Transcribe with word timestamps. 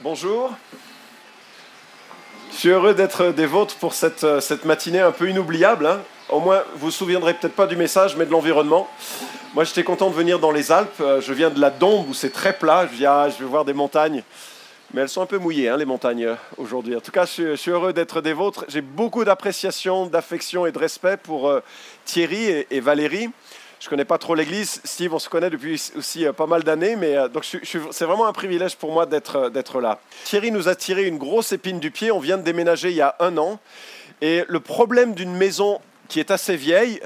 Bonjour. 0.00 0.52
Je 2.52 2.56
suis 2.56 2.68
heureux 2.70 2.94
d'être 2.94 3.32
des 3.32 3.46
vôtres 3.46 3.76
pour 3.76 3.94
cette, 3.94 4.24
euh, 4.24 4.40
cette 4.40 4.64
matinée 4.64 5.00
un 5.00 5.12
peu 5.12 5.28
inoubliable. 5.28 5.86
hein. 5.86 6.00
Au 6.28 6.40
moins, 6.40 6.62
vous 6.74 6.86
vous 6.86 6.90
souviendrez 6.90 7.34
peut-être 7.34 7.54
pas 7.54 7.66
du 7.66 7.76
message, 7.76 8.16
mais 8.16 8.26
de 8.26 8.30
l'environnement. 8.30 8.88
Moi, 9.54 9.64
j'étais 9.64 9.84
content 9.84 10.10
de 10.10 10.14
venir 10.14 10.38
dans 10.38 10.50
les 10.50 10.72
Alpes. 10.72 11.00
Euh, 11.00 11.20
Je 11.20 11.32
viens 11.32 11.50
de 11.50 11.60
la 11.60 11.70
Dombe 11.70 12.08
où 12.08 12.14
c'est 12.14 12.32
très 12.32 12.52
plat. 12.52 12.88
Je 12.92 13.04
ah, 13.04 13.28
je 13.28 13.42
vais 13.42 13.48
voir 13.48 13.64
des 13.64 13.72
montagnes. 13.72 14.22
Mais 14.94 15.02
elles 15.02 15.08
sont 15.08 15.22
un 15.22 15.26
peu 15.26 15.38
mouillées, 15.38 15.68
hein, 15.68 15.76
les 15.76 15.84
montagnes, 15.84 16.24
euh, 16.24 16.34
aujourd'hui. 16.56 16.96
En 16.96 17.00
tout 17.00 17.12
cas, 17.12 17.26
je 17.26 17.56
suis, 17.56 17.70
heureux 17.70 17.92
d'être 17.92 18.20
des 18.20 18.32
vôtres. 18.32 18.64
J'ai 18.68 18.80
beaucoup 18.80 19.24
d'appréciation, 19.24 20.06
d'affection 20.06 20.66
et 20.66 20.72
de 20.72 20.78
respect 20.78 21.18
pour 21.18 21.52
Thierry 22.04 22.66
et 22.70 22.80
Valérie. 22.80 23.28
Je 23.80 23.88
connais 23.88 24.04
pas 24.04 24.18
trop 24.18 24.34
l'Église. 24.34 24.80
Steve, 24.82 25.14
on 25.14 25.20
se 25.20 25.28
connaît 25.28 25.50
depuis 25.50 25.80
aussi 25.96 26.26
euh, 26.26 26.32
pas 26.32 26.46
mal 26.46 26.64
d'années, 26.64 26.96
mais 26.96 27.16
euh, 27.16 27.28
donc 27.28 27.44
c'est 27.44 28.04
vraiment 28.04 28.26
un 28.26 28.32
privilège 28.32 28.76
pour 28.76 28.92
moi 28.92 29.06
d'être 29.06 29.36
euh, 29.36 29.50
d'être 29.50 29.80
là. 29.80 30.00
Thierry 30.24 30.50
nous 30.50 30.68
a 30.68 30.74
tiré 30.74 31.04
une 31.04 31.16
grosse 31.16 31.52
épine 31.52 31.78
du 31.78 31.92
pied. 31.92 32.10
On 32.10 32.18
vient 32.18 32.38
de 32.38 32.42
déménager 32.42 32.90
il 32.90 32.96
y 32.96 33.02
a 33.02 33.14
un 33.20 33.38
an. 33.38 33.60
Et 34.20 34.44
le 34.48 34.58
problème 34.58 35.14
d'une 35.14 35.32
maison 35.32 35.80
qui 36.08 36.18
est 36.18 36.32
assez 36.32 36.56
vieille, 36.56 37.00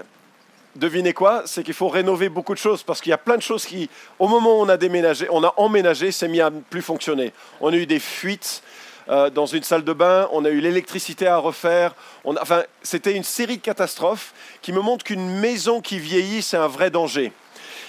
devinez 0.77 1.13
quoi 1.13 1.43
C'est 1.45 1.63
qu'il 1.63 1.75
faut 1.75 1.89
rénover 1.89 2.31
beaucoup 2.31 2.55
de 2.55 2.59
choses 2.59 2.83
parce 2.83 3.03
qu'il 3.03 3.11
y 3.11 3.15
a 3.15 3.19
plein 3.19 3.37
de 3.37 3.43
choses 3.43 3.67
qui, 3.67 3.91
au 4.19 4.27
moment 4.27 4.59
où 4.59 4.63
on 4.63 4.69
a 4.71 4.79
déménagé, 4.79 5.27
on 5.31 5.45
a 5.45 5.53
emménagé, 5.59 6.11
c'est 6.11 6.29
mis 6.29 6.41
à 6.41 6.51
plus 6.51 6.81
fonctionner. 6.81 7.35
On 7.61 7.71
a 7.71 7.77
eu 7.77 7.85
des 7.85 8.01
fuites 8.01 8.63
euh, 9.09 9.31
dans 9.31 9.47
une 9.47 9.63
salle 9.63 9.85
de 9.85 9.93
bain, 9.93 10.29
on 10.33 10.45
a 10.45 10.51
eu 10.51 10.61
l'électricité 10.61 11.27
à 11.27 11.37
refaire. 11.39 11.95
Enfin, 12.25 12.63
c'était 12.83 13.15
une 13.15 13.25
série 13.25 13.59
de 13.59 13.63
catastrophes 13.63 14.33
qui 14.63 14.73
me 14.73 14.81
montrent 14.81 15.05
qu'une 15.05 15.29
maison 15.39 15.81
qui 15.81 15.99
vieillit, 15.99 16.43
c'est 16.43 16.57
un 16.57 16.69
vrai 16.69 16.91
danger. 16.91 17.33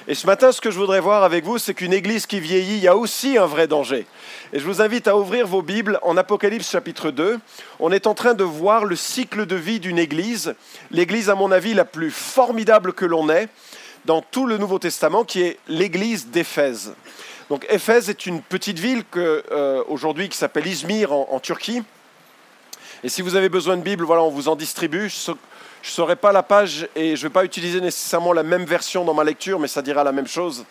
Et 0.06 0.16
ce 0.16 0.28
matin, 0.28 0.52
ce 0.52 0.60
que 0.60 0.70
je 0.70 0.78
voudrais 0.78 1.00
voir 1.00 1.24
avec 1.24 1.46
vous, 1.46 1.58
c'est 1.58 1.74
qu'une 1.74 1.94
église 1.94 2.26
qui 2.26 2.42
vieillit, 2.42 2.76
il 2.76 2.84
y 2.84 2.90
a 2.90 2.98
aussi 2.98 3.38
un 3.38 3.46
vrai 3.46 3.68
danger. 3.68 4.06
Et 4.52 4.60
je 4.60 4.66
vous 4.66 4.82
invite 4.82 5.08
à 5.08 5.16
ouvrir 5.16 5.48
vos 5.48 5.62
Bibles 5.62 5.98
en 6.02 6.18
Apocalypse 6.18 6.70
chapitre 6.70 7.10
2. 7.10 7.40
On 7.80 7.92
est 7.92 8.06
en 8.06 8.14
train 8.14 8.34
de 8.34 8.44
voir 8.44 8.84
le 8.84 8.98
cycle 8.98 9.46
de 9.46 9.56
vie 9.56 9.80
d'une 9.80 10.00
église, 10.00 10.56
l'église 10.92 11.30
à 11.30 11.36
mon 11.36 11.54
avis 11.54 11.74
la 11.74 11.86
plus 11.86 12.12
formidable 12.12 12.92
que 12.92 13.06
l'on 13.06 13.30
ait 13.30 13.48
dans 14.06 14.22
tout 14.22 14.46
le 14.46 14.58
Nouveau 14.58 14.80
Testament, 14.80 15.24
qui 15.24 15.42
est 15.42 15.58
l'église 15.68 16.28
d'Éphèse. 16.28 16.94
Donc 17.50 17.66
Éphèse 17.70 18.10
est 18.10 18.26
une 18.26 18.42
petite 18.42 18.80
ville 18.80 19.04
que, 19.10 19.44
euh, 19.52 19.84
aujourd'hui 19.88 20.30
qui 20.30 20.38
s'appelle 20.38 20.66
Izmir 20.68 21.12
en, 21.12 21.40
Turquie. 21.40 21.84
Et 23.04 23.10
si 23.10 23.22
vous 23.22 23.36
avez 23.36 23.50
besoin 23.50 23.78
de 23.78 23.82
Bible, 23.82 24.04
voilà, 24.06 24.24
on 24.24 24.30
vous 24.30 24.48
en 24.48 24.56
distribue. 24.56 25.10
Je 25.10 25.32
ne 25.32 25.38
saurai 25.84 26.16
pas 26.16 26.32
la 26.32 26.44
page 26.44 26.88
et 26.96 27.16
je 27.16 27.24
ne 27.24 27.30
vais 27.30 27.34
pas 27.34 27.44
utiliser 27.44 27.82
nécessairement 27.82 28.34
la 28.34 28.44
même 28.44 28.66
version 28.66 29.04
dans 29.04 29.14
ma 29.14 29.24
lecture, 29.24 29.60
mais 29.60 29.68
ça 29.68 29.82
dira 29.82 30.04
la 30.04 30.12
même 30.12 30.28
chose. 30.28 30.66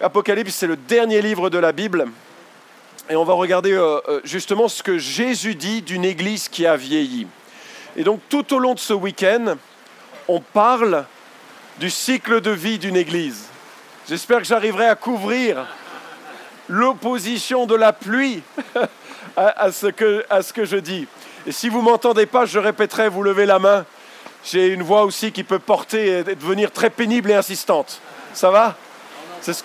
Apocalypse, 0.00 0.54
c'est 0.54 0.66
le 0.66 0.76
dernier 0.76 1.22
livre 1.22 1.50
de 1.50 1.58
la 1.58 1.72
Bible. 1.72 2.06
Et 3.08 3.16
on 3.16 3.24
va 3.24 3.34
regarder 3.34 3.72
euh, 3.72 3.98
euh, 4.08 4.20
justement 4.24 4.68
ce 4.68 4.82
que 4.82 4.98
Jésus 4.98 5.54
dit 5.54 5.82
d'une 5.82 6.04
église 6.04 6.48
qui 6.48 6.66
a 6.66 6.76
vieilli. 6.76 7.26
Et 7.96 8.04
donc 8.04 8.20
tout 8.28 8.54
au 8.54 8.58
long 8.58 8.74
de 8.74 8.78
ce 8.78 8.92
week-end, 8.92 9.56
on 10.28 10.40
parle 10.40 11.06
du 11.80 11.90
cycle 11.90 12.40
de 12.42 12.50
vie 12.50 12.78
d'une 12.78 12.94
église. 12.94 13.46
J'espère 14.06 14.38
que 14.38 14.44
j'arriverai 14.44 14.86
à 14.86 14.94
couvrir 14.94 15.66
l'opposition 16.68 17.64
de 17.64 17.74
la 17.74 17.94
pluie 17.94 18.42
à, 19.36 19.72
ce 19.72 19.86
que, 19.86 20.26
je 20.66 20.76
dis. 20.76 21.08
Et 21.46 21.52
si 21.52 21.70
vous 21.70 21.78
ne 21.78 21.84
m'entendez 21.84 22.26
pas, 22.26 22.44
je 22.44 22.58
répéterai, 22.58 23.08
vous 23.08 23.22
levez 23.22 23.46
la 23.46 23.58
main. 23.58 23.86
J'ai 24.44 24.66
une 24.68 24.82
voix 24.82 25.04
aussi 25.04 25.32
qui 25.32 25.42
peut 25.42 25.58
porter 25.58 26.18
et 26.18 26.22
devenir 26.22 26.70
très 26.70 26.90
pénible 26.90 27.30
et 27.30 27.34
insistante. 27.34 28.02
Ça 28.34 28.50
va? 28.50 28.76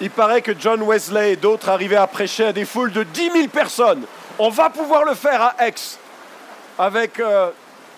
Il 0.00 0.10
paraît 0.10 0.40
que 0.40 0.52
John 0.58 0.80
Wesley 0.82 1.32
et 1.32 1.36
d'autres 1.36 1.68
arrivaient 1.68 1.96
à 1.96 2.06
prêcher 2.06 2.46
à 2.46 2.52
des 2.54 2.64
foules 2.64 2.92
de 2.92 3.02
10 3.02 3.30
000 3.32 3.48
personnes. 3.48 4.06
On 4.40 4.50
va 4.50 4.70
pouvoir 4.70 5.04
le 5.04 5.14
faire 5.14 5.42
à 5.42 5.66
Aix 5.66 5.74
avec 6.78 7.18
euh, 7.18 7.50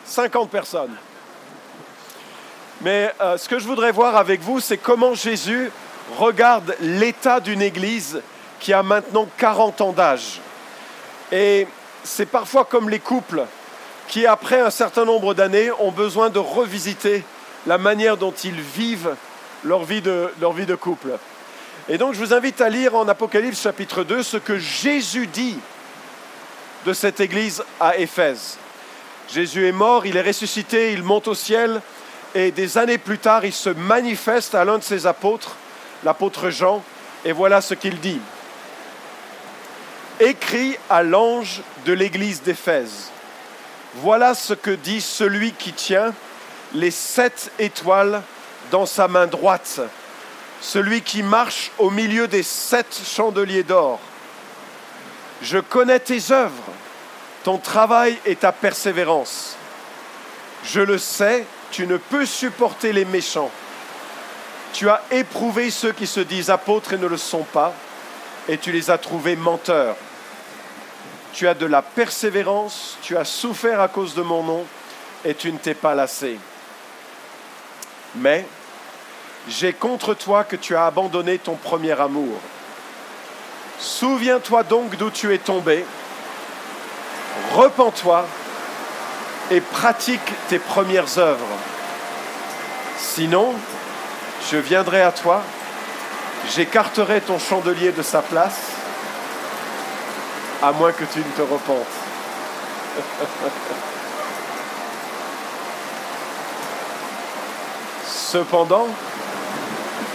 50 0.07 0.49
personnes. 0.49 0.97
Mais 2.81 3.13
euh, 3.21 3.37
ce 3.37 3.47
que 3.47 3.59
je 3.59 3.67
voudrais 3.67 3.93
voir 3.93 4.17
avec 4.17 4.41
vous, 4.41 4.59
c'est 4.59 4.79
comment 4.79 5.13
Jésus 5.13 5.71
regarde 6.17 6.75
l'état 6.81 7.41
d'une 7.41 7.61
église 7.61 8.23
qui 8.59 8.73
a 8.73 8.83
maintenant 8.83 9.29
40 9.37 9.83
ans 9.83 9.93
d'âge. 9.93 10.41
Et 11.31 11.67
c'est 12.05 12.25
parfois 12.25 12.65
comme 12.65 12.89
les 12.89 13.01
couples 13.01 13.45
qui, 14.09 14.27
après 14.27 14.61
un 14.61 14.71
certain 14.71 15.05
nombre 15.05 15.35
d'années, 15.35 15.71
ont 15.79 15.93
besoin 15.93 16.31
de 16.31 16.39
revisiter 16.39 17.23
la 17.67 17.77
manière 17.77 18.17
dont 18.17 18.33
ils 18.33 18.61
vivent 18.61 19.15
leur 19.63 19.85
vie 19.85 20.01
de 20.01 20.75
couple. 20.75 21.19
Et 21.91 21.99
donc, 21.99 22.15
je 22.15 22.19
vous 22.19 22.33
invite 22.33 22.63
à 22.63 22.71
lire 22.71 22.95
en 22.95 23.07
Apocalypse 23.09 23.61
chapitre 23.61 24.05
2 24.05 24.23
ce 24.23 24.39
que 24.39 24.59
Jésus 24.59 25.27
dit 25.27 25.59
de 26.87 26.93
cette 26.93 27.21
église 27.21 27.63
à 27.79 27.97
Éphèse. 27.97 28.57
Jésus 29.33 29.67
est 29.67 29.73
mort, 29.73 30.07
il 30.07 30.17
est 30.17 30.23
ressuscité, 30.23 30.93
il 30.93 31.03
monte 31.03 31.29
au 31.29 31.35
ciel, 31.35 31.81
et 32.35 32.51
des 32.51 32.79
années 32.79 32.99
plus 32.99 33.19
tard, 33.19 33.45
il 33.45 33.53
se 33.53 33.71
manifeste 33.71 34.55
à 34.55 34.65
l'un 34.65 34.79
de 34.79 34.83
ses 34.83 35.07
apôtres, 35.07 35.57
l'apôtre 36.05 36.51
Jean, 36.51 36.83
et 37.25 37.33
voilà 37.33 37.61
ce 37.61 37.75
qu'il 37.75 38.01
dit. 38.01 38.21
Écrit 40.19 40.77
à 40.89 41.03
l'ange 41.03 41.63
de 41.87 41.93
l'église 41.93 42.43
d'Éphèse. 42.43 43.11
Voilà 43.97 44.35
ce 44.35 44.55
que 44.55 44.71
dit 44.71 45.01
celui 45.01 45.53
qui 45.53 45.73
tient 45.73 46.15
les 46.75 46.91
sept 46.91 47.51
étoiles 47.59 48.23
dans 48.71 48.87
sa 48.87 49.09
main 49.09 49.27
droite, 49.27 49.81
celui 50.61 51.03
qui 51.03 51.23
marche 51.23 51.73
au 51.79 51.91
milieu 51.91 52.29
des 52.29 52.43
sept 52.43 53.01
chandeliers 53.05 53.65
d'or. 53.65 53.99
Je 55.43 55.59
connais 55.59 55.99
tes 55.99 56.31
œuvres, 56.31 56.70
ton 57.45 57.59
travail 57.59 58.19
et 58.27 58.37
ta 58.37 58.53
persévérance. 58.53 59.57
Je 60.65 60.81
le 60.81 60.99
sais, 60.99 61.47
tu 61.71 61.87
ne 61.87 61.97
peux 61.97 62.27
supporter 62.27 62.93
les 62.93 63.05
méchants. 63.05 63.51
Tu 64.73 64.89
as 64.89 65.03
éprouvé 65.11 65.71
ceux 65.71 65.93
qui 65.93 66.07
se 66.07 66.21
disent 66.21 66.51
apôtres 66.51 66.93
et 66.93 66.99
ne 66.99 67.07
le 67.07 67.17
sont 67.17 67.45
pas, 67.45 67.73
et 68.49 68.59
tu 68.59 68.73
les 68.73 68.91
as 68.91 68.99
trouvés 68.99 69.37
menteurs. 69.37 69.97
Tu 71.33 71.49
as 71.49 71.55
de 71.55 71.67
la 71.67 71.83
persévérance, 71.83 72.99
tu 73.03 73.17
as 73.17 73.25
souffert 73.25 73.81
à 73.81 73.89
cause 73.89 74.15
de 74.15 74.23
mon 74.23 74.43
nom, 74.43 74.67
et 75.25 75.35
tu 75.35 75.53
ne 75.53 75.59
t'es 75.59 75.75
pas 75.75 75.95
lassé. 75.95 76.39
Mais 78.17 78.47
j'ai 79.49 79.73
contre 79.73 80.15
toi 80.15 80.45
que 80.45 80.57
tu 80.57 80.77
as 80.77 80.87
abandonné 80.87 81.39
ton 81.39 81.55
premier 81.55 81.99
amour. 81.99 82.39
Souviens-toi 83.79 84.63
donc 84.65 84.97
d'où 84.97 85.11
tu 85.11 85.33
es 85.33 85.39
tombé, 85.39 85.85
repens-toi 87.55 88.27
et 89.51 89.61
pratique 89.61 90.21
tes 90.49 90.59
premières 90.59 91.19
œuvres. 91.19 91.47
Sinon, 92.99 93.55
je 94.51 94.57
viendrai 94.57 95.03
à 95.03 95.13
toi, 95.13 95.43
j'écarterai 96.55 97.21
ton 97.21 97.39
chandelier 97.39 97.93
de 97.93 98.03
sa 98.03 98.23
place, 98.23 98.61
à 100.63 100.73
moins 100.73 100.93
que 100.93 101.05
tu 101.05 101.19
ne 101.19 101.25
te 101.25 101.43
repentes. 101.43 101.87
Cependant, 108.07 108.87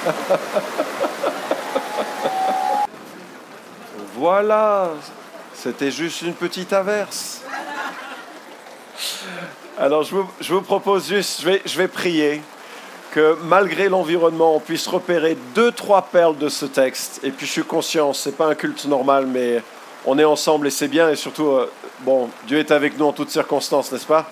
voilà, 4.16 4.90
c'était 5.66 5.90
juste 5.90 6.22
une 6.22 6.36
petite 6.36 6.74
averse. 6.74 7.42
Alors 9.80 10.04
je 10.04 10.54
vous, 10.54 10.62
propose 10.62 11.08
juste, 11.08 11.42
je 11.42 11.46
vais, 11.48 11.62
je 11.66 11.76
vais 11.76 11.88
prier 11.88 12.44
que 13.10 13.36
malgré 13.46 13.90
l'environnement, 13.90 14.58
on 14.58 14.60
puisse 14.60 14.86
repérer 14.86 15.36
deux, 15.56 15.72
trois 15.72 16.04
perles 16.04 16.38
de 16.38 16.50
ce 16.50 16.68
texte. 16.68 17.20
Et 17.24 17.32
puis 17.32 17.48
je 17.48 17.52
suis 17.52 17.64
conscient, 17.64 18.14
ce 18.14 18.30
n'est 18.30 18.36
pas 18.36 18.46
un 18.46 18.54
culte 18.54 18.86
normal, 18.86 19.26
mais 19.26 19.64
on 20.06 20.20
est 20.20 20.24
ensemble 20.24 20.68
et 20.68 20.70
c'est 20.70 20.88
bien. 20.88 21.10
Et 21.10 21.16
surtout, 21.16 21.48
euh, 21.48 21.72
bon, 22.02 22.30
Dieu 22.46 22.60
est 22.60 22.70
avec 22.70 23.00
nous 23.00 23.06
en 23.06 23.12
toutes 23.12 23.32
circonstances, 23.32 23.92
n'est-ce 23.92 24.06
pas? 24.06 24.30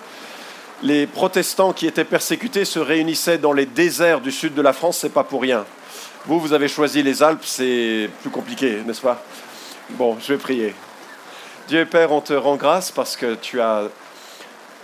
Les 0.84 1.08
protestants 1.08 1.72
qui 1.72 1.88
étaient 1.88 2.04
persécutés 2.04 2.64
se 2.64 2.78
réunissaient 2.78 3.38
dans 3.38 3.52
les 3.52 3.66
déserts 3.66 4.20
du 4.20 4.30
sud 4.30 4.54
de 4.54 4.62
la 4.62 4.72
France, 4.72 4.98
c'est 4.98 5.12
pas 5.12 5.24
pour 5.24 5.42
rien. 5.42 5.64
Vous, 6.26 6.38
vous 6.38 6.52
avez 6.52 6.68
choisi 6.68 7.02
les 7.02 7.24
Alpes, 7.24 7.44
c'est 7.44 8.08
plus 8.22 8.30
compliqué, 8.30 8.82
n'est-ce 8.86 9.02
pas? 9.02 9.20
Bon, 9.90 10.16
je 10.20 10.32
vais 10.32 10.38
prier. 10.38 10.74
Dieu 11.66 11.86
Père, 11.86 12.12
on 12.12 12.20
te 12.20 12.34
rend 12.34 12.56
grâce 12.56 12.90
parce 12.90 13.16
que 13.16 13.34
tu 13.36 13.58
as 13.62 13.88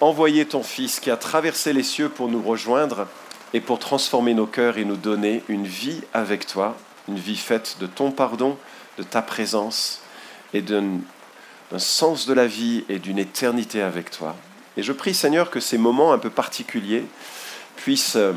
envoyé 0.00 0.46
ton 0.46 0.62
Fils 0.62 0.98
qui 0.98 1.10
a 1.10 1.18
traversé 1.18 1.74
les 1.74 1.82
cieux 1.82 2.08
pour 2.08 2.28
nous 2.28 2.40
rejoindre 2.40 3.06
et 3.52 3.60
pour 3.60 3.78
transformer 3.78 4.32
nos 4.32 4.46
cœurs 4.46 4.78
et 4.78 4.86
nous 4.86 4.96
donner 4.96 5.44
une 5.48 5.66
vie 5.66 6.00
avec 6.14 6.46
toi, 6.46 6.74
une 7.06 7.18
vie 7.18 7.36
faite 7.36 7.76
de 7.80 7.86
ton 7.86 8.12
pardon, 8.12 8.56
de 8.96 9.02
ta 9.02 9.20
présence 9.20 10.00
et 10.54 10.62
d'un 10.62 11.00
sens 11.76 12.24
de 12.26 12.32
la 12.32 12.46
vie 12.46 12.86
et 12.88 12.98
d'une 12.98 13.18
éternité 13.18 13.82
avec 13.82 14.10
toi. 14.10 14.34
Et 14.78 14.82
je 14.82 14.92
prie 14.92 15.12
Seigneur 15.12 15.50
que 15.50 15.60
ces 15.60 15.76
moments 15.76 16.14
un 16.14 16.18
peu 16.18 16.30
particuliers 16.30 17.04
puisse 17.76 18.16
euh, 18.16 18.32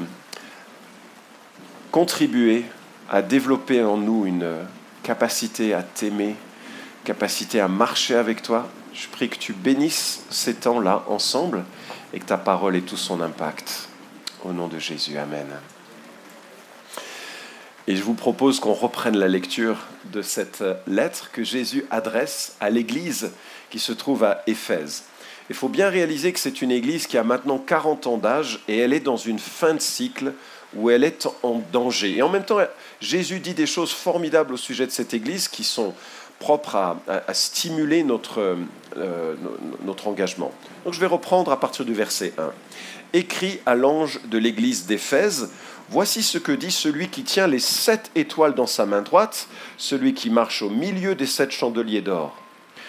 contribuer 1.92 2.66
à 3.10 3.22
développer 3.22 3.81
en 3.81 3.95
nous 3.95 4.25
une 4.25 4.54
capacité 5.01 5.74
à 5.74 5.81
t'aimer, 5.81 6.36
capacité 7.04 7.60
à 7.60 7.68
marcher 7.68 8.16
avec 8.16 8.42
toi. 8.42 8.68
Je 8.94 9.08
prie 9.08 9.30
que 9.30 9.38
tu 9.38 9.54
bénisses 9.54 10.24
ces 10.30 10.54
temps-là 10.54 11.04
ensemble 11.08 11.64
et 12.14 12.20
que 12.20 12.26
ta 12.26 12.38
parole 12.38 12.76
ait 12.76 12.82
tout 12.82 12.98
son 12.98 13.22
impact. 13.22 13.90
Au 14.44 14.52
nom 14.52 14.68
de 14.68 14.80
Jésus, 14.80 15.18
Amen. 15.18 15.48
Et 17.88 17.96
je 17.96 18.04
vous 18.04 18.14
propose 18.14 18.60
qu'on 18.60 18.74
reprenne 18.74 19.18
la 19.18 19.28
lecture 19.28 19.78
de 20.06 20.22
cette 20.22 20.64
lettre 20.88 21.32
que 21.32 21.44
Jésus 21.44 21.86
adresse 21.92 22.56
à 22.62 22.70
l'Église 22.70 23.32
qui 23.70 23.80
se 23.80 23.92
trouve 23.92 24.24
à 24.24 24.42
Éphèse. 24.48 25.04
Il 25.50 25.56
faut 25.56 25.68
bien 25.68 25.90
réaliser 25.90 26.32
que 26.32 26.40
c'est 26.40 26.62
une 26.62 26.72
Église 26.72 27.08
qui 27.08 27.18
a 27.18 27.24
maintenant 27.24 27.58
40 27.58 28.08
ans 28.08 28.18
d'âge 28.18 28.62
et 28.70 28.78
elle 28.78 28.94
est 28.94 29.02
dans 29.02 29.18
une 29.18 29.40
fin 29.40 29.74
de 29.74 29.82
cycle 29.82 30.34
où 30.76 30.90
elle 30.90 31.04
est 31.04 31.28
en 31.44 31.62
danger. 31.74 32.18
Et 32.18 32.22
en 32.22 32.30
même 32.30 32.46
temps, 32.46 32.60
Jésus 33.02 33.40
dit 33.40 33.54
des 33.54 33.66
choses 33.66 33.92
formidables 33.92 34.54
au 34.54 34.58
sujet 34.58 34.88
de 34.88 34.92
cette 34.92 35.14
Église 35.14 35.50
qui 35.50 35.66
sont 35.66 35.94
propres 36.39 36.75
à, 36.75 37.33
stimuler 37.33 38.03
notre, 38.03 38.57
euh, 38.97 39.35
notre 39.85 40.07
engagement. 40.07 40.51
Donc 40.85 40.94
je 40.94 41.00
vais 41.00 41.07
reprendre 41.07 41.51
à 41.51 41.59
partir 41.59 41.85
du 41.85 41.94
verset 41.94 42.33
1. 42.38 42.51
Écrit 43.13 43.59
à 43.65 43.75
l'ange 43.75 44.19
de 44.25 44.38
l'Église 44.38 44.85
d'Éphèse, 44.85 45.50
Voici 45.89 46.24
ce 46.24 46.38
que 46.38 46.51
dit 46.51 46.71
celui 46.71 47.09
qui 47.09 47.24
tient 47.24 47.45
les 47.45 47.59
sept 47.59 48.09
étoiles 48.15 48.56
dans 48.56 48.68
sa 48.68 48.85
main 48.85 49.01
droite, 49.01 49.47
celui 49.77 50.13
qui 50.13 50.30
marche 50.30 50.62
au 50.62 50.69
milieu 50.69 51.13
des 51.13 51.25
sept 51.25 51.51
chandeliers 51.51 52.01
d'or. 52.01 52.35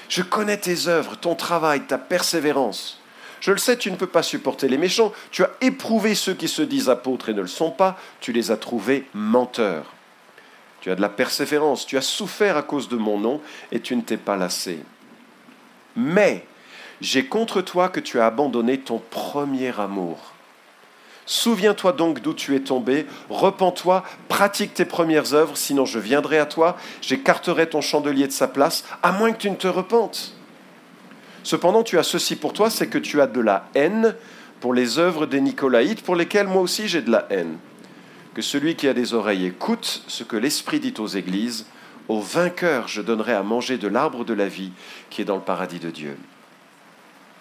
Je 0.09 0.23
connais 0.23 0.57
tes 0.57 0.87
œuvres, 0.87 1.17
ton 1.17 1.35
travail, 1.35 1.83
ta 1.83 1.99
persévérance. 1.99 3.01
Je 3.41 3.51
le 3.51 3.59
sais, 3.59 3.77
tu 3.77 3.91
ne 3.91 3.97
peux 3.97 4.07
pas 4.07 4.23
supporter 4.23 4.69
les 4.69 4.79
méchants. 4.79 5.13
Tu 5.31 5.43
as 5.43 5.51
éprouvé 5.61 6.15
ceux 6.15 6.35
qui 6.35 6.49
se 6.49 6.63
disent 6.63 6.89
apôtres 6.89 7.29
et 7.29 7.35
ne 7.35 7.43
le 7.43 7.47
sont 7.47 7.71
pas. 7.71 7.99
Tu 8.21 8.33
les 8.33 8.51
as 8.51 8.57
trouvés 8.57 9.07
menteurs. 9.13 9.94
Tu 10.85 10.91
as 10.91 10.97
de 10.97 11.01
la 11.01 11.09
persévérance. 11.09 11.87
Tu 11.87 11.97
as 11.97 12.03
souffert 12.03 12.59
à 12.59 12.63
cause 12.63 12.91
de 12.91 12.97
mon 12.97 13.19
nom 13.19 13.41
et 13.73 13.81
tu 13.81 13.97
ne 13.97 14.03
t'es 14.03 14.19
pas 14.19 14.37
lassé. 14.37 14.81
Mais 15.97 16.45
j'ai 17.01 17.25
contre 17.25 17.63
toi 17.63 17.89
que 17.89 18.01
tu 18.01 18.21
as 18.21 18.27
abandonné 18.27 18.77
ton 18.77 18.99
premier 18.99 19.81
amour. 19.81 20.35
Souviens-toi 21.25 21.95
donc 21.95 22.21
d'où 22.21 22.35
tu 22.35 22.55
es 22.55 22.61
tombé, 22.61 23.07
repens-toi, 23.31 24.05
pratique 24.29 24.75
tes 24.75 24.85
premières 24.85 25.33
œuvres, 25.33 25.57
sinon 25.57 25.87
je 25.87 25.99
viendrai 25.99 26.39
à 26.39 26.45
toi, 26.45 26.77
j'écarterai 27.01 27.71
ton 27.71 27.81
chandelier 27.81 28.27
de 28.27 28.33
sa 28.33 28.47
place, 28.47 28.85
à 29.03 29.11
moins 29.11 29.33
que 29.33 29.39
tu 29.39 29.51
ne 29.51 29.57
te 29.57 29.67
repentes. 29.67 30.35
Cependant, 31.45 31.83
tu 31.83 31.99
as 31.99 32.03
ceci 32.03 32.37
pour 32.37 32.53
toi, 32.53 32.69
c'est 32.69 32.89
que 32.89 32.99
tu 32.99 33.23
as 33.23 33.27
de 33.27 33.41
la 33.41 33.71
haine 33.75 34.15
pour 34.61 34.75
les 34.75 34.99
œuvres 34.99 35.25
des 35.25 35.41
Nicolaïtes, 35.41 36.03
pour 36.03 36.15
lesquelles 36.15 36.47
moi 36.47 36.61
aussi 36.61 36.89
j'ai 36.89 37.01
de 37.01 37.11
la 37.11 37.27
haine. 37.31 37.57
Que 38.35 38.43
celui 38.43 38.75
qui 38.75 38.89
a 38.89 38.95
des 38.95 39.15
oreilles 39.15 39.47
écoute 39.47 40.03
ce 40.09 40.25
que 40.25 40.37
l'Esprit 40.37 40.81
dit 40.81 40.95
aux 40.99 41.07
églises. 41.07 41.67
Au 42.09 42.21
vainqueur, 42.21 42.89
je 42.89 43.01
donnerai 43.01 43.33
à 43.33 43.45
manger 43.45 43.79
de 43.79 43.87
l'arbre 43.87 44.25
de 44.25 44.35
la 44.35 44.49
vie 44.49 44.73
qui 45.09 45.23
est 45.23 45.25
dans 45.25 45.37
le 45.37 45.43
paradis 45.43 45.79
de 45.79 45.91
Dieu. 45.91 46.17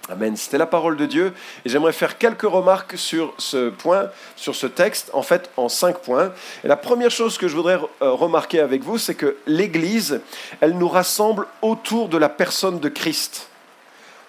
Amen. 0.09 0.37
C'était 0.37 0.59
la 0.59 0.67
parole 0.67 0.95
de 0.95 1.07
Dieu. 1.07 1.33
Et 1.65 1.69
j'aimerais 1.69 1.93
faire 1.93 2.19
quelques 2.19 2.43
remarques 2.43 2.95
sur 2.95 3.33
ce 3.39 3.69
point, 3.69 4.09
sur 4.35 4.53
ce 4.53 4.67
texte, 4.67 5.09
en 5.13 5.23
fait 5.23 5.49
en 5.57 5.67
cinq 5.67 5.97
points. 5.99 6.31
Et 6.63 6.67
la 6.67 6.75
première 6.75 7.09
chose 7.09 7.39
que 7.39 7.47
je 7.47 7.55
voudrais 7.55 7.79
euh, 8.03 8.11
remarquer 8.11 8.59
avec 8.59 8.83
vous, 8.83 8.99
c'est 8.99 9.15
que 9.15 9.37
l'Église, 9.47 10.21
elle 10.61 10.77
nous 10.77 10.89
rassemble 10.89 11.47
autour 11.63 12.07
de 12.07 12.17
la 12.17 12.29
personne 12.29 12.79
de 12.79 12.89
Christ. 12.89 13.49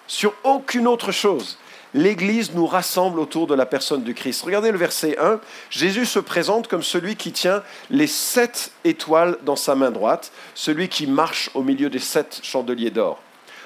Sur 0.07 0.33
aucune 0.43 0.87
autre 0.87 1.11
chose. 1.11 1.59
L'Église 1.95 2.51
nous 2.53 2.67
rassemble 2.67 3.21
autour 3.21 3.47
de 3.47 3.55
la 3.55 3.65
personne 3.65 4.03
du 4.03 4.13
Christ. 4.13 4.41
Regardez 4.41 4.69
le 4.69 4.77
verset 4.77 5.17
1. 5.17 5.39
Jésus 5.69 6.05
se 6.05 6.19
présente 6.19 6.67
comme 6.67 6.83
celui 6.83 7.15
qui 7.15 7.31
tient 7.31 7.63
les 7.89 8.05
sept 8.05 8.71
étoiles 8.83 9.37
dans 9.43 9.55
sa 9.55 9.75
main 9.75 9.91
droite, 9.91 10.33
celui 10.55 10.89
qui 10.89 11.07
marche 11.07 11.49
au 11.53 11.63
milieu 11.63 11.89
des 11.89 11.99
sept 11.99 12.41
chandeliers 12.43 12.89
d'or. 12.91 13.21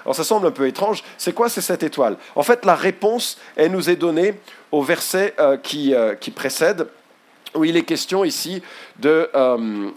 Alors 0.06 0.16
ça 0.16 0.24
semble 0.24 0.46
un 0.46 0.52
peu 0.52 0.68
étrange. 0.68 1.04
C'est 1.18 1.34
quoi 1.34 1.50
ces 1.50 1.62
sept 1.62 1.82
étoiles? 1.82 2.18
En 2.36 2.44
fait, 2.44 2.66
la 2.66 2.76
réponse, 2.76 3.40
elle 3.56 3.72
nous 3.72 3.90
est 3.90 3.96
donnée 3.96 4.36
au 4.72 4.84
verset 4.84 5.34
euh, 5.40 5.58
qui, 5.58 5.96
euh, 5.96 6.14
qui, 6.14 6.30
précède, 6.30 6.88
où 7.56 7.66
il 7.66 7.76
est 7.78 7.82
question 7.82 8.24
ici 8.24 8.62
de 9.00 9.28
euh, 9.34 9.90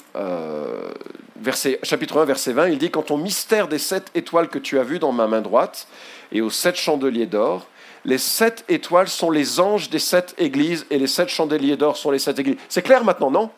verset, 1.37 1.81
chapitre 1.83 2.19
1, 2.19 2.25
verset 2.25 2.55
20. 2.55 2.69
Il 2.69 2.79
dit, 2.79 2.91
Quant 2.91 3.05
au 3.11 3.19
mystère 3.19 3.69
des 3.69 3.79
sept 3.79 4.11
étoiles 4.15 4.49
que 4.49 4.59
tu 4.59 4.79
as 4.79 4.85
vues 4.85 4.99
dans 4.99 5.13
ma 5.13 5.27
main 5.27 5.43
droite 5.43 5.87
et 6.33 6.41
aux 6.41 6.49
sept 6.49 6.77
chandeliers 6.77 7.27
d'or, 7.27 7.67
les 8.05 8.19
sept 8.19 8.65
étoiles 8.69 9.09
sont 9.09 9.31
les 9.31 9.61
anges 9.61 9.91
des 9.91 9.99
sept 9.99 10.35
églises 10.39 10.87
et 10.91 10.99
les 10.99 11.07
sept 11.07 11.29
chandeliers 11.29 11.77
d'or 11.77 11.97
sont 11.97 12.11
les 12.11 12.19
sept 12.19 12.39
églises. 12.39 12.57
C'est 12.69 12.83
clair 12.83 13.05
maintenant, 13.05 13.31
non? 13.31 13.51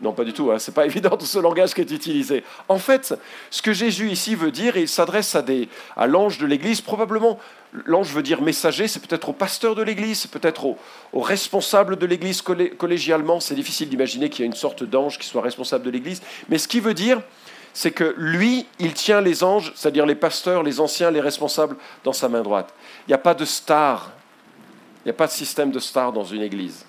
Non, 0.00 0.12
pas 0.12 0.24
du 0.24 0.32
tout, 0.32 0.50
hein. 0.50 0.58
ce 0.58 0.70
n'est 0.70 0.74
pas 0.74 0.84
évident 0.86 1.16
tout 1.16 1.26
ce 1.26 1.38
langage 1.38 1.74
qui 1.74 1.80
est 1.80 1.90
utilisé. 1.90 2.42
En 2.68 2.78
fait, 2.78 3.14
ce 3.50 3.62
que 3.62 3.72
Jésus 3.72 4.10
ici 4.10 4.34
veut 4.34 4.50
dire, 4.50 4.76
il 4.76 4.88
s'adresse 4.88 5.34
à, 5.36 5.44
à 5.96 6.06
l'ange 6.06 6.38
de 6.38 6.46
l'Église, 6.46 6.80
probablement 6.80 7.38
l'ange 7.86 8.12
veut 8.12 8.22
dire 8.22 8.42
messager, 8.42 8.88
c'est 8.88 9.00
peut-être 9.00 9.28
au 9.28 9.32
pasteur 9.32 9.74
de 9.74 9.82
l'Église, 9.82 10.20
c'est 10.20 10.30
peut-être 10.30 10.66
au, 10.66 10.76
au, 11.12 11.20
responsable 11.20 11.96
de 11.96 12.04
l'Église 12.04 12.42
collégialement, 12.42 13.40
c'est 13.40 13.54
difficile 13.54 13.88
d'imaginer 13.88 14.28
qu'il 14.28 14.40
y 14.40 14.42
ait 14.42 14.50
une 14.50 14.56
sorte 14.56 14.82
d'ange 14.82 15.18
qui 15.18 15.26
soit 15.26 15.40
responsable 15.40 15.84
de 15.84 15.90
l'Église, 15.90 16.20
mais 16.48 16.58
ce 16.58 16.68
qu'il 16.68 16.82
veut 16.82 16.94
dire, 16.94 17.22
c'est 17.72 17.90
que 17.90 18.14
lui, 18.16 18.66
il 18.78 18.92
tient 18.92 19.20
les 19.20 19.44
anges, 19.44 19.72
c'est-à-dire 19.74 20.06
les 20.06 20.14
pasteurs, 20.14 20.62
les 20.62 20.80
anciens, 20.80 21.10
les 21.10 21.20
responsables, 21.20 21.76
dans 22.04 22.12
sa 22.12 22.28
main 22.28 22.42
droite. 22.42 22.72
Il 23.06 23.10
n'y 23.10 23.14
a 23.14 23.18
pas 23.18 23.34
de 23.34 23.44
star, 23.44 24.12
il 25.04 25.08
n'y 25.08 25.10
a 25.10 25.14
pas 25.14 25.26
de 25.26 25.32
système 25.32 25.70
de 25.70 25.78
star 25.78 26.12
dans 26.12 26.24
une 26.24 26.42
Église. 26.42 26.84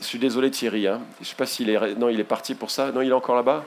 Je 0.00 0.04
suis 0.04 0.18
désolé 0.18 0.50
Thierry, 0.50 0.86
hein. 0.86 1.00
je 1.18 1.24
ne 1.24 1.28
sais 1.28 1.34
pas 1.34 1.46
s'il 1.46 1.70
est... 1.70 1.94
Non, 1.96 2.08
il 2.08 2.20
est 2.20 2.24
parti 2.24 2.54
pour 2.54 2.70
ça. 2.70 2.92
Non, 2.92 3.00
il 3.00 3.08
est 3.08 3.12
encore 3.12 3.36
là-bas? 3.36 3.64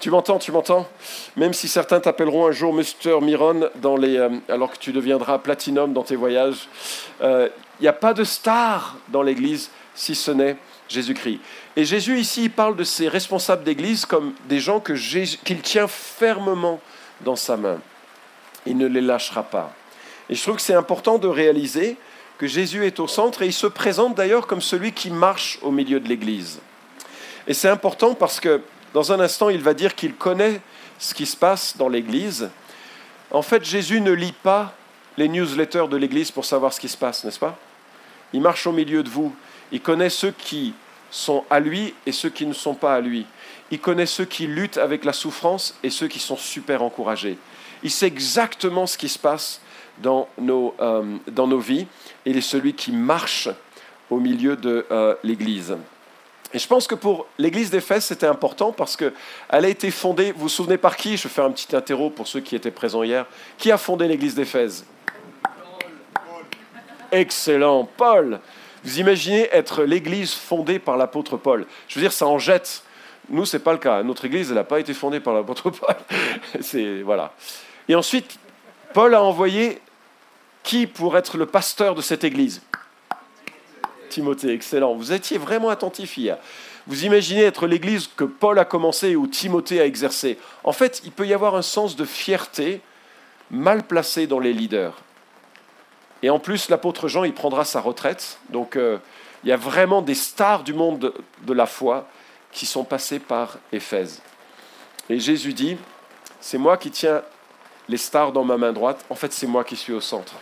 Tu 0.00 0.10
m'entends, 0.10 0.38
tu 0.38 0.52
m'entends? 0.52 0.88
Même 1.36 1.52
si 1.52 1.68
certains 1.68 2.00
t'appelleront 2.00 2.46
un 2.46 2.52
jour 2.52 2.72
Mr. 2.72 3.20
Miron, 3.20 3.68
dans 3.76 3.96
les, 3.96 4.16
euh, 4.16 4.30
alors 4.48 4.70
que 4.70 4.78
tu 4.78 4.92
deviendras 4.92 5.38
platinum 5.38 5.92
dans 5.92 6.02
tes 6.02 6.16
voyages, 6.16 6.68
il 7.20 7.26
euh, 7.26 7.48
n'y 7.80 7.88
a 7.88 7.92
pas 7.92 8.14
de 8.14 8.24
star 8.24 8.96
dans 9.08 9.22
l'Église 9.22 9.70
si 9.94 10.14
ce 10.14 10.30
n'est 10.30 10.56
Jésus-Christ. 10.92 11.40
Et 11.76 11.84
Jésus 11.84 12.18
ici 12.18 12.44
il 12.44 12.50
parle 12.50 12.76
de 12.76 12.84
ses 12.84 13.08
responsables 13.08 13.64
d'Église 13.64 14.04
comme 14.04 14.34
des 14.48 14.60
gens 14.60 14.80
qu'il 14.80 15.62
tient 15.62 15.88
fermement 15.88 16.80
dans 17.22 17.36
sa 17.36 17.56
main. 17.56 17.78
Il 18.66 18.76
ne 18.76 18.86
les 18.86 19.00
lâchera 19.00 19.42
pas. 19.42 19.72
Et 20.28 20.34
je 20.34 20.42
trouve 20.42 20.56
que 20.56 20.62
c'est 20.62 20.74
important 20.74 21.18
de 21.18 21.28
réaliser 21.28 21.96
que 22.38 22.46
Jésus 22.46 22.86
est 22.86 23.00
au 23.00 23.08
centre 23.08 23.42
et 23.42 23.46
il 23.46 23.52
se 23.52 23.66
présente 23.66 24.14
d'ailleurs 24.14 24.46
comme 24.46 24.62
celui 24.62 24.92
qui 24.92 25.10
marche 25.10 25.58
au 25.62 25.70
milieu 25.70 26.00
de 26.00 26.08
l'Église. 26.08 26.60
Et 27.46 27.54
c'est 27.54 27.68
important 27.68 28.14
parce 28.14 28.40
que 28.40 28.62
dans 28.94 29.12
un 29.12 29.20
instant, 29.20 29.48
il 29.48 29.62
va 29.62 29.74
dire 29.74 29.94
qu'il 29.94 30.14
connaît 30.14 30.60
ce 30.98 31.14
qui 31.14 31.26
se 31.26 31.36
passe 31.36 31.76
dans 31.76 31.88
l'Église. 31.88 32.50
En 33.30 33.42
fait, 33.42 33.64
Jésus 33.64 34.00
ne 34.00 34.12
lit 34.12 34.34
pas 34.42 34.74
les 35.16 35.28
newsletters 35.28 35.88
de 35.88 35.96
l'Église 35.96 36.30
pour 36.30 36.44
savoir 36.44 36.72
ce 36.72 36.80
qui 36.80 36.88
se 36.88 36.96
passe, 36.96 37.24
n'est-ce 37.24 37.38
pas? 37.38 37.58
Il 38.32 38.40
marche 38.40 38.66
au 38.66 38.72
milieu 38.72 39.02
de 39.02 39.08
vous. 39.08 39.34
Il 39.72 39.80
connaît 39.80 40.10
ceux 40.10 40.30
qui 40.30 40.74
sont 41.10 41.44
à 41.50 41.60
lui 41.60 41.94
et 42.06 42.12
ceux 42.12 42.30
qui 42.30 42.46
ne 42.46 42.52
sont 42.52 42.74
pas 42.74 42.94
à 42.94 43.00
lui. 43.00 43.26
Il 43.70 43.80
connaît 43.80 44.06
ceux 44.06 44.26
qui 44.26 44.46
luttent 44.46 44.78
avec 44.78 45.04
la 45.04 45.12
souffrance 45.12 45.74
et 45.82 45.90
ceux 45.90 46.08
qui 46.08 46.18
sont 46.18 46.36
super 46.36 46.82
encouragés. 46.82 47.38
Il 47.82 47.90
sait 47.90 48.06
exactement 48.06 48.86
ce 48.86 48.96
qui 48.96 49.08
se 49.08 49.18
passe 49.18 49.60
dans 49.98 50.28
nos, 50.38 50.74
euh, 50.80 51.16
dans 51.28 51.46
nos 51.46 51.58
vies. 51.58 51.86
Il 52.24 52.36
est 52.36 52.42
celui 52.42 52.74
qui 52.74 52.92
marche 52.92 53.48
au 54.10 54.20
milieu 54.20 54.56
de 54.56 54.86
euh, 54.90 55.14
l'Église. 55.22 55.76
Et 56.54 56.58
je 56.58 56.68
pense 56.68 56.86
que 56.86 56.94
pour 56.94 57.26
l'Église 57.38 57.70
d'Éphèse, 57.70 58.04
c'était 58.04 58.26
important 58.26 58.72
parce 58.72 58.94
qu'elle 58.94 59.12
a 59.50 59.68
été 59.68 59.90
fondée, 59.90 60.32
vous 60.32 60.42
vous 60.42 60.48
souvenez 60.50 60.76
par 60.76 60.96
qui? 60.96 61.16
Je 61.16 61.28
faire 61.28 61.46
un 61.46 61.50
petit 61.50 61.74
interro 61.74 62.10
pour 62.10 62.28
ceux 62.28 62.40
qui 62.40 62.54
étaient 62.54 62.70
présents 62.70 63.02
hier. 63.02 63.24
Qui 63.56 63.70
a 63.70 63.78
fondé 63.78 64.06
l'Église 64.06 64.34
d'Éphèse 64.34 64.84
Excellent, 67.10 67.88
Paul. 67.96 68.40
Vous 68.84 68.98
imaginez 68.98 69.48
être 69.52 69.84
l'Église 69.84 70.32
fondée 70.32 70.78
par 70.78 70.96
l'apôtre 70.96 71.36
Paul. 71.36 71.66
Je 71.88 71.94
veux 71.94 72.00
dire, 72.00 72.12
ça 72.12 72.26
en 72.26 72.38
jette. 72.38 72.82
Nous, 73.28 73.46
ce 73.46 73.56
n'est 73.56 73.62
pas 73.62 73.72
le 73.72 73.78
cas. 73.78 74.02
Notre 74.02 74.24
Église, 74.24 74.48
elle 74.48 74.56
n'a 74.56 74.64
pas 74.64 74.80
été 74.80 74.94
fondée 74.94 75.20
par 75.20 75.34
l'apôtre 75.34 75.70
Paul. 75.70 75.94
C'est 76.60 77.02
voilà. 77.02 77.32
Et 77.88 77.94
ensuite, 77.94 78.38
Paul 78.92 79.14
a 79.14 79.22
envoyé 79.22 79.80
qui 80.62 80.86
pour 80.86 81.16
être 81.16 81.36
le 81.36 81.46
pasteur 81.46 81.94
de 81.94 82.02
cette 82.02 82.24
église? 82.24 82.62
Timothée, 84.08 84.52
excellent. 84.52 84.94
Vous 84.94 85.12
étiez 85.12 85.38
vraiment 85.38 85.70
attentif 85.70 86.16
hier. 86.18 86.38
Vous 86.86 87.04
imaginez 87.04 87.42
être 87.42 87.66
l'église 87.66 88.08
que 88.08 88.24
Paul 88.24 88.58
a 88.58 88.64
commencé 88.64 89.16
ou 89.16 89.26
Timothée 89.26 89.80
a 89.80 89.86
exercé. 89.86 90.38
En 90.64 90.72
fait, 90.72 91.00
il 91.04 91.12
peut 91.12 91.26
y 91.26 91.32
avoir 91.32 91.54
un 91.54 91.62
sens 91.62 91.96
de 91.96 92.04
fierté 92.04 92.80
mal 93.50 93.84
placé 93.84 94.26
dans 94.26 94.38
les 94.38 94.52
leaders. 94.52 94.96
Et 96.22 96.30
en 96.30 96.38
plus, 96.38 96.68
l'apôtre 96.68 97.08
Jean, 97.08 97.24
il 97.24 97.34
prendra 97.34 97.64
sa 97.64 97.80
retraite. 97.80 98.38
Donc, 98.50 98.76
euh, 98.76 98.98
il 99.44 99.48
y 99.48 99.52
a 99.52 99.56
vraiment 99.56 100.02
des 100.02 100.14
stars 100.14 100.62
du 100.62 100.72
monde 100.72 101.12
de, 101.42 101.52
la 101.52 101.66
foi 101.66 102.06
qui 102.52 102.66
sont 102.66 102.84
passées 102.84 103.18
par 103.18 103.58
Éphèse. 103.72 104.22
Et 105.08 105.18
Jésus 105.18 105.52
dit, 105.52 105.76
c'est 106.40 106.58
moi 106.58 106.76
qui 106.76 106.90
tiens 106.90 107.22
les 107.88 107.96
stars 107.96 108.32
dans 108.32 108.44
ma 108.44 108.56
main 108.56 108.72
droite, 108.72 109.04
en 109.10 109.16
fait 109.16 109.32
c'est 109.32 109.48
moi 109.48 109.64
qui 109.64 109.74
suis 109.74 109.92
au 109.92 110.00
centre. 110.00 110.34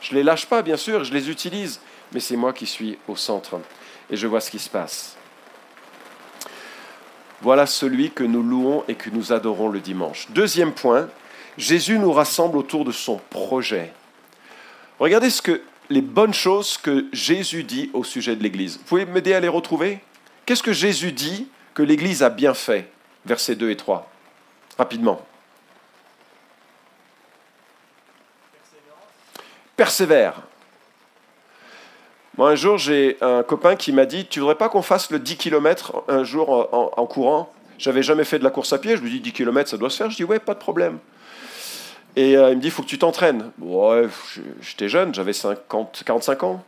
Je 0.00 0.12
ne 0.12 0.18
les 0.18 0.24
lâche 0.24 0.46
pas, 0.46 0.62
bien 0.62 0.76
sûr, 0.76 1.04
je 1.04 1.12
les 1.12 1.30
utilise, 1.30 1.80
mais 2.12 2.20
c'est 2.20 2.36
moi 2.36 2.52
qui 2.52 2.66
suis 2.66 2.98
au 3.06 3.14
centre. 3.14 3.60
Et 4.10 4.16
je 4.16 4.26
vois 4.26 4.40
ce 4.40 4.50
qui 4.50 4.58
se 4.58 4.68
passe. 4.68 5.16
Voilà 7.40 7.66
celui 7.66 8.10
que 8.10 8.24
nous 8.24 8.42
louons 8.42 8.82
et 8.88 8.96
que 8.96 9.10
nous 9.10 9.32
adorons 9.32 9.68
le 9.68 9.78
dimanche. 9.78 10.26
Deuxième 10.30 10.72
point, 10.72 11.08
Jésus 11.56 11.98
nous 11.98 12.12
rassemble 12.12 12.56
autour 12.56 12.84
de 12.84 12.92
son 12.92 13.20
projet. 13.30 13.92
Regardez 14.98 15.30
ce 15.30 15.42
que 15.42 15.60
les 15.90 16.02
bonnes 16.02 16.34
choses 16.34 16.76
que 16.76 17.06
Jésus 17.12 17.64
dit 17.64 17.90
au 17.92 18.04
sujet 18.04 18.36
de 18.36 18.42
l'Église. 18.42 18.78
Vous 18.78 18.84
pouvez 18.84 19.06
m'aider 19.06 19.32
à 19.34 19.40
les 19.40 19.48
retrouver? 19.48 20.00
Qu'est-ce 20.44 20.62
que 20.62 20.72
Jésus 20.72 21.12
dit 21.12 21.48
que 21.74 21.82
l'Église 21.82 22.22
a 22.22 22.30
bien 22.30 22.54
fait? 22.54 22.90
Versets 23.24 23.54
2 23.54 23.70
et 23.70 23.76
3. 23.76 24.10
Rapidement. 24.76 25.24
Persévère. 29.76 30.42
Moi, 32.36 32.50
un 32.50 32.54
jour, 32.54 32.78
j'ai 32.78 33.16
un 33.20 33.42
copain 33.42 33.76
qui 33.76 33.92
m'a 33.92 34.06
dit 34.06 34.26
Tu 34.26 34.40
voudrais 34.40 34.56
pas 34.56 34.68
qu'on 34.68 34.82
fasse 34.82 35.10
le 35.10 35.18
10 35.18 35.36
km 35.36 36.04
un 36.08 36.24
jour 36.24 36.50
en, 36.50 36.90
en 36.96 37.06
courant? 37.06 37.52
J'avais 37.78 38.02
jamais 38.02 38.24
fait 38.24 38.38
de 38.38 38.44
la 38.44 38.50
course 38.50 38.72
à 38.72 38.78
pied. 38.78 38.96
Je 38.96 39.02
lui 39.02 39.10
dis 39.10 39.20
10 39.20 39.32
km, 39.32 39.70
ça 39.70 39.76
doit 39.76 39.90
se 39.90 39.96
faire? 39.96 40.10
Je 40.10 40.16
dis 40.16 40.24
Ouais, 40.24 40.38
pas 40.40 40.54
de 40.54 40.58
problème. 40.58 40.98
Et 42.18 42.36
euh, 42.36 42.50
il 42.50 42.56
me 42.56 42.60
dit, 42.60 42.66
il 42.66 42.70
faut 42.72 42.82
que 42.82 42.88
tu 42.88 42.98
t'entraînes. 42.98 43.52
Ouais, 43.60 44.08
j'étais 44.60 44.88
jeune, 44.88 45.14
j'avais 45.14 45.32
50, 45.32 46.02
45 46.04 46.42
ans. 46.42 46.64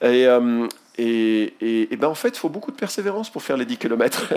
Et, 0.00 0.26
euh, 0.26 0.66
et, 0.96 1.54
et, 1.60 1.96
ben 1.98 2.08
en 2.08 2.14
fait, 2.14 2.30
il 2.30 2.38
faut 2.38 2.48
beaucoup 2.48 2.70
de 2.70 2.76
persévérance 2.76 3.28
pour 3.28 3.42
faire 3.42 3.58
les 3.58 3.66
10 3.66 3.76
km. 3.76 4.32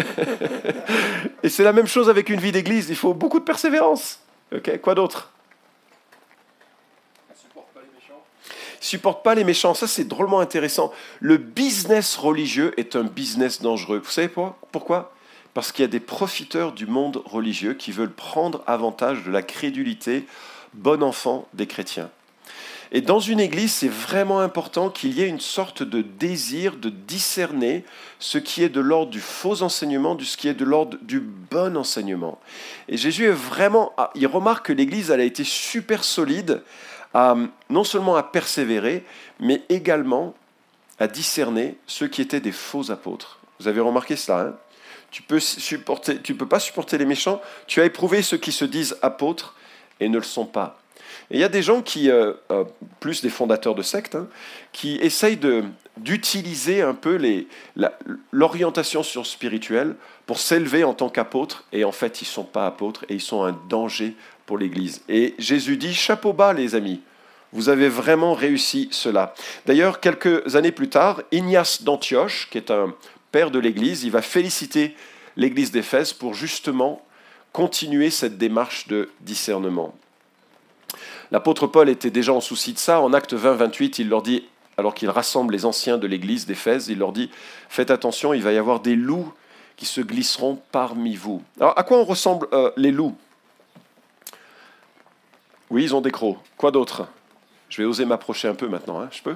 et 1.44 1.48
c'est 1.48 1.64
la 1.64 1.72
même 1.72 1.88
chose 1.88 2.10
avec 2.10 2.28
une 2.28 2.42
vie 2.42 2.52
d'église, 2.52 2.90
il 2.90 2.98
faut 2.98 3.14
beaucoup 3.14 3.40
de 3.40 3.46
persévérance. 3.46 4.20
Ok, 4.54 4.82
quoi 4.82 4.96
d'autre? 4.96 5.32
Supporte 7.34 7.68
pas 7.74 7.80
les 7.80 7.96
méchants. 7.96 8.24
Supporte 8.82 9.24
pas 9.24 9.36
les 9.36 9.44
méchants, 9.46 9.74
ça 9.74 9.88
c'est 9.88 10.04
drôlement 10.04 10.42
intéressant. 10.42 10.92
Le 11.22 11.38
business 11.38 12.18
religieux 12.18 12.74
est 12.76 12.98
un 12.98 13.06
business 13.06 13.62
dangereux. 13.62 14.02
Vous 14.04 14.12
savez 14.12 14.30
pourquoi? 14.74 15.14
Parce 15.54 15.72
qu'il 15.72 15.84
y 15.84 15.86
a 15.86 15.92
des 15.92 16.00
profiteurs 16.00 16.72
du 16.72 16.88
monde 16.88 17.22
religieux 17.26 17.74
qui 17.74 17.92
veulent 17.92 18.12
prendre 18.12 18.64
avantage 18.68 19.24
de 19.24 19.32
la 19.32 19.42
crédulité 19.42 20.26
bon 20.74 21.04
enfant 21.04 21.48
des 21.54 21.68
chrétiens. 21.68 22.10
Et 22.96 23.02
dans 23.02 23.20
une 23.20 23.40
église, 23.40 23.74
c'est 23.74 23.90
vraiment 23.90 24.40
important 24.40 24.92
qu'il 24.92 25.14
y 25.14 25.24
ait 25.24 25.28
une 25.28 25.40
sorte 25.40 25.82
de 25.82 26.04
désir 26.04 26.76
de 26.76 26.90
discerner 26.90 27.84
ce 28.20 28.38
qui 28.38 28.62
est 28.62 28.70
de 28.70 28.80
l'ordre 28.80 29.12
du 29.12 29.20
faux 29.20 29.64
enseignement, 29.64 30.14
de 30.14 30.24
ce 30.24 30.38
qui 30.38 30.48
est 30.48 30.54
de 30.54 30.64
l'ordre 30.64 30.98
du 31.02 31.20
bon 31.20 31.76
enseignement. 31.76 32.40
Et 32.88 32.98
Jésus 32.98 33.26
est 33.26 33.32
vraiment, 33.32 33.94
ah, 33.98 34.12
il 34.14 34.28
remarque 34.28 34.68
que 34.68 34.74
l'église, 34.74 35.10
elle 35.10 35.22
a 35.22 35.24
été 35.24 35.44
super 35.44 36.04
solide, 36.04 36.62
non 37.16 37.84
seulement 37.84 38.16
à 38.16 38.22
persévérer, 38.22 39.04
mais 39.40 39.64
également 39.70 40.36
à 41.00 41.08
discerner 41.08 41.78
ceux 41.88 42.08
qui 42.08 42.22
étaient 42.22 42.42
des 42.42 42.52
faux 42.52 42.92
apôtres. 42.92 43.40
Vous 43.60 43.68
avez 43.68 43.82
remarqué 43.82 44.16
cela, 44.16 44.40
hein? 44.40 44.56
Tu 45.14 45.22
peux 45.22 45.40
supporter, 45.40 46.20
tu 46.24 46.34
peux 46.34 46.48
pas 46.48 46.60
supporter 46.60 46.98
les 46.98 47.06
méchants. 47.06 47.40
Tu 47.68 47.80
as 47.80 47.86
éprouvé 47.86 48.24
ceux 48.24 48.38
qui 48.38 48.52
se 48.52 48.66
disent 48.66 48.98
apôtres 49.04 49.56
et 50.00 50.10
ne 50.10 50.18
le 50.18 50.24
sont 50.24 50.48
pas. 50.48 50.80
Il 51.30 51.40
y 51.40 51.44
a 51.44 51.50
des 51.50 51.62
gens 51.62 51.84
qui, 51.84 52.10
euh, 52.10 52.34
euh, 52.52 52.64
plus 53.00 53.22
des 53.22 53.30
fondateurs 53.30 53.76
de 53.76 53.84
sectes, 53.84 54.16
hein, 54.16 54.28
qui 54.72 54.96
essayent 54.96 55.38
de, 55.38 55.66
d'utiliser 55.98 56.82
un 56.82 56.96
peu 56.96 57.20
l'orientation 58.32 59.04
sur 59.04 59.28
spirituelle 59.28 59.96
pour 60.26 60.40
s'élever 60.40 60.84
en 60.84 60.96
tant 60.96 61.10
qu'apôtres, 61.10 61.66
et 61.72 61.86
en 61.86 61.92
fait, 61.92 62.22
ils 62.22 62.26
ne 62.26 62.30
sont 62.30 62.44
pas 62.44 62.66
apôtres 62.66 63.06
et 63.08 63.14
ils 63.14 63.22
sont 63.22 63.44
un 63.44 63.56
danger 63.70 64.16
pour 64.48 64.58
l'Église. 64.58 65.04
Et 65.10 65.36
Jésus 65.38 65.78
dit, 65.78 65.94
chapeau 65.94 66.34
bas 66.34 66.54
les 66.54 66.74
amis, 66.74 67.02
vous 67.54 67.70
avez 67.70 67.88
vraiment 67.88 68.34
réussi 68.34 68.90
cela. 68.92 69.36
D'ailleurs, 69.68 70.00
quelques 70.00 70.56
années 70.56 70.72
plus 70.72 70.90
tard, 70.90 71.22
Ignace 71.32 71.84
d'Antioche, 71.84 72.50
qui 72.50 72.58
est 72.58 72.72
un 72.72 72.96
père 73.34 73.52
de 73.52 73.58
l'Église, 73.58 74.04
il 74.04 74.12
va 74.12 74.22
féliciter 74.22 74.96
l'Église 75.36 75.72
d'Éphèse 75.72 76.14
pour 76.14 76.36
justement 76.36 77.02
continuer 77.52 78.12
cette 78.12 78.38
démarche 78.38 78.88
de 78.88 79.10
discernement. 79.22 79.96
L'apôtre 81.32 81.66
Paul 81.66 81.90
était 81.90 82.12
déjà 82.12 82.32
en 82.32 82.42
souci 82.42 82.74
de 82.74 82.78
ça. 82.78 83.02
En 83.02 83.12
acte 83.12 83.34
20, 83.34 83.54
28, 83.56 83.98
il 83.98 84.10
leur 84.10 84.22
dit, 84.22 84.46
alors 84.78 84.94
qu'il 84.94 85.10
rassemble 85.10 85.52
les 85.52 85.66
anciens 85.66 85.98
de 85.98 86.06
l'Église 86.06 86.46
d'Éphèse, 86.46 86.90
il 86.90 87.00
leur 87.00 87.12
dit, 87.12 87.32
faites 87.70 87.90
attention, 87.90 88.36
il 88.36 88.44
va 88.44 88.54
y 88.54 88.58
avoir 88.58 88.82
des 88.82 88.96
loups 88.96 89.34
qui 89.78 89.88
se 89.88 90.02
glisseront 90.02 90.62
parmi 90.72 91.16
vous. 91.16 91.42
Alors, 91.60 91.78
à 91.78 91.82
quoi 91.82 91.98
on 91.98 92.06
ressemble 92.06 92.48
euh, 92.54 92.72
les 92.78 92.92
loups? 92.92 93.18
Oui, 95.72 95.86
ils 95.86 95.96
ont 95.96 96.02
des 96.02 96.12
crocs. 96.12 96.38
Quoi 96.56 96.70
d'autre? 96.70 97.08
Je 97.70 97.82
vais 97.82 97.88
oser 97.88 98.06
m'approcher 98.06 98.48
un 98.48 98.54
peu 98.54 98.68
maintenant, 98.68 99.02
hein, 99.02 99.10
je 99.12 99.24
peux? 99.24 99.36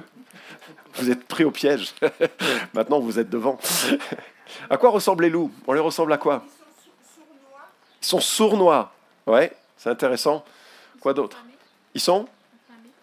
Vous 0.94 1.10
êtes 1.10 1.24
pris 1.24 1.44
au 1.44 1.50
piège. 1.50 1.94
Maintenant, 2.74 3.00
vous 3.00 3.18
êtes 3.18 3.30
devant. 3.30 3.58
à 4.70 4.76
quoi 4.76 4.90
ressemblent 4.90 5.24
les 5.24 5.30
loups? 5.30 5.52
On 5.66 5.72
les 5.72 5.80
ressemble 5.80 6.12
à 6.12 6.18
quoi? 6.18 6.44
Ils 8.02 8.06
sont 8.06 8.20
sournois. 8.20 8.92
Ouais, 9.26 9.52
c'est 9.76 9.90
intéressant. 9.90 10.44
Quoi 11.00 11.14
d'autre? 11.14 11.44
Ils 11.94 12.00
sont 12.00 12.26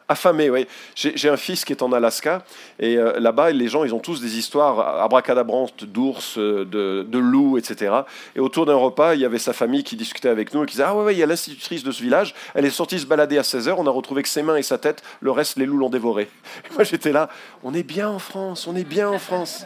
Affamé, 0.08 0.52
oui. 0.52 0.68
J'ai 0.96 1.30
un 1.30 1.38
fils 1.38 1.66
qui 1.66 1.74
est 1.74 1.82
en 1.82 1.92
Alaska, 1.92 2.44
et 2.80 2.96
euh, 2.98 3.20
là-bas, 3.20 3.50
les 3.50 3.68
gens, 3.68 3.84
ils 3.84 3.96
ont 3.96 4.00
tous 4.00 4.22
des 4.22 4.38
histoires 4.38 5.02
abracadabrantes 5.02 5.84
d'ours, 5.84 6.38
euh, 6.38 6.64
de, 6.64 7.04
de, 7.10 7.18
loups, 7.18 7.58
etc. 7.58 7.92
Et 8.36 8.40
autour 8.40 8.68
d'un 8.68 8.76
repas, 8.76 9.16
il 9.16 9.22
y 9.22 9.26
avait 9.26 9.40
sa 9.40 9.52
famille 9.52 9.84
qui 9.84 9.96
discutait 9.96 10.30
avec 10.30 10.54
nous 10.54 10.62
et 10.62 10.68
qui 10.68 10.74
disait 10.74 10.84
Ah 10.84 10.96
ouais, 10.96 11.06
ouais 11.06 11.16
il 11.16 11.18
y 11.18 11.24
a 11.24 11.26
l'institutrice 11.26 11.84
de 11.84 11.92
ce 11.92 12.04
village, 12.04 12.36
elle 12.54 12.66
est 12.66 12.70
sortie 12.70 13.00
se 13.00 13.08
balader 13.08 13.40
à 13.40 13.42
16h, 13.42 13.74
on 13.80 13.88
a 13.88 13.90
retrouvé 13.90 14.22
que 14.22 14.30
ses 14.30 14.44
mains 14.44 14.58
et 14.58 14.62
sa 14.62 14.78
tête, 14.78 15.02
le 15.22 15.32
reste, 15.32 15.58
les 15.58 15.66
loups 15.66 15.80
l'ont 15.80 15.90
dévoré. 15.90 16.30
moi, 16.76 16.84
j'étais 16.84 17.12
là, 17.12 17.30
on 17.64 17.74
est 17.74 17.84
bien 17.84 18.08
en 18.08 18.20
France, 18.20 18.68
on 18.68 18.76
est 18.76 18.84
bien 18.84 19.10
en 19.10 19.18
France. 19.18 19.66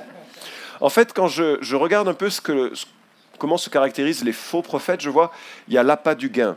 En 0.80 0.90
fait, 0.90 1.12
quand 1.12 1.28
je, 1.28 1.58
je 1.60 1.76
regarde 1.76 2.08
un 2.08 2.14
peu 2.14 2.30
ce 2.30 2.40
que, 2.40 2.72
comment 3.40 3.58
se 3.58 3.70
caractérisent 3.70 4.24
les 4.24 4.32
faux 4.32 4.62
prophètes, 4.62 5.02
je 5.02 5.10
vois, 5.10 5.34
il 5.68 5.74
y 5.74 5.78
a 5.78 5.84
l'appât 5.84 6.16
du 6.16 6.30
gain. 6.30 6.56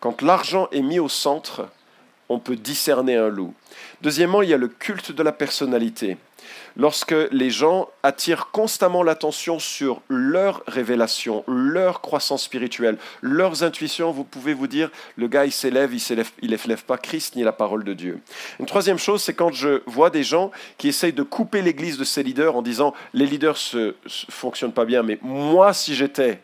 Quand 0.00 0.20
l'argent 0.20 0.66
est 0.72 0.82
mis 0.82 0.98
au 0.98 1.08
centre, 1.08 1.68
on 2.34 2.38
peut 2.38 2.56
discerner 2.56 3.16
un 3.16 3.28
loup. 3.28 3.54
Deuxièmement, 4.02 4.42
il 4.42 4.50
y 4.50 4.54
a 4.54 4.58
le 4.58 4.68
culte 4.68 5.12
de 5.12 5.22
la 5.22 5.32
personnalité. 5.32 6.16
Lorsque 6.76 7.14
les 7.30 7.50
gens 7.50 7.88
attirent 8.02 8.50
constamment 8.50 9.04
l'attention 9.04 9.60
sur 9.60 10.02
leur 10.08 10.64
révélation, 10.66 11.44
leur 11.46 12.00
croissance 12.00 12.42
spirituelle, 12.42 12.98
leurs 13.22 13.62
intuitions, 13.62 14.10
vous 14.10 14.24
pouvez 14.24 14.54
vous 14.54 14.66
dire, 14.66 14.90
le 15.16 15.28
gars, 15.28 15.46
il 15.46 15.52
s'élève, 15.52 15.94
il 15.94 16.00
s'élève, 16.00 16.30
il 16.42 16.58
pas 16.86 16.98
Christ 16.98 17.36
ni 17.36 17.44
la 17.44 17.52
parole 17.52 17.84
de 17.84 17.94
Dieu. 17.94 18.18
Une 18.58 18.66
troisième 18.66 18.98
chose, 18.98 19.22
c'est 19.22 19.34
quand 19.34 19.52
je 19.52 19.82
vois 19.86 20.10
des 20.10 20.24
gens 20.24 20.50
qui 20.76 20.88
essayent 20.88 21.12
de 21.12 21.22
couper 21.22 21.62
l'Église 21.62 21.96
de 21.96 22.04
ses 22.04 22.24
leaders 22.24 22.56
en 22.56 22.62
disant, 22.62 22.92
les 23.12 23.26
leaders 23.26 23.58
ne 23.74 23.92
fonctionnent 24.28 24.72
pas 24.72 24.84
bien, 24.84 25.04
mais 25.04 25.18
moi, 25.22 25.72
si 25.72 25.94
j'étais 25.94 26.40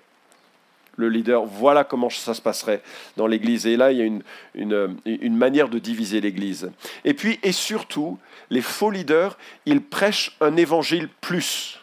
le 1.00 1.08
leader, 1.08 1.44
voilà 1.44 1.84
comment 1.84 2.10
ça 2.10 2.34
se 2.34 2.40
passerait 2.40 2.82
dans 3.16 3.26
l'Église. 3.26 3.66
Et 3.66 3.76
là, 3.76 3.92
il 3.92 3.98
y 3.98 4.02
a 4.02 4.04
une, 4.04 4.22
une, 4.54 5.36
manière 5.36 5.68
de 5.68 5.78
diviser 5.78 6.20
l'Église. 6.20 6.70
Et 7.04 7.14
puis, 7.14 7.38
et 7.42 7.52
surtout, 7.52 8.18
les 8.50 8.60
faux 8.60 8.90
leaders, 8.90 9.36
ils 9.66 9.82
prêchent 9.82 10.36
un 10.40 10.56
évangile 10.56 11.08
plus. 11.20 11.80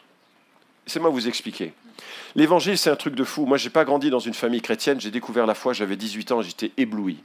C'est 0.86 1.00
moi 1.00 1.09
vous 1.09 1.27
expliquer. 1.27 1.74
L'évangile, 2.36 2.77
c'est 2.77 2.89
un 2.89 2.95
truc 2.95 3.15
de 3.15 3.24
fou. 3.24 3.45
Moi, 3.45 3.57
je 3.57 3.65
n'ai 3.65 3.71
pas 3.71 3.83
grandi 3.83 4.09
dans 4.09 4.19
une 4.19 4.33
famille 4.33 4.62
chrétienne. 4.62 5.01
J'ai 5.01 5.12
découvert 5.12 5.45
la 5.45 5.55
foi, 5.55 5.74
j'avais 5.74 5.95
18 5.95 6.31
ans, 6.31 6.41
j'étais 6.41 6.71
ébloui. 6.77 7.17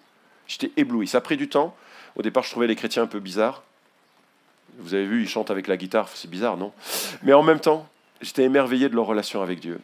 J'étais 0.49 0.70
ébloui. 0.76 1.06
Ça 1.06 1.18
a 1.18 1.20
pris 1.20 1.37
du 1.37 1.49
temps. 1.49 1.76
Au 2.16 2.22
départ, 2.22 2.42
je 2.42 2.50
trouvais 2.50 2.66
les 2.66 2.76
chrétiens 2.76 3.02
un 3.02 3.06
peu 3.06 3.20
bizarres. 3.20 3.62
Vous 4.78 4.94
avez 4.94 5.04
vu, 5.04 5.22
ils 5.22 5.28
chantent 5.28 5.50
avec 5.50 5.66
la 5.66 5.76
guitare, 5.76 6.08
c'est 6.14 6.30
bizarre, 6.30 6.56
non? 6.56 6.72
Mais 7.22 7.34
en 7.34 7.42
même 7.42 7.61
temps, 7.61 7.87
j'étais 8.22 8.44
émerveillé 8.44 8.88
de 8.88 8.94
leur 8.94 9.04
relation 9.04 9.42
avec 9.42 9.61
Dieu. 9.61 9.80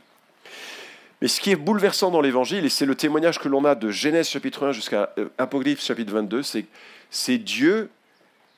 Mais 1.20 1.28
ce 1.28 1.40
qui 1.40 1.50
est 1.50 1.56
bouleversant 1.56 2.10
dans 2.10 2.20
l'Évangile, 2.20 2.64
et 2.64 2.68
c'est 2.68 2.86
le 2.86 2.94
témoignage 2.94 3.38
que 3.38 3.48
l'on 3.48 3.64
a 3.64 3.74
de 3.74 3.90
Genèse 3.90 4.28
chapitre 4.28 4.66
1 4.66 4.72
jusqu'à 4.72 5.12
euh, 5.18 5.28
Apocryphe 5.38 5.82
chapitre 5.82 6.12
22, 6.12 6.42
c'est 6.42 6.66
c'est 7.10 7.38
Dieu 7.38 7.90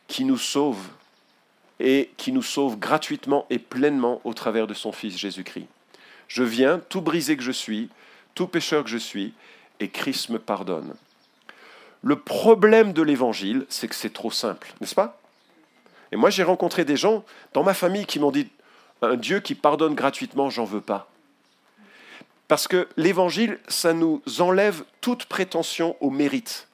qui 0.08 0.24
nous 0.24 0.38
sauve 0.38 0.88
et 1.78 2.10
qui 2.16 2.32
nous 2.32 2.42
sauve 2.42 2.78
gratuitement 2.78 3.46
et 3.48 3.58
pleinement 3.58 4.20
au 4.24 4.34
travers 4.34 4.66
de 4.66 4.74
son 4.74 4.92
Fils 4.92 5.16
Jésus-Christ. 5.16 5.68
Je 6.28 6.42
viens, 6.42 6.80
tout 6.88 7.00
brisé 7.00 7.36
que 7.36 7.42
je 7.42 7.52
suis, 7.52 7.88
tout 8.34 8.46
pécheur 8.46 8.84
que 8.84 8.90
je 8.90 8.98
suis, 8.98 9.32
et 9.78 9.88
Christ 9.88 10.28
me 10.28 10.38
pardonne. 10.38 10.94
Le 12.02 12.16
problème 12.16 12.92
de 12.92 13.02
l'Évangile, 13.02 13.66
c'est 13.68 13.88
que 13.88 13.94
c'est 13.94 14.12
trop 14.12 14.30
simple, 14.30 14.72
n'est-ce 14.80 14.94
pas? 14.94 15.20
Et 16.12 16.16
moi, 16.16 16.30
j'ai 16.30 16.42
rencontré 16.42 16.84
des 16.84 16.96
gens 16.96 17.24
dans 17.52 17.62
ma 17.62 17.74
famille 17.74 18.04
qui 18.04 18.18
m'ont 18.18 18.30
dit, 18.30 18.48
un 19.00 19.16
Dieu 19.16 19.40
qui 19.40 19.54
pardonne 19.54 19.94
gratuitement, 19.94 20.50
j'en 20.50 20.64
veux 20.64 20.80
pas. 20.80 21.10
Parce 22.50 22.66
que 22.66 22.88
l'évangile, 22.96 23.60
ça 23.68 23.92
nous 23.92 24.20
enlève 24.40 24.82
toute 25.00 25.26
prétention 25.26 25.96
au 26.00 26.10
mérite. 26.10 26.66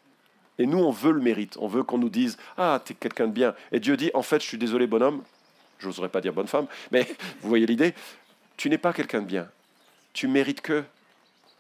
Et 0.59 0.65
nous, 0.65 0.79
on 0.79 0.91
veut 0.91 1.13
le 1.13 1.21
mérite. 1.21 1.59
On 1.61 1.67
veut 1.69 1.83
qu'on 1.83 1.99
nous 1.99 2.09
dise 2.09 2.39
Ah, 2.57 2.81
tu 2.83 2.95
es 2.95 2.97
quelqu'un 2.97 3.27
de 3.27 3.33
bien. 3.33 3.55
Et 3.73 3.79
Dieu 3.79 3.95
dit 3.99 4.11
En 4.15 4.23
fait, 4.23 4.41
je 4.41 4.47
suis 4.47 4.57
désolé, 4.57 4.87
bonhomme. 4.87 5.23
Je 5.79 5.87
n'oserais 5.87 6.09
pas 6.09 6.23
dire 6.23 6.33
bonne 6.33 6.47
femme, 6.47 6.67
mais 6.93 7.03
vous 7.43 7.51
voyez 7.51 7.67
l'idée. 7.67 7.93
Tu 8.57 8.71
n'es 8.71 8.79
pas 8.79 8.95
quelqu'un 8.95 9.21
de 9.21 9.27
bien. 9.27 9.51
Tu 10.15 10.29
mérites 10.29 10.63
que 10.63 10.83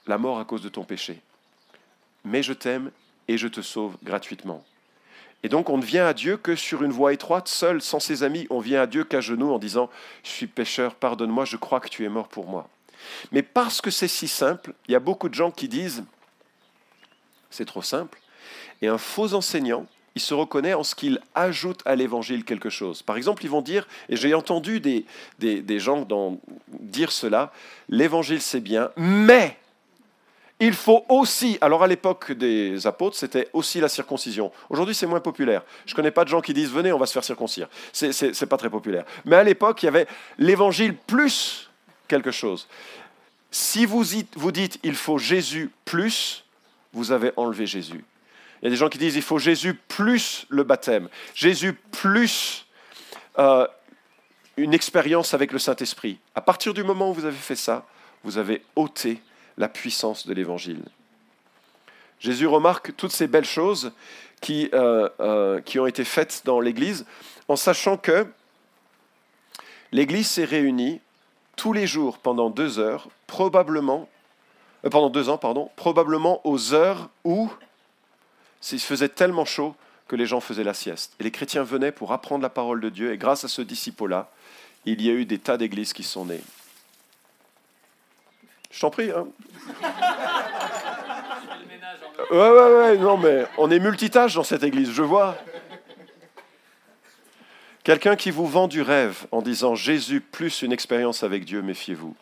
la 0.06 0.16
mort 0.16 0.38
à 0.38 0.46
cause 0.46 0.62
de 0.62 0.70
ton 0.70 0.84
péché. 0.84 1.20
Mais 2.24 2.42
je 2.42 2.54
t'aime 2.54 2.92
et 3.28 3.36
je 3.36 3.48
te 3.48 3.60
sauve 3.60 3.98
gratuitement. 4.02 4.64
Et 5.42 5.50
donc 5.50 5.68
on 5.68 5.76
ne 5.76 5.84
vient 5.84 6.06
à 6.06 6.14
Dieu 6.14 6.38
que 6.38 6.56
sur 6.56 6.82
une 6.82 6.90
voie 6.90 7.12
étroite, 7.12 7.48
seul, 7.48 7.82
sans 7.82 8.00
ses 8.00 8.22
amis. 8.22 8.46
On 8.48 8.60
vient 8.60 8.80
à 8.80 8.86
Dieu 8.86 9.04
qu'à 9.04 9.20
genoux 9.20 9.52
en 9.52 9.58
disant, 9.58 9.90
je 10.24 10.30
suis 10.30 10.46
pécheur, 10.46 10.94
pardonne-moi, 10.94 11.44
je 11.44 11.58
crois 11.58 11.80
que 11.80 11.90
tu 11.90 12.02
es 12.02 12.08
mort 12.08 12.28
pour 12.28 12.46
moi. 12.46 12.66
Mais 13.32 13.42
parce 13.42 13.80
que 13.80 13.90
c'est 13.90 14.08
si 14.08 14.28
simple, 14.28 14.72
il 14.88 14.92
y 14.92 14.94
a 14.94 15.00
beaucoup 15.00 15.28
de 15.28 15.34
gens 15.34 15.50
qui 15.50 15.68
disent, 15.68 16.04
c'est 17.50 17.64
trop 17.64 17.82
simple. 17.82 18.18
Et 18.82 18.88
un 18.88 18.98
faux 18.98 19.34
enseignant, 19.34 19.86
il 20.14 20.22
se 20.22 20.34
reconnaît 20.34 20.74
en 20.74 20.82
ce 20.82 20.94
qu'il 20.94 21.20
ajoute 21.34 21.80
à 21.84 21.94
l'évangile 21.94 22.44
quelque 22.44 22.70
chose. 22.70 23.02
Par 23.02 23.16
exemple, 23.16 23.44
ils 23.44 23.50
vont 23.50 23.60
dire, 23.60 23.86
et 24.08 24.16
j'ai 24.16 24.32
entendu 24.34 24.80
des, 24.80 25.04
des, 25.38 25.78
gens 25.78 26.02
dans, 26.02 26.40
dire 26.68 27.12
cela, 27.12 27.52
l'évangile 27.88 28.40
c'est 28.40 28.60
bien, 28.60 28.90
mais 28.96 29.58
il 30.58 30.72
faut 30.72 31.04
aussi, 31.10 31.58
alors 31.60 31.82
à 31.82 31.86
l'époque 31.86 32.32
des 32.32 32.86
apôtres, 32.86 33.16
c'était 33.16 33.50
aussi 33.52 33.78
la 33.78 33.90
circoncision. 33.90 34.50
Aujourd'hui, 34.70 34.94
c'est 34.94 35.06
moins 35.06 35.20
populaire. 35.20 35.62
Je 35.84 35.92
ne 35.92 35.96
connais 35.96 36.10
pas 36.10 36.24
de 36.24 36.30
gens 36.30 36.40
qui 36.40 36.54
disent 36.54 36.70
venez, 36.70 36.92
on 36.92 36.98
va 36.98 37.04
se 37.04 37.12
faire 37.12 37.24
circoncire. 37.24 37.68
C'est, 37.92 38.46
pas 38.46 38.56
très 38.56 38.70
populaire. 38.70 39.04
Mais 39.26 39.36
à 39.36 39.44
l'époque, 39.44 39.82
il 39.82 39.86
y 39.86 39.88
avait 39.90 40.06
l'évangile 40.38 40.94
plus 40.94 41.65
quelque 42.08 42.30
chose. 42.30 42.68
Si 43.50 43.86
vous, 43.86 44.04
vous 44.34 44.52
dites 44.52 44.78
il 44.82 44.94
faut 44.94 45.18
Jésus 45.18 45.70
plus, 45.84 46.44
vous 46.92 47.12
avez 47.12 47.32
enlevé 47.36 47.66
Jésus. 47.66 48.04
Il 48.60 48.64
y 48.64 48.68
a 48.68 48.70
des 48.70 48.76
gens 48.76 48.88
qui 48.88 48.98
disent 48.98 49.16
il 49.16 49.22
faut 49.22 49.38
Jésus 49.38 49.74
plus 49.74 50.46
le 50.48 50.62
baptême, 50.62 51.08
Jésus 51.34 51.74
plus 51.74 52.66
euh, 53.38 53.66
une 54.56 54.74
expérience 54.74 55.34
avec 55.34 55.52
le 55.52 55.58
Saint-Esprit. 55.58 56.18
À 56.34 56.40
partir 56.40 56.72
du 56.72 56.82
moment 56.82 57.10
où 57.10 57.14
vous 57.14 57.26
avez 57.26 57.36
fait 57.36 57.56
ça, 57.56 57.86
vous 58.24 58.38
avez 58.38 58.62
ôté 58.74 59.20
la 59.58 59.68
puissance 59.68 60.26
de 60.26 60.34
l'Évangile. 60.34 60.82
Jésus 62.18 62.46
remarque 62.46 62.96
toutes 62.96 63.12
ces 63.12 63.26
belles 63.26 63.44
choses 63.44 63.92
qui, 64.40 64.70
euh, 64.72 65.08
euh, 65.20 65.60
qui 65.60 65.78
ont 65.78 65.86
été 65.86 66.04
faites 66.04 66.42
dans 66.44 66.60
l'Église 66.60 67.04
en 67.48 67.56
sachant 67.56 67.96
que 67.96 68.26
l'Église 69.92 70.28
s'est 70.28 70.44
réunie 70.44 71.00
tous 71.56 71.72
les 71.72 71.86
jours 71.86 72.18
pendant 72.18 72.50
deux 72.50 72.78
heures, 72.78 73.08
probablement, 73.26 74.08
pendant 74.90 75.10
deux 75.10 75.28
ans, 75.28 75.38
pardon, 75.38 75.70
probablement 75.74 76.40
aux 76.46 76.74
heures 76.74 77.08
où 77.24 77.50
il 78.72 78.80
faisait 78.80 79.08
tellement 79.08 79.44
chaud 79.44 79.74
que 80.06 80.16
les 80.16 80.26
gens 80.26 80.40
faisaient 80.40 80.64
la 80.64 80.74
sieste. 80.74 81.14
Et 81.18 81.24
les 81.24 81.30
chrétiens 81.30 81.64
venaient 81.64 81.92
pour 81.92 82.12
apprendre 82.12 82.42
la 82.42 82.50
parole 82.50 82.80
de 82.80 82.88
Dieu, 82.88 83.12
et 83.12 83.18
grâce 83.18 83.44
à 83.44 83.48
ce 83.48 83.62
disciple-là, 83.62 84.30
il 84.84 85.02
y 85.02 85.10
a 85.10 85.12
eu 85.12 85.24
des 85.24 85.38
tas 85.38 85.56
d'églises 85.56 85.92
qui 85.92 86.04
sont 86.04 86.26
nées. 86.26 86.42
Je 88.70 88.80
t'en 88.80 88.90
prie. 88.90 89.10
Hein. 89.10 89.26
Ouais, 92.30 92.38
ouais, 92.38 92.74
ouais, 92.74 92.98
non, 92.98 93.16
mais 93.18 93.46
on 93.56 93.70
est 93.70 93.78
multitâche 93.78 94.34
dans 94.34 94.42
cette 94.42 94.64
église, 94.64 94.90
je 94.90 95.02
vois. 95.02 95.36
Quelqu'un 97.86 98.16
qui 98.16 98.32
vous 98.32 98.48
vend 98.48 98.66
du 98.66 98.82
rêve 98.82 99.28
en 99.30 99.42
disant 99.42 99.76
Jésus 99.76 100.20
plus 100.20 100.62
une 100.62 100.72
expérience 100.72 101.22
avec 101.22 101.44
Dieu, 101.44 101.62
méfiez-vous. 101.62 102.16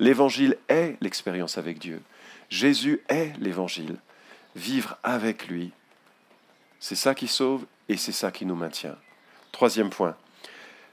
L'évangile 0.00 0.58
est 0.68 0.96
l'expérience 1.00 1.58
avec 1.58 1.78
Dieu. 1.78 2.02
Jésus 2.48 3.00
est 3.08 3.32
l'évangile 3.38 3.98
vivre 4.56 4.98
avec 5.04 5.46
lui. 5.46 5.70
C'est 6.80 6.96
ça 6.96 7.14
qui 7.14 7.28
sauve 7.28 7.66
et 7.88 7.96
c'est 7.96 8.10
ça 8.10 8.32
qui 8.32 8.46
nous 8.46 8.56
maintient. 8.56 8.96
Troisième 9.52 9.90
point, 9.90 10.16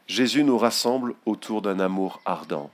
Jésus 0.06 0.44
nous 0.44 0.60
rassemble 0.60 1.16
autour 1.26 1.64
d'un 1.64 1.80
amour 1.80 2.22
ardent. 2.24 2.70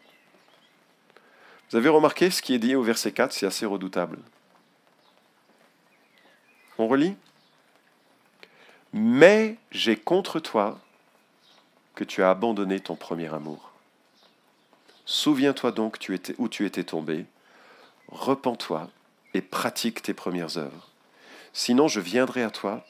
Vous 1.72 1.78
avez 1.78 1.88
remarqué 1.88 2.32
ce 2.32 2.42
qui 2.42 2.54
est 2.54 2.60
dit 2.60 2.76
au 2.76 2.84
verset 2.84 3.14
4, 3.14 3.32
c'est 3.32 3.46
assez 3.46 3.66
redoutable. 3.66 4.20
On 6.78 6.90
relit 6.90 7.16
Mais 8.92 9.56
j'ai 9.72 9.96
contre 9.96 10.42
toi 10.42 10.82
que 12.00 12.06
tu 12.06 12.24
as 12.24 12.30
abandonné 12.30 12.80
ton 12.80 12.96
premier 12.96 13.34
amour. 13.34 13.74
Souviens-toi 15.04 15.74
donc 15.74 15.98
où 16.38 16.48
tu 16.48 16.66
étais 16.66 16.84
tombé, 16.86 17.26
repens-toi 18.08 18.90
et 19.34 19.42
pratique 19.42 20.02
tes 20.02 20.14
premières 20.14 20.58
œuvres. 20.58 20.88
Sinon, 21.52 21.90
je 21.90 22.00
viendrai 22.00 22.42
à 22.42 22.52
toi 22.52 22.86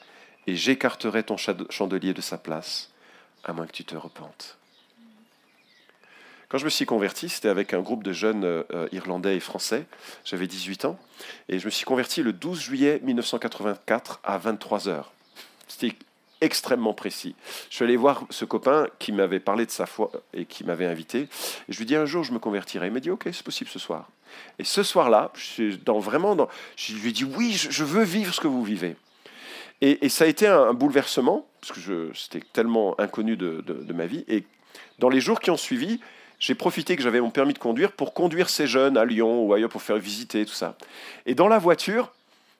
et 0.46 0.54
j'écarterai 0.54 1.24
ton 1.24 1.36
chandelier 1.36 2.14
de 2.14 2.20
sa 2.20 2.38
place, 2.38 2.92
à 3.42 3.52
moins 3.52 3.66
que 3.66 3.72
tu 3.72 3.84
te 3.84 3.96
repentes. 3.96 4.58
Quand 6.48 6.58
je 6.58 6.64
me 6.64 6.70
suis 6.70 6.86
converti, 6.86 7.28
c'était 7.28 7.48
avec 7.48 7.74
un 7.74 7.80
groupe 7.80 8.04
de 8.04 8.12
jeunes 8.12 8.44
euh, 8.44 8.88
irlandais 8.92 9.36
et 9.36 9.40
français. 9.40 9.86
J'avais 10.24 10.46
18 10.46 10.84
ans. 10.84 11.00
Et 11.48 11.58
je 11.58 11.64
me 11.64 11.70
suis 11.70 11.84
converti 11.84 12.22
le 12.22 12.32
12 12.32 12.60
juillet 12.60 13.00
1984 13.02 14.20
à 14.22 14.38
23 14.38 14.88
heures. 14.88 15.12
C'était 15.66 15.96
extrêmement 16.40 16.94
précis. 16.94 17.34
Je 17.68 17.76
suis 17.76 17.84
allé 17.84 17.96
voir 17.96 18.24
ce 18.30 18.44
copain 18.44 18.86
qui 18.98 19.12
m'avait 19.12 19.40
parlé 19.40 19.66
de 19.66 19.70
sa 19.70 19.86
foi 19.86 20.10
et 20.34 20.44
qui 20.44 20.64
m'avait 20.64 20.86
invité. 20.86 21.28
Je 21.68 21.78
lui 21.78 21.86
dis 21.86 21.96
un 21.96 22.06
jour 22.06 22.24
je 22.24 22.32
me 22.32 22.38
convertirai. 22.38 22.86
Il 22.86 22.92
m'a 22.92 23.00
dit 23.00 23.10
ok 23.10 23.28
c'est 23.32 23.42
possible 23.42 23.70
ce 23.70 23.78
soir. 23.78 24.08
Et 24.58 24.64
ce 24.64 24.82
soir-là, 24.82 25.32
je 25.34 25.76
dans 25.76 25.98
vraiment 25.98 26.36
dans, 26.36 26.48
je 26.76 26.94
lui 26.94 27.10
ai 27.10 27.12
dit 27.12 27.24
oui 27.24 27.52
je, 27.52 27.84
veux 27.84 28.04
vivre 28.04 28.32
ce 28.34 28.40
que 28.40 28.48
vous 28.48 28.64
vivez. 28.64 28.96
Et, 29.82 30.10
ça 30.10 30.24
a 30.24 30.26
été 30.26 30.46
un, 30.46 30.74
bouleversement 30.74 31.46
parce 31.62 31.72
que 31.72 32.12
c'était 32.14 32.44
tellement 32.52 33.00
inconnu 33.00 33.38
de, 33.38 33.64
de 33.66 33.92
ma 33.94 34.04
vie. 34.04 34.24
Et 34.28 34.44
dans 34.98 35.08
les 35.08 35.22
jours 35.22 35.40
qui 35.40 35.50
ont 35.50 35.56
suivi, 35.56 36.00
j'ai 36.40 36.54
profité 36.54 36.96
que 36.96 37.02
j'avais 37.02 37.20
mon 37.20 37.30
permis 37.30 37.52
de 37.52 37.58
conduire 37.58 37.92
pour 37.92 38.14
conduire 38.14 38.48
ces 38.48 38.66
jeunes 38.66 38.96
à 38.96 39.04
Lyon 39.04 39.44
ou 39.44 39.52
ailleurs 39.52 39.68
pour 39.68 39.82
faire 39.82 39.98
visiter 39.98 40.44
tout 40.46 40.54
ça. 40.54 40.76
Et 41.26 41.34
dans 41.34 41.48
la 41.48 41.58
voiture, 41.58 42.12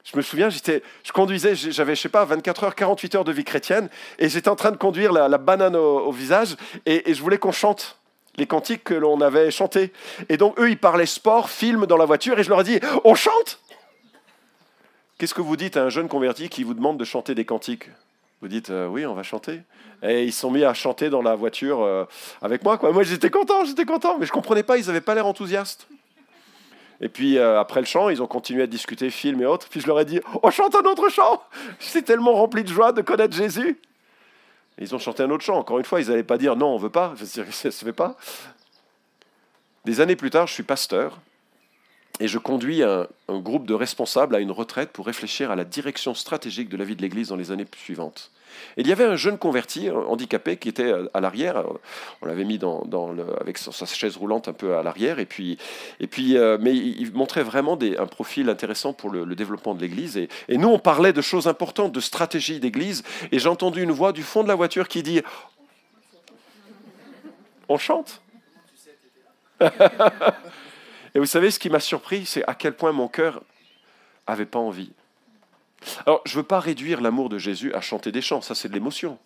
je 0.04 0.16
me 0.16 0.22
souviens, 0.22 0.48
j'étais, 0.48 0.82
je 1.04 1.12
conduisais, 1.12 1.54
j'avais, 1.54 1.94
je 1.94 2.00
sais 2.00 2.08
pas, 2.08 2.24
24 2.24 2.64
heures, 2.64 2.74
48 2.74 3.14
heures 3.16 3.24
de 3.24 3.32
vie 3.32 3.44
chrétienne, 3.44 3.88
et 4.18 4.28
j'étais 4.28 4.48
en 4.48 4.56
train 4.56 4.70
de 4.70 4.76
conduire 4.76 5.12
la, 5.12 5.38
banane 5.38 5.76
au, 5.76 6.10
visage, 6.10 6.56
et, 6.86 7.12
je 7.12 7.22
voulais 7.22 7.38
qu'on 7.38 7.52
chante 7.52 7.98
les 8.36 8.46
cantiques 8.46 8.84
que 8.84 8.94
l'on 8.94 9.20
avait 9.20 9.50
chantés. 9.50 9.92
Et 10.28 10.36
donc, 10.36 10.58
eux, 10.58 10.70
ils 10.70 10.78
parlaient 10.78 11.06
sport, 11.06 11.50
film 11.50 11.86
dans 11.86 11.96
la 11.96 12.06
voiture, 12.06 12.38
et 12.38 12.44
je 12.44 12.48
leur 12.48 12.60
ai 12.60 12.64
dit, 12.64 12.80
on 13.04 13.14
chante 13.14 13.60
Qu'est-ce 15.18 15.34
que 15.34 15.42
vous 15.42 15.56
dites 15.56 15.76
à 15.76 15.82
un 15.82 15.90
jeune 15.90 16.08
converti 16.08 16.48
qui 16.48 16.64
vous 16.64 16.72
demande 16.72 16.96
de 16.96 17.04
chanter 17.04 17.34
des 17.34 17.44
cantiques? 17.44 17.90
Vous 18.40 18.48
dites, 18.48 18.70
euh, 18.70 18.86
oui, 18.86 19.04
on 19.04 19.12
va 19.12 19.22
chanter. 19.22 19.60
Et 20.02 20.24
ils 20.24 20.32
sont 20.32 20.50
mis 20.50 20.64
à 20.64 20.72
chanter 20.72 21.10
dans 21.10 21.20
la 21.20 21.34
voiture 21.34 21.82
euh, 21.82 22.06
avec 22.40 22.64
moi. 22.64 22.78
Quoi. 22.78 22.90
Moi, 22.90 23.02
j'étais 23.02 23.28
content, 23.28 23.66
j'étais 23.66 23.84
content, 23.84 24.16
mais 24.18 24.24
je 24.24 24.32
comprenais 24.32 24.62
pas, 24.62 24.78
ils 24.78 24.86
n'avaient 24.86 25.02
pas 25.02 25.14
l'air 25.14 25.26
enthousiastes. 25.26 25.86
Et 27.00 27.08
puis 27.08 27.38
euh, 27.38 27.58
après 27.58 27.80
le 27.80 27.86
chant, 27.86 28.08
ils 28.10 28.22
ont 28.22 28.26
continué 28.26 28.62
à 28.62 28.66
discuter 28.66 29.10
film 29.10 29.40
et 29.40 29.46
autres. 29.46 29.68
Puis 29.68 29.80
je 29.80 29.86
leur 29.86 29.98
ai 30.00 30.04
dit, 30.04 30.20
on 30.42 30.50
chante 30.50 30.74
un 30.74 30.84
autre 30.84 31.08
chant. 31.08 31.42
J'étais 31.78 32.02
tellement 32.02 32.34
rempli 32.34 32.62
de 32.62 32.68
joie 32.68 32.92
de 32.92 33.00
connaître 33.00 33.34
Jésus. 33.34 33.80
ils 34.78 34.94
ont 34.94 34.98
chanté 34.98 35.22
un 35.22 35.30
autre 35.30 35.44
chant. 35.44 35.56
Encore 35.56 35.78
une 35.78 35.84
fois, 35.84 36.00
ils 36.00 36.08
n'allaient 36.08 36.22
pas 36.22 36.38
dire 36.38 36.56
non, 36.56 36.74
on 36.74 36.76
veut 36.76 36.90
pas. 36.90 37.12
Je 37.16 37.24
veux 37.24 37.44
dire, 37.44 37.54
ça 37.54 37.68
ne 37.68 37.72
se 37.72 37.84
fait 37.84 37.92
pas. 37.92 38.16
Des 39.84 40.00
années 40.00 40.16
plus 40.16 40.30
tard, 40.30 40.46
je 40.46 40.52
suis 40.52 40.62
pasteur 40.62 41.18
et 42.20 42.28
je 42.28 42.38
conduis 42.38 42.82
un, 42.82 43.08
groupe 43.28 43.66
de 43.66 43.74
responsables 43.74 44.34
à 44.34 44.40
une 44.40 44.50
retraite 44.50 44.90
pour 44.90 45.06
réfléchir 45.06 45.50
à 45.50 45.56
la 45.56 45.64
direction 45.64 46.14
stratégique 46.14 46.68
de 46.68 46.76
la 46.76 46.84
vie 46.84 46.94
de 46.94 47.02
l'Église 47.02 47.28
dans 47.28 47.36
les 47.36 47.50
années 47.50 47.66
suivantes. 47.76 48.30
Et 48.76 48.82
il 48.82 48.88
y 48.88 48.92
avait 48.92 49.04
un 49.04 49.16
jeune 49.16 49.38
converti, 49.38 49.88
handicapé, 49.90 50.56
qui 50.56 50.68
était 50.68 50.92
à 51.14 51.20
l'arrière. 51.20 51.64
On 52.20 52.26
l'avait 52.26 52.44
mis 52.44 52.58
avec 53.40 53.56
sa 53.56 53.86
chaise 53.86 54.16
roulante 54.16 54.48
un 54.48 54.52
peu 54.52 54.76
à 54.76 54.82
l'arrière. 54.82 55.18
Et 55.18 55.24
puis, 55.24 55.56
et 56.00 56.06
puis, 56.06 56.36
euh, 56.36 56.58
mais 56.60 56.74
il 56.74 57.12
montrait 57.12 57.44
vraiment 57.44 57.78
un 57.80 58.06
profil 58.06 58.50
intéressant 58.50 58.92
pour 58.92 59.10
le, 59.10 59.34
développement 59.34 59.74
de 59.74 59.80
l'Église. 59.80 60.16
Et, 60.16 60.28
et, 60.48 60.58
nous, 60.58 60.68
on 60.68 60.80
parlait 60.80 61.12
de 61.12 61.22
choses 61.22 61.46
importantes, 61.46 61.92
de 61.92 62.00
stratégie 62.00 62.60
d'Église. 62.60 63.02
Et 63.32 63.38
j'ai 63.38 63.48
entendu 63.48 63.82
une 63.82 63.92
voix 63.92 64.12
du 64.12 64.24
fond 64.24 64.42
de 64.42 64.48
la 64.48 64.56
voiture 64.56 64.88
qui 64.88 65.02
dit 65.02 65.22
On 67.68 67.78
chante 67.78 68.20
Et 71.14 71.18
vous 71.18 71.26
savez, 71.26 71.50
ce 71.50 71.58
qui 71.58 71.70
m'a 71.70 71.80
surpris, 71.80 72.26
c'est 72.26 72.44
à 72.48 72.54
quel 72.54 72.74
point 72.74 72.92
mon 72.92 73.08
cœur 73.08 73.42
avait 74.26 74.46
pas 74.46 74.58
envie. 74.58 74.92
Alors, 76.06 76.20
je 76.24 76.32
ne 76.32 76.42
veux 76.42 76.46
pas 76.46 76.60
réduire 76.60 77.00
l'amour 77.00 77.28
de 77.28 77.38
Jésus 77.38 77.72
à 77.74 77.80
chanter 77.80 78.12
des 78.12 78.22
chants, 78.22 78.42
ça 78.42 78.54
c'est 78.54 78.68
de 78.68 78.74
l'émotion, 78.74 79.18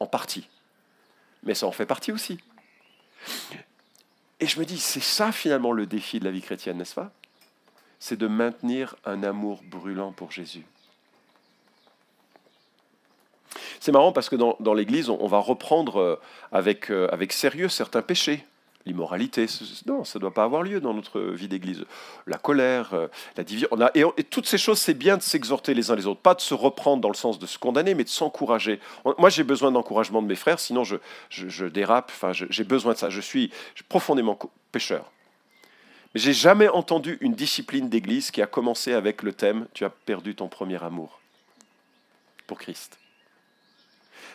en 0.00 0.06
partie. 0.06 0.48
Mais 1.42 1.54
ça 1.54 1.66
en 1.66 1.72
fait 1.72 1.86
partie 1.86 2.12
aussi. 2.12 2.38
Et 4.40 4.46
je 4.46 4.58
me 4.60 4.64
dis, 4.64 4.78
c'est 4.78 5.02
ça 5.02 5.32
finalement 5.32 5.72
le 5.72 5.86
défi 5.86 6.20
de 6.20 6.24
la 6.24 6.30
vie 6.30 6.42
chrétienne, 6.42 6.78
n'est-ce 6.78 6.94
pas? 6.94 7.10
C'est 7.98 8.16
de 8.16 8.28
maintenir 8.28 8.94
un 9.04 9.24
amour 9.24 9.60
brûlant 9.64 10.12
pour 10.12 10.30
Jésus. 10.30 10.64
C'est 13.80 13.92
marrant 13.92 14.12
parce 14.12 14.28
que 14.28 14.36
dans, 14.36 14.74
l'Église, 14.74 15.08
on, 15.08 15.26
va 15.26 15.38
reprendre 15.38 15.96
euh, 16.00 16.20
euh, 16.52 17.08
avec 17.10 17.32
sérieux 17.32 17.68
certains 17.68 18.02
péchés 18.02 18.44
l'immoralité. 18.88 19.46
Non, 19.86 20.04
ça 20.04 20.18
ne 20.18 20.22
doit 20.22 20.34
pas 20.34 20.44
avoir 20.44 20.62
lieu 20.62 20.80
dans 20.80 20.92
notre 20.92 21.20
vie 21.20 21.46
d'église. 21.46 21.84
La 22.26 22.38
colère, 22.38 22.94
euh, 22.94 23.06
la 23.36 23.44
division. 23.44 23.68
Et, 23.94 24.24
toutes 24.24 24.46
ces 24.46 24.58
choses, 24.58 24.80
c'est 24.80 24.94
bien 24.94 25.16
de 25.16 25.22
s'exhorter 25.22 25.74
les 25.74 25.90
uns 25.90 25.96
les 25.96 26.06
autres. 26.06 26.20
Pas 26.20 26.34
de 26.34 26.40
se 26.40 26.54
reprendre 26.54 27.00
dans 27.00 27.08
le 27.08 27.14
sens 27.14 27.38
de 27.38 27.46
se 27.46 27.58
condamner, 27.58 27.94
mais 27.94 28.04
de 28.04 28.08
s'encourager. 28.08 28.80
Moi, 29.18 29.30
j'ai 29.30 29.44
besoin 29.44 29.70
d'encouragement 29.70 30.22
de 30.22 30.26
mes 30.26 30.34
frères, 30.34 30.58
sinon 30.58 30.82
je, 30.82 30.96
je, 31.30 31.66
dérape. 31.66 32.10
Enfin, 32.14 32.32
j'ai 32.32 32.64
besoin 32.64 32.94
de 32.94 32.98
ça. 32.98 33.10
Je 33.10 33.20
suis, 33.20 33.52
profondément 33.88 34.38
pécheur. 34.72 35.10
Mais 36.14 36.20
j'ai 36.20 36.32
jamais 36.32 36.68
entendu 36.68 37.18
une 37.20 37.34
discipline 37.34 37.88
d'église 37.88 38.30
qui 38.30 38.42
a 38.42 38.46
commencé 38.46 38.92
avec 38.94 39.22
le 39.22 39.32
thème 39.32 39.66
Tu 39.74 39.84
as 39.84 39.90
perdu 39.90 40.34
ton 40.34 40.48
premier 40.48 40.82
amour 40.82 41.20
pour 42.46 42.58
Christ. 42.58 42.98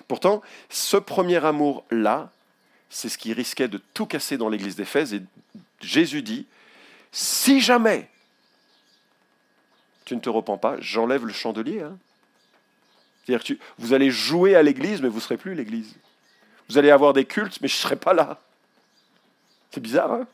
Pourtant, 0.07 0.41
ce 0.69 0.97
premier 0.97 1.43
amour-là, 1.43 2.31
c'est 2.93 3.09
ce 3.09 3.17
qui 3.17 3.33
risquait 3.33 3.67
de 3.67 3.81
tout 3.95 4.05
casser 4.05 4.37
dans 4.37 4.49
l'église 4.49 4.75
d'Éphèse. 4.75 5.15
Et 5.15 5.23
Jésus 5.81 6.21
dit, 6.21 6.45
si 7.11 7.59
jamais 7.59 8.07
tu 10.05 10.15
ne 10.15 10.21
te 10.21 10.29
repens 10.29 10.59
pas, 10.59 10.75
j'enlève 10.79 11.25
le 11.25 11.33
chandelier. 11.33 11.81
Hein. 11.81 11.97
C'est-à-dire 13.25 13.43
que 13.43 13.53
vous 13.79 13.93
allez 13.93 14.11
jouer 14.11 14.55
à 14.55 14.61
l'église, 14.61 15.01
mais 15.01 15.09
vous 15.09 15.17
ne 15.17 15.21
serez 15.21 15.37
plus 15.37 15.55
l'église. 15.55 15.95
Vous 16.69 16.77
allez 16.77 16.91
avoir 16.91 17.13
des 17.13 17.25
cultes, 17.25 17.59
mais 17.61 17.67
je 17.67 17.75
ne 17.75 17.79
serai 17.79 17.95
pas 17.95 18.13
là. 18.13 18.39
C'est 19.71 19.81
bizarre, 19.81 20.11
hein 20.11 20.27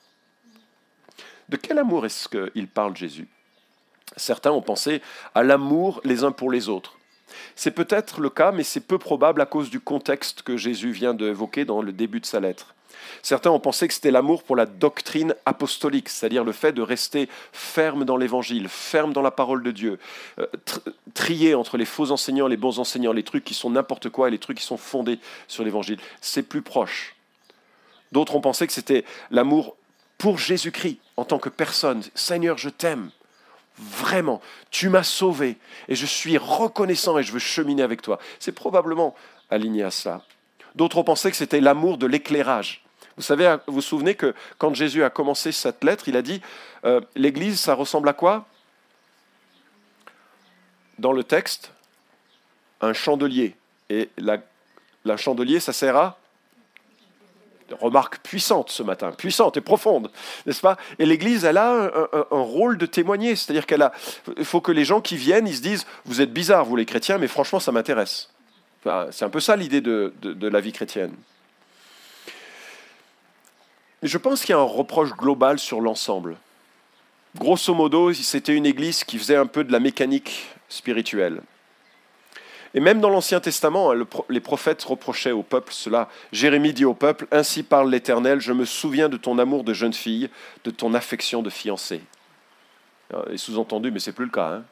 De 1.47 1.55
quel 1.55 1.77
amour 1.77 2.05
est-ce 2.05 2.27
qu'il 2.27 2.67
parle 2.67 2.95
Jésus? 2.97 3.29
Certains 4.17 4.51
ont 4.51 4.61
pensé 4.61 5.01
à 5.33 5.43
l'amour 5.43 6.01
les 6.03 6.25
uns 6.25 6.33
pour 6.33 6.51
les 6.51 6.67
autres. 6.67 6.98
C'est 7.55 7.71
peut-être 7.71 8.21
le 8.21 8.29
cas, 8.29 8.51
mais 8.51 8.63
c'est 8.63 8.79
peu 8.79 8.97
probable 8.97 9.41
à 9.41 9.45
cause 9.45 9.69
du 9.69 9.79
contexte 9.79 10.41
que 10.41 10.57
Jésus 10.57 10.91
vient 10.91 11.13
d'évoquer 11.13 11.65
dans 11.65 11.81
le 11.81 11.91
début 11.91 12.19
de 12.19 12.25
sa 12.25 12.39
lettre. 12.39 12.75
Certains 13.21 13.51
ont 13.51 13.59
pensé 13.59 13.87
que 13.87 13.93
c'était 13.93 14.11
l'amour 14.11 14.43
pour 14.43 14.55
la 14.55 14.65
doctrine 14.65 15.35
apostolique, 15.45 16.09
c'est-à-dire 16.09 16.43
le 16.43 16.51
fait 16.51 16.71
de 16.71 16.81
rester 16.81 17.29
ferme 17.51 18.05
dans 18.05 18.17
l'évangile, 18.17 18.67
ferme 18.67 19.13
dans 19.13 19.21
la 19.21 19.31
parole 19.31 19.63
de 19.63 19.71
Dieu, 19.71 19.99
euh, 20.39 20.47
trier 21.13 21.55
entre 21.55 21.77
les 21.77 21.85
faux 21.85 22.11
enseignants, 22.11 22.47
les 22.47 22.57
bons 22.57 22.79
enseignants, 22.79 23.13
les 23.13 23.23
trucs 23.23 23.43
qui 23.43 23.53
sont 23.53 23.69
n'importe 23.69 24.09
quoi 24.09 24.27
et 24.27 24.31
les 24.31 24.39
trucs 24.39 24.57
qui 24.57 24.65
sont 24.65 24.77
fondés 24.77 25.19
sur 25.47 25.63
l'évangile. 25.63 25.99
C'est 26.21 26.43
plus 26.43 26.61
proche. 26.61 27.15
D'autres 28.11 28.35
ont 28.35 28.41
pensé 28.41 28.65
que 28.67 28.73
c'était 28.73 29.05
l'amour 29.31 29.75
pour 30.17 30.37
Jésus-Christ 30.37 30.99
en 31.17 31.25
tant 31.25 31.39
que 31.39 31.49
personne. 31.49 32.01
Seigneur, 32.15 32.57
je 32.57 32.69
t'aime. 32.69 33.11
Vraiment, 33.79 34.41
tu 34.71 34.89
m'as 34.89 35.03
sauvé 35.03 35.57
et 35.87 35.95
je 35.95 36.05
suis 36.05 36.37
reconnaissant 36.37 37.17
et 37.17 37.23
je 37.23 37.31
veux 37.31 37.39
cheminer 37.39 37.81
avec 37.81 38.01
toi. 38.01 38.19
C'est 38.39 38.51
probablement 38.51 39.15
aligné 39.49 39.83
à 39.83 39.91
cela. 39.91 40.21
D'autres 40.75 40.97
ont 40.97 41.03
pensé 41.03 41.31
que 41.31 41.37
c'était 41.37 41.61
l'amour 41.61 41.97
de 41.97 42.05
l'éclairage. 42.05 42.83
Vous 43.15 43.23
savez, 43.23 43.57
vous 43.67 43.75
vous 43.75 43.81
souvenez 43.81 44.15
que 44.15 44.35
quand 44.57 44.73
Jésus 44.73 45.03
a 45.03 45.09
commencé 45.09 45.51
cette 45.51 45.83
lettre, 45.83 46.07
il 46.07 46.17
a 46.17 46.21
dit 46.21 46.41
euh, 46.85 47.01
L'Église, 47.15 47.59
ça 47.59 47.73
ressemble 47.73 48.09
à 48.09 48.13
quoi? 48.13 48.45
Dans 50.99 51.13
le 51.13 51.23
texte, 51.23 51.71
un 52.81 52.93
chandelier. 52.93 53.55
Et 53.89 54.09
la, 54.17 54.37
la 55.05 55.17
chandelier, 55.17 55.59
ça 55.59 55.73
sert 55.73 55.95
à 55.95 56.18
remarque 57.79 58.19
puissante 58.19 58.69
ce 58.69 58.83
matin, 58.83 59.11
puissante 59.11 59.57
et 59.57 59.61
profonde, 59.61 60.11
n'est-ce 60.45 60.61
pas? 60.61 60.77
Et 60.97 61.05
l'Église, 61.05 61.45
elle 61.45 61.57
a 61.57 61.91
un, 62.31 62.41
rôle 62.41 62.77
de 62.77 62.85
témoigner, 62.85 63.35
c'est-à-dire 63.35 63.65
qu'elle 63.65 63.81
a, 63.81 63.91
il 64.37 64.45
faut 64.45 64.61
que 64.61 64.71
les 64.71 64.85
gens 64.85 65.01
qui 65.01 65.17
viennent, 65.17 65.47
ils 65.47 65.55
se 65.55 65.61
disent, 65.61 65.85
vous 66.05 66.21
êtes 66.21 66.33
bizarres, 66.33 66.65
vous 66.65 66.75
les 66.75 66.85
chrétiens, 66.85 67.17
mais 67.17 67.27
franchement, 67.27 67.59
ça 67.59 67.71
m'intéresse. 67.71 68.29
c'est 69.11 69.25
un 69.25 69.29
peu 69.29 69.39
ça 69.39 69.55
l'idée 69.55 69.81
de, 69.81 70.13
de, 70.21 70.47
la 70.47 70.61
vie 70.61 70.71
chrétienne. 70.71 71.13
Je 74.01 74.17
pense 74.17 74.41
qu'il 74.41 74.51
y 74.51 74.57
a 74.57 74.61
un 74.61 74.63
reproche 74.63 75.11
global 75.11 75.59
sur 75.59 75.81
l'ensemble. 75.81 76.37
Grosso 77.37 77.73
modo, 77.73 78.13
c'était 78.13 78.55
une 78.55 78.65
Église 78.65 79.03
qui 79.03 79.17
faisait 79.17 79.35
un 79.35 79.45
peu 79.45 79.63
de 79.63 79.71
la 79.71 79.79
mécanique 79.79 80.49
spirituelle. 80.69 81.41
Et 82.73 82.79
même 82.79 83.01
dans 83.01 83.09
l'Ancien 83.09 83.39
Testament, 83.39 83.91
hein, 83.91 84.05
les 84.29 84.39
prophètes 84.39 84.83
reprochaient 84.83 85.31
au 85.31 85.43
peuple 85.43 85.73
cela. 85.73 86.07
Jérémie 86.31 86.73
dit 86.73 86.85
au 86.85 86.93
peuple, 86.93 87.27
Ainsi 87.31 87.63
parle 87.63 87.89
l'Éternel, 87.89 88.39
je 88.39 88.53
me 88.53 88.65
souviens 88.65 89.09
de 89.09 89.17
ton 89.17 89.39
amour 89.39 89.63
de 89.63 89.73
jeune 89.73 89.93
fille, 89.93 90.29
de 90.63 90.71
ton 90.71 90.93
affection 90.93 91.41
de 91.41 91.49
fiancée. 91.49 92.01
Et 93.31 93.37
sous-entendu, 93.37 93.89
mais 93.89 93.99
c'est 93.99 94.11
plus 94.13 94.25
le 94.25 94.31
cas. 94.31 94.49
Hein. 94.49 94.63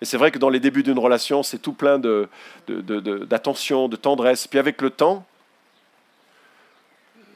Et 0.00 0.06
c'est 0.06 0.16
vrai 0.16 0.30
que 0.30 0.38
dans 0.38 0.48
les 0.48 0.60
débuts 0.60 0.82
d'une 0.82 0.98
relation, 0.98 1.42
c'est 1.42 1.58
tout 1.58 1.74
plein 1.74 1.98
d'attention, 1.98 3.82
de, 3.82 3.90
de, 3.90 3.96
de 3.96 4.00
tendresse. 4.00 4.46
Puis 4.46 4.58
avec 4.58 4.80
le 4.80 4.90
temps, 4.90 5.26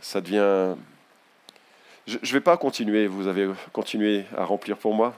ça 0.01 0.20
devient... 0.20 0.75
Je 2.07 2.18
ne 2.18 2.33
vais 2.33 2.40
pas 2.40 2.57
continuer, 2.57 3.07
vous 3.07 3.27
avez 3.29 3.51
continué 3.73 4.25
à 4.37 4.44
remplir 4.44 4.77
pour 4.77 4.94
moi. 4.94 5.14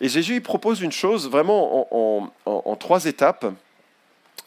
Et 0.00 0.08
Jésus 0.08 0.40
propose 0.40 0.80
une 0.80 0.92
chose 0.92 1.28
vraiment 1.28 1.88
en, 2.44 2.76
trois 2.76 3.06
étapes. 3.06 3.46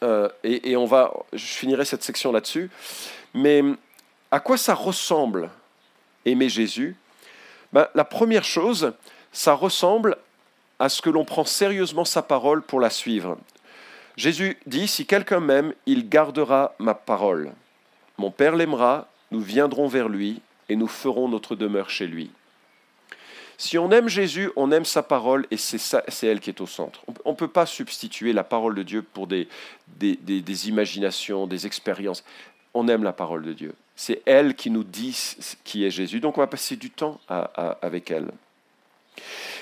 Euh, 0.04 0.30
et, 0.44 0.76
on 0.78 0.86
va, 0.86 1.12
je 1.34 1.46
finirai 1.46 1.86
cette 1.86 2.04
section 2.04 2.32
là-dessus. 2.32 2.70
Mais 3.34 3.64
à 4.32 4.40
quoi 4.40 4.58
ça 4.58 4.74
ressemble 4.74 5.50
aimer 6.26 6.50
Jésus? 6.50 6.96
Ben, 7.74 7.88
La 7.96 8.06
première 8.06 8.44
chose, 8.44 8.94
ça 9.32 9.54
ressemble 9.54 10.18
à 10.80 10.90
ce 10.90 11.02
que 11.02 11.10
l'on 11.10 11.26
prend 11.26 11.46
sérieusement 11.46 12.06
sa 12.06 12.22
parole 12.22 12.62
pour 12.62 12.80
la 12.80 12.90
suivre. 12.90 13.38
Jésus 14.16 14.58
dit, 14.66 14.88
si 14.88 15.06
quelqu'un 15.06 15.40
m'aime, 15.40 15.74
il 15.86 16.10
gardera 16.10 16.76
ma 16.80 16.94
parole. 16.94 17.52
Mon 18.18 18.32
Père 18.32 18.56
l'aimera, 18.56 19.08
nous 19.32 19.42
viendrons 19.42 19.88
vers 19.88 20.10
lui 20.10 20.42
et 20.70 20.76
nous 20.76 20.88
ferons 20.88 21.28
notre 21.28 21.56
demeure 21.56 21.90
chez 21.90 22.08
lui. 22.08 22.32
Si 23.58 23.80
on 23.80 23.92
aime 23.92 24.08
Jésus, 24.08 24.52
on 24.56 24.72
aime 24.72 24.86
sa 24.86 25.02
parole 25.02 25.48
et 25.50 25.58
c'est, 25.58 26.24
elle 26.24 26.40
qui 26.40 26.52
est 26.52 26.62
au 26.62 26.68
centre. 26.68 27.02
On 27.26 27.32
ne 27.32 27.36
peut 27.36 27.48
pas 27.48 27.66
substituer 27.66 28.32
la 28.32 28.44
parole 28.44 28.76
de 28.76 28.84
Dieu 28.84 29.02
pour 29.02 29.26
des, 29.26 29.48
des, 29.88 30.70
imaginations, 30.70 31.48
des 31.48 31.66
expériences. 31.66 32.24
On 32.76 32.88
aime 32.88 33.04
la 33.04 33.14
parole 33.14 33.44
de 33.44 33.54
Dieu. 33.54 33.74
C'est 33.96 34.22
elle 34.26 34.54
qui 34.54 34.70
nous 34.70 34.84
dit 34.84 35.18
qui 35.64 35.86
est 35.86 35.90
Jésus. 35.90 36.20
Donc 36.20 36.38
on 36.38 36.42
va 36.42 36.48
passer 36.48 36.76
du 36.76 36.92
temps 36.92 37.20
avec 37.28 38.12
elle. 38.12 38.30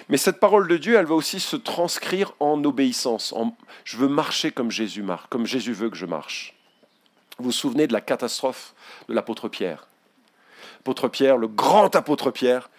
Mais 0.10 0.18
cette 0.18 0.42
parole 0.42 0.68
de 0.68 0.76
Dieu, 0.76 0.98
elle 0.98 1.06
va 1.06 1.16
aussi 1.16 1.40
se 1.40 1.56
transcrire 1.56 2.34
en 2.42 2.62
obéissance. 2.66 3.34
je 3.86 3.96
veux 3.96 4.10
marcher 4.10 4.52
comme 4.52 4.72
Jésus 4.72 5.04
marche, 5.04 5.28
comme 5.30 5.46
Jésus 5.46 5.72
veut 5.72 5.90
que 5.90 5.96
je 5.96 6.06
marche. 6.06 6.54
Vous 7.38 7.46
vous 7.46 7.52
souvenez 7.54 7.88
de 7.88 7.94
la 7.94 8.02
catastrophe 8.02 8.74
de 9.08 9.14
l'apôtre 9.14 9.48
Pierre? 9.48 9.88
Apôtre 10.82 11.08
Pierre, 11.08 11.38
le 11.38 11.48
grand 11.48 11.96
apôtre 11.96 12.30
Pierre, 12.30 12.70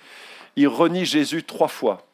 il 0.57 0.69
renie 0.69 1.05
Jésus 1.05 1.45
trois 1.45 1.69
fois. 1.69 2.07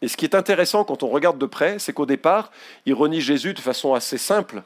Et 0.00 0.08
ce 0.08 0.16
qui 0.16 0.24
est 0.24 0.34
intéressant 0.34 0.84
quand 0.84 1.02
on 1.02 1.08
regarde 1.08 1.38
de 1.38 1.46
près, 1.46 1.78
c'est 1.78 1.92
qu'au 1.92 2.06
départ, 2.06 2.52
il 2.86 2.94
renie 2.94 3.20
Jésus 3.20 3.54
de 3.54 3.60
façon 3.60 3.94
assez 3.94 4.18
simple. 4.18 4.62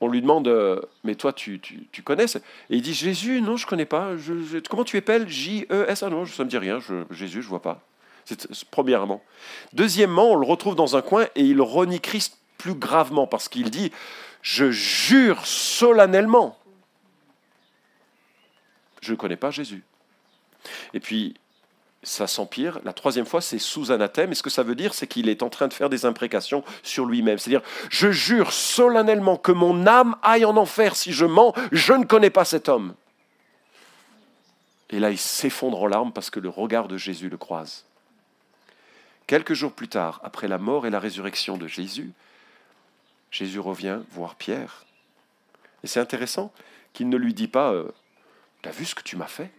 On 0.00 0.08
lui 0.08 0.20
demande, 0.20 0.48
euh, 0.48 0.80
mais 1.04 1.14
toi, 1.14 1.32
tu, 1.32 1.60
connais 2.04 2.24
Et 2.24 2.40
il 2.70 2.82
dit, 2.82 2.94
Jésus, 2.94 3.40
non, 3.40 3.56
je 3.56 3.66
ne 3.66 3.70
connais 3.70 3.84
pas. 3.84 4.12
comment 4.68 4.84
tu 4.84 4.96
appelles? 4.96 5.28
J-E-S 5.28 6.02
non, 6.04 6.26
ça 6.26 6.42
ne 6.42 6.44
me 6.44 6.50
dit 6.50 6.58
rien. 6.58 6.80
Jésus, 7.10 7.40
je 7.40 7.46
ne 7.46 7.50
vois 7.50 7.62
pas. 7.62 7.80
C'est, 8.24 8.64
premièrement. 8.70 9.22
Deuxièmement, 9.72 10.32
on 10.32 10.36
le 10.36 10.46
retrouve 10.46 10.74
dans 10.74 10.96
un 10.96 11.02
coin 11.02 11.26
et 11.34 11.42
il 11.42 11.60
renie 11.60 12.00
Christ 12.00 12.38
plus 12.58 12.74
gravement 12.74 13.26
parce 13.26 13.48
qu'il 13.48 13.70
dit, 13.70 13.92
je 14.42 14.70
jure 14.70 15.44
solennellement. 15.46 16.58
Je 19.00 19.12
ne 19.12 19.16
connais 19.16 19.36
pas 19.36 19.50
Jésus. 19.50 19.82
Et 20.94 21.00
puis, 21.00 21.34
ça 22.02 22.26
s'empire. 22.26 22.80
La 22.84 22.92
troisième 22.92 23.26
fois, 23.26 23.40
c'est 23.40 23.58
sous 23.58 23.92
anathème. 23.92 24.32
Et 24.32 24.34
ce 24.34 24.42
que 24.42 24.50
ça 24.50 24.62
veut 24.62 24.74
dire, 24.74 24.94
c'est 24.94 25.06
qu'il 25.06 25.28
est 25.28 25.42
en 25.42 25.50
train 25.50 25.68
de 25.68 25.74
faire 25.74 25.88
des 25.88 26.04
imprécations 26.04 26.64
sur 26.82 27.06
lui-même. 27.06 27.38
C'est-à-dire, 27.38 27.62
je 27.90 28.10
jure 28.10 28.52
solennellement 28.52 29.36
que 29.36 29.52
mon 29.52 29.86
âme 29.86 30.16
aille 30.22 30.44
en 30.44 30.56
enfer 30.56 30.96
si 30.96 31.12
je 31.12 31.24
mens, 31.24 31.54
je 31.70 31.92
ne 31.92 32.04
connais 32.04 32.30
pas 32.30 32.44
cet 32.44 32.68
homme. 32.68 32.94
Et 34.90 34.98
là, 34.98 35.10
il 35.10 35.18
s'effondre 35.18 35.80
en 35.80 35.86
larmes 35.86 36.12
parce 36.12 36.30
que 36.30 36.40
le 36.40 36.48
regard 36.48 36.88
de 36.88 36.96
Jésus 36.96 37.28
le 37.28 37.38
croise. 37.38 37.84
Quelques 39.26 39.54
jours 39.54 39.72
plus 39.72 39.88
tard, 39.88 40.20
après 40.24 40.48
la 40.48 40.58
mort 40.58 40.86
et 40.86 40.90
la 40.90 40.98
résurrection 40.98 41.56
de 41.56 41.66
Jésus, 41.66 42.12
Jésus 43.30 43.60
revient 43.60 44.00
voir 44.10 44.34
Pierre. 44.34 44.84
Et 45.82 45.86
c'est 45.86 46.00
intéressant 46.00 46.52
qu'il 46.92 47.08
ne 47.08 47.16
lui 47.16 47.32
dit 47.32 47.48
pas 47.48 47.72
euh, 47.72 47.90
T'as 48.60 48.70
vu 48.70 48.84
ce 48.84 48.94
que 48.94 49.02
tu 49.02 49.16
m'as 49.16 49.26
fait? 49.26 49.50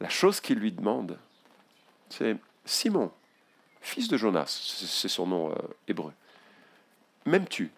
La 0.00 0.08
chose 0.08 0.40
qu'il 0.40 0.58
lui 0.58 0.72
demande, 0.72 1.18
c'est 2.08 2.36
Simon, 2.64 3.10
fils 3.80 4.08
de 4.08 4.16
Jonas, 4.16 4.46
c'est 4.46 5.08
son 5.08 5.26
nom 5.26 5.50
euh, 5.50 5.54
hébreu, 5.88 6.12
m'aimes-tu 7.24 7.70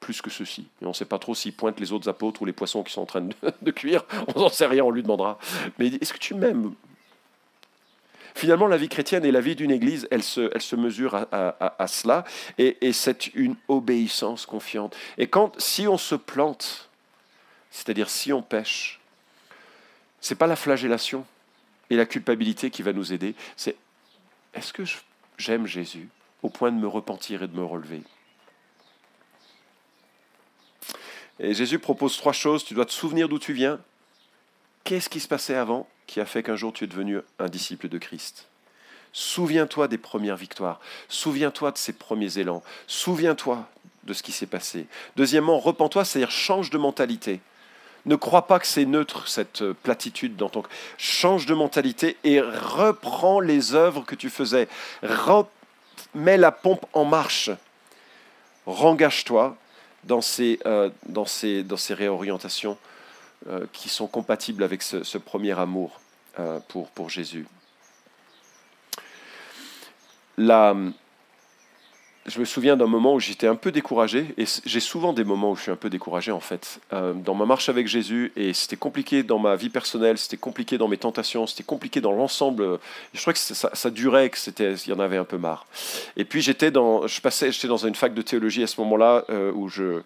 plus 0.00 0.20
que 0.20 0.28
ceci? 0.28 0.66
Et 0.82 0.84
on 0.84 0.90
ne 0.90 0.94
sait 0.94 1.06
pas 1.06 1.18
trop 1.18 1.34
s'il 1.34 1.54
pointe 1.54 1.80
les 1.80 1.92
autres 1.92 2.10
apôtres 2.10 2.42
ou 2.42 2.44
les 2.44 2.52
poissons 2.52 2.82
qui 2.82 2.92
sont 2.92 3.00
en 3.00 3.06
train 3.06 3.22
de, 3.22 3.70
cuire, 3.70 4.04
on 4.34 4.40
n'en 4.40 4.50
sait 4.50 4.66
rien, 4.66 4.84
on 4.84 4.90
lui 4.90 5.02
demandera. 5.02 5.38
Mais 5.78 5.86
est-ce 5.86 6.12
que 6.12 6.18
tu 6.18 6.34
m'aimes? 6.34 6.74
Finalement, 8.34 8.66
la 8.66 8.76
vie 8.76 8.88
chrétienne 8.88 9.24
et 9.24 9.30
la 9.30 9.40
vie 9.40 9.56
d'une 9.56 9.70
église, 9.70 10.06
elle 10.10 10.22
se, 10.22 10.50
elle 10.52 10.60
se 10.60 10.76
mesure 10.76 11.14
à, 11.14 11.86
cela, 11.86 12.24
et, 12.58 12.76
et 12.86 12.92
c'est 12.92 13.28
une 13.28 13.54
obéissance 13.68 14.44
confiante. 14.44 14.94
Et 15.16 15.28
quand, 15.28 15.58
si 15.58 15.86
on 15.86 15.96
se 15.96 16.16
plante, 16.16 16.90
c'est-à-dire 17.70 18.10
si 18.10 18.32
on 18.32 18.42
pêche, 18.42 19.00
n'est 20.30 20.38
pas 20.38 20.46
la 20.46 20.56
flagellation 20.56 21.26
et 21.90 21.96
la 21.96 22.06
culpabilité 22.06 22.70
qui 22.70 22.82
va 22.82 22.92
nous 22.92 23.12
aider, 23.12 23.34
c'est 23.56 23.76
est-ce 24.54 24.72
que 24.72 24.84
j'aime 25.36 25.66
Jésus 25.66 26.08
au 26.42 26.48
point 26.48 26.72
de 26.72 26.78
me 26.78 26.86
repentir 26.86 27.42
et 27.42 27.48
de 27.48 27.56
me 27.56 27.64
relever? 27.64 28.02
Et 31.40 31.52
Jésus 31.52 31.78
propose 31.78 32.16
trois 32.16 32.32
choses. 32.32 32.64
Tu 32.64 32.74
dois 32.74 32.86
te 32.86 32.92
souvenir 32.92 33.28
d'où 33.28 33.38
tu 33.38 33.52
viens. 33.52 33.80
Qu'est-ce 34.84 35.08
qui 35.08 35.20
se 35.20 35.28
passait 35.28 35.56
avant 35.56 35.88
qui 36.06 36.20
a 36.20 36.26
fait 36.26 36.42
qu'un 36.42 36.56
jour 36.56 36.72
tu 36.72 36.84
es 36.84 36.86
devenu 36.86 37.18
un 37.38 37.48
disciple 37.48 37.88
de 37.88 37.98
Christ? 37.98 38.46
Souviens-toi 39.12 39.88
des 39.88 39.98
premières 39.98 40.36
victoires. 40.36 40.80
Souviens-toi 41.08 41.72
de 41.72 41.78
ses 41.78 41.92
premiers 41.92 42.38
élans. 42.38 42.62
Souviens-toi 42.86 43.68
de 44.04 44.12
ce 44.12 44.22
qui 44.22 44.32
s'est 44.32 44.46
passé. 44.46 44.86
Deuxièmement, 45.16 45.58
repens-toi, 45.58 46.04
c'est-à-dire 46.04 46.30
change 46.30 46.70
de 46.70 46.78
mentalité. 46.78 47.40
Ne 48.06 48.16
crois 48.16 48.46
pas 48.46 48.58
que 48.58 48.66
c'est 48.66 48.84
neutre, 48.84 49.28
cette 49.28 49.62
euh, 49.62 49.74
platitude 49.82 50.36
dans 50.36 50.50
ton... 50.50 50.62
Change 50.98 51.46
de 51.46 51.54
mentalité 51.54 52.18
et 52.22 52.40
reprends 52.40 53.40
les 53.40 53.74
œuvres 53.74 54.04
que 54.04 54.14
tu 54.14 54.28
faisais. 54.28 54.68
Mets 56.14 56.36
la 56.36 56.52
pompe 56.52 56.84
en 56.92 57.04
marche. 57.04 57.50
Rengage-toi 58.66 59.56
dans 60.04 60.20
ces, 60.20 60.60
euh, 60.66 60.90
dans 61.06 61.24
ces, 61.24 61.62
dans 61.62 61.76
ces 61.76 61.94
réorientations 61.94 62.76
euh, 63.48 63.66
qui 63.72 63.88
sont 63.88 64.06
compatibles 64.06 64.62
avec 64.62 64.82
ce, 64.82 65.18
premier 65.18 65.58
amour 65.58 66.00
pour, 66.68 66.88
pour 66.90 67.10
Jésus. 67.10 67.46
La, 70.36 70.74
je 72.26 72.40
me 72.40 72.44
souviens 72.46 72.76
d'un 72.76 72.86
moment 72.86 73.14
où 73.14 73.20
j'étais 73.20 73.46
un 73.46 73.54
peu 73.54 73.70
découragé, 73.70 74.34
et 74.38 74.44
j'ai 74.64 74.80
souvent 74.80 75.12
des 75.12 75.24
moments 75.24 75.50
où 75.50 75.56
je 75.56 75.62
suis 75.62 75.70
un 75.70 75.76
peu 75.76 75.90
découragé 75.90 76.32
en 76.32 76.40
fait, 76.40 76.80
euh, 76.92 77.12
dans 77.12 77.34
ma 77.34 77.44
marche 77.44 77.68
avec 77.68 77.86
Jésus, 77.86 78.32
et 78.34 78.54
c'était 78.54 78.76
compliqué 78.76 79.22
dans 79.22 79.38
ma 79.38 79.56
vie 79.56 79.68
personnelle, 79.68 80.16
c'était 80.16 80.38
compliqué 80.38 80.78
dans 80.78 80.88
mes 80.88 80.96
tentations, 80.96 81.46
c'était 81.46 81.64
compliqué 81.64 82.00
dans 82.00 82.12
l'ensemble. 82.12 82.78
Je 83.12 83.20
crois 83.20 83.34
que 83.34 83.38
ça, 83.38 83.90
durait, 83.90 84.30
que 84.30 84.38
c'était, 84.38 84.72
il 84.72 84.88
y 84.88 84.92
en 84.92 85.00
avait 85.00 85.18
un 85.18 85.24
peu 85.24 85.36
marre. 85.36 85.66
Et 86.16 86.24
puis 86.24 86.40
j'étais 86.40 86.70
dans, 86.70 87.06
je 87.06 87.20
passais, 87.20 87.52
j'étais 87.52 87.68
dans 87.68 87.86
une 87.86 87.94
fac 87.94 88.14
de 88.14 88.22
théologie 88.22 88.62
à 88.62 88.68
ce 88.68 88.80
moment-là 88.80 89.24
euh, 89.28 89.52
où 89.52 89.68
euh, 89.78 90.02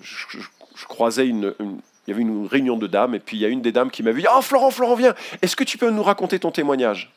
je, 0.00 0.38
je, 0.74 0.86
croisais 0.86 1.26
une, 1.26 1.54
il 1.60 2.10
y 2.10 2.12
avait 2.12 2.22
une 2.22 2.46
réunion 2.46 2.78
de 2.78 2.86
dames, 2.86 3.14
et 3.14 3.20
puis 3.20 3.36
il 3.36 3.40
y 3.40 3.44
a 3.44 3.48
une 3.48 3.60
des 3.60 3.72
dames 3.72 3.90
qui 3.90 4.02
m'a 4.02 4.14
dit, 4.14 4.24
oh 4.34 4.40
Florent, 4.40 4.70
Florent, 4.70 4.94
viens, 4.94 5.14
est-ce 5.42 5.56
que 5.56 5.64
tu 5.64 5.76
peux 5.76 5.90
nous 5.90 6.02
raconter 6.02 6.38
ton 6.38 6.50
témoignage? 6.50 7.12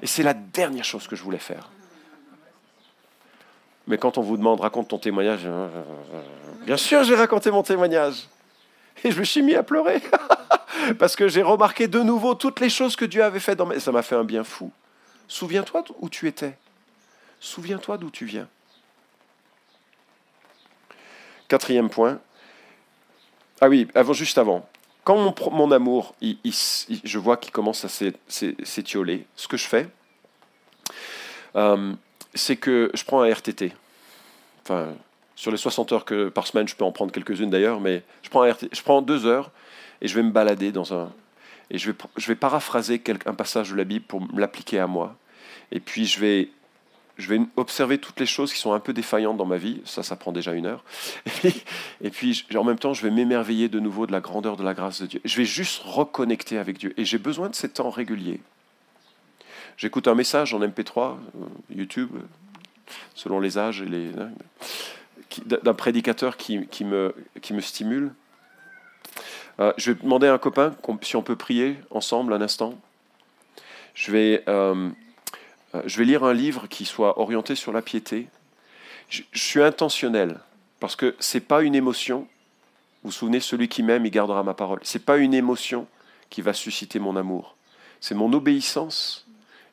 Et 0.00 0.06
c'est 0.06 0.22
la 0.22 0.32
dernière 0.32 0.84
chose 0.84 1.06
que 1.06 1.16
je 1.16 1.22
voulais 1.22 1.36
faire. 1.36 1.68
Mais 3.90 3.98
quand 3.98 4.18
on 4.18 4.22
vous 4.22 4.36
demande 4.36 4.60
raconte 4.60 4.86
ton 4.86 4.98
témoignage, 4.98 5.40
euh, 5.44 5.68
bien 6.64 6.76
sûr 6.76 7.02
j'ai 7.02 7.16
raconté 7.16 7.50
mon 7.50 7.64
témoignage. 7.64 8.28
Et 9.02 9.10
je 9.10 9.18
me 9.18 9.24
suis 9.24 9.42
mis 9.42 9.56
à 9.56 9.64
pleurer. 9.64 10.00
Parce 10.98 11.16
que 11.16 11.26
j'ai 11.26 11.42
remarqué 11.42 11.88
de 11.88 11.98
nouveau 12.00 12.36
toutes 12.36 12.60
les 12.60 12.70
choses 12.70 12.94
que 12.94 13.04
Dieu 13.04 13.24
avait 13.24 13.40
faites 13.40 13.58
dans. 13.58 13.68
Ça 13.80 13.90
m'a 13.90 14.02
fait 14.02 14.14
un 14.14 14.22
bien 14.22 14.44
fou. 14.44 14.70
Souviens-toi 15.26 15.82
où 15.98 16.08
tu 16.08 16.28
étais. 16.28 16.56
Souviens-toi 17.40 17.98
d'où 17.98 18.10
tu 18.10 18.26
viens. 18.26 18.46
Quatrième 21.48 21.90
point. 21.90 22.20
Ah 23.60 23.68
oui, 23.68 23.88
avant, 23.96 24.12
juste 24.12 24.38
avant. 24.38 24.68
Quand 25.02 25.16
mon, 25.16 25.34
mon 25.50 25.72
amour, 25.72 26.14
je 26.22 27.18
vois 27.18 27.36
qu'il 27.36 27.50
commence 27.50 27.84
à 27.84 27.88
s'étioler, 27.88 29.26
ce 29.34 29.48
que 29.48 29.56
je 29.56 29.66
fais, 29.66 29.88
euh, 31.56 31.92
c'est 32.34 32.56
que 32.56 32.90
je 32.94 33.04
prends 33.04 33.22
un 33.22 33.28
RTT. 33.28 33.72
Enfin, 34.62 34.88
sur 35.36 35.50
les 35.50 35.56
60 35.56 35.92
heures 35.92 36.04
que 36.04 36.28
par 36.28 36.46
semaine, 36.46 36.68
je 36.68 36.76
peux 36.76 36.84
en 36.84 36.92
prendre 36.92 37.12
quelques-unes 37.12 37.50
d'ailleurs, 37.50 37.80
mais 37.80 38.02
je 38.22 38.28
prends, 38.28 39.02
deux 39.02 39.26
heures 39.26 39.50
et 40.02 40.08
je 40.08 40.14
vais 40.14 40.22
me 40.22 40.30
balader 40.30 40.72
dans 40.72 40.94
un... 40.94 41.10
Et 41.70 41.78
je 41.78 41.90
vais, 41.90 41.96
je 42.16 42.26
vais 42.26 42.34
paraphraser 42.34 43.02
un 43.26 43.34
passage 43.34 43.70
de 43.70 43.76
la 43.76 43.84
Bible 43.84 44.04
pour 44.04 44.26
l'appliquer 44.34 44.80
à 44.80 44.86
moi. 44.86 45.16
Et 45.70 45.78
puis 45.78 46.04
je 46.04 46.18
vais, 46.18 46.50
je 47.16 47.28
vais 47.28 47.40
observer 47.56 47.98
toutes 47.98 48.18
les 48.18 48.26
choses 48.26 48.52
qui 48.52 48.58
sont 48.58 48.72
un 48.72 48.80
peu 48.80 48.92
défaillantes 48.92 49.36
dans 49.36 49.46
ma 49.46 49.56
vie. 49.56 49.80
Ça, 49.84 50.02
ça 50.02 50.16
prend 50.16 50.32
déjà 50.32 50.52
une 50.52 50.66
heure. 50.66 50.84
Et 52.02 52.10
puis, 52.10 52.40
et 52.40 52.44
puis 52.46 52.56
en 52.56 52.64
même 52.64 52.78
temps, 52.78 52.94
je 52.94 53.02
vais 53.02 53.10
m'émerveiller 53.10 53.68
de 53.68 53.78
nouveau 53.78 54.06
de 54.06 54.12
la 54.12 54.20
grandeur 54.20 54.56
de 54.56 54.64
la 54.64 54.74
grâce 54.74 55.02
de 55.02 55.06
Dieu. 55.06 55.20
Je 55.24 55.36
vais 55.36 55.44
juste 55.44 55.82
reconnecter 55.84 56.58
avec 56.58 56.78
Dieu. 56.78 56.94
Et 56.96 57.04
j'ai 57.04 57.18
besoin 57.18 57.48
de 57.48 57.54
ces 57.54 57.68
temps 57.68 57.90
réguliers. 57.90 58.40
J'écoute 59.76 60.08
un 60.08 60.14
message 60.14 60.52
en 60.54 60.60
MP3, 60.60 60.98
euh, 60.98 61.14
YouTube, 61.74 62.10
selon 63.14 63.40
les 63.40 63.58
âges 63.58 63.82
les 63.82 64.10
hein, 64.18 64.30
d'un 65.46 65.74
prédicateur 65.74 66.36
qui, 66.36 66.66
qui, 66.66 66.84
me, 66.84 67.14
qui 67.40 67.54
me 67.54 67.60
stimule. 67.60 68.12
Euh, 69.60 69.72
je 69.76 69.92
vais 69.92 70.02
demander 70.02 70.26
à 70.26 70.34
un 70.34 70.38
copain 70.38 70.74
si 71.02 71.16
on 71.16 71.22
peut 71.22 71.36
prier 71.36 71.76
ensemble 71.90 72.32
un 72.32 72.40
instant. 72.40 72.74
Je 73.94 74.10
vais, 74.10 74.42
euh, 74.48 74.90
je 75.84 75.98
vais 75.98 76.04
lire 76.04 76.24
un 76.24 76.32
livre 76.32 76.66
qui 76.66 76.84
soit 76.84 77.18
orienté 77.18 77.54
sur 77.54 77.72
la 77.72 77.82
piété. 77.82 78.28
Je, 79.08 79.22
je 79.32 79.42
suis 79.42 79.62
intentionnel 79.62 80.40
parce 80.80 80.96
que 80.96 81.14
c'est 81.18 81.40
pas 81.40 81.62
une 81.62 81.74
émotion. 81.74 82.26
Vous 83.02 83.10
vous 83.10 83.12
souvenez, 83.12 83.40
celui 83.40 83.68
qui 83.68 83.82
m'aime, 83.82 84.06
il 84.06 84.10
gardera 84.10 84.42
ma 84.42 84.54
parole. 84.54 84.80
C'est 84.82 85.04
pas 85.04 85.18
une 85.18 85.34
émotion 85.34 85.86
qui 86.28 86.42
va 86.42 86.52
susciter 86.52 86.98
mon 86.98 87.16
amour. 87.16 87.56
C'est 88.00 88.14
mon 88.14 88.32
obéissance 88.32 89.26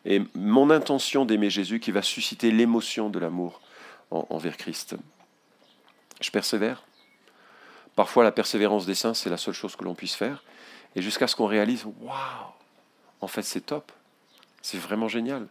et 0.05 0.21
mon 0.35 0.69
intention 0.69 1.25
d'aimer 1.25 1.49
Jésus 1.49 1.79
qui 1.79 1.91
va 1.91 2.01
susciter 2.01 2.51
l'émotion 2.51 3.09
de 3.09 3.19
l'amour 3.19 3.61
envers 4.11 4.57
Christ. 4.57 4.95
Je 6.21 6.31
persévère. 6.31 6.83
Parfois, 7.95 8.23
la 8.23 8.31
persévérance 8.31 8.85
des 8.85 8.95
saints, 8.95 9.13
c'est 9.13 9.29
la 9.29 9.37
seule 9.37 9.53
chose 9.53 9.75
que 9.75 9.83
l'on 9.83 9.95
puisse 9.95 10.15
faire. 10.15 10.43
Et 10.95 11.01
jusqu'à 11.01 11.27
ce 11.27 11.35
qu'on 11.35 11.47
réalise, 11.47 11.85
waouh, 12.01 12.13
en 13.21 13.27
fait, 13.27 13.41
c'est 13.41 13.61
top. 13.61 13.91
C'est 14.61 14.77
vraiment 14.77 15.07
génial. 15.07 15.47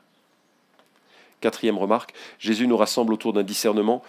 Quatrième 1.40 1.76
remarque, 1.76 2.14
Jésus 2.38 2.66
nous 2.66 2.76
rassemble 2.76 3.12
autour 3.12 3.32
d'un 3.32 3.42
discernement. 3.42 4.02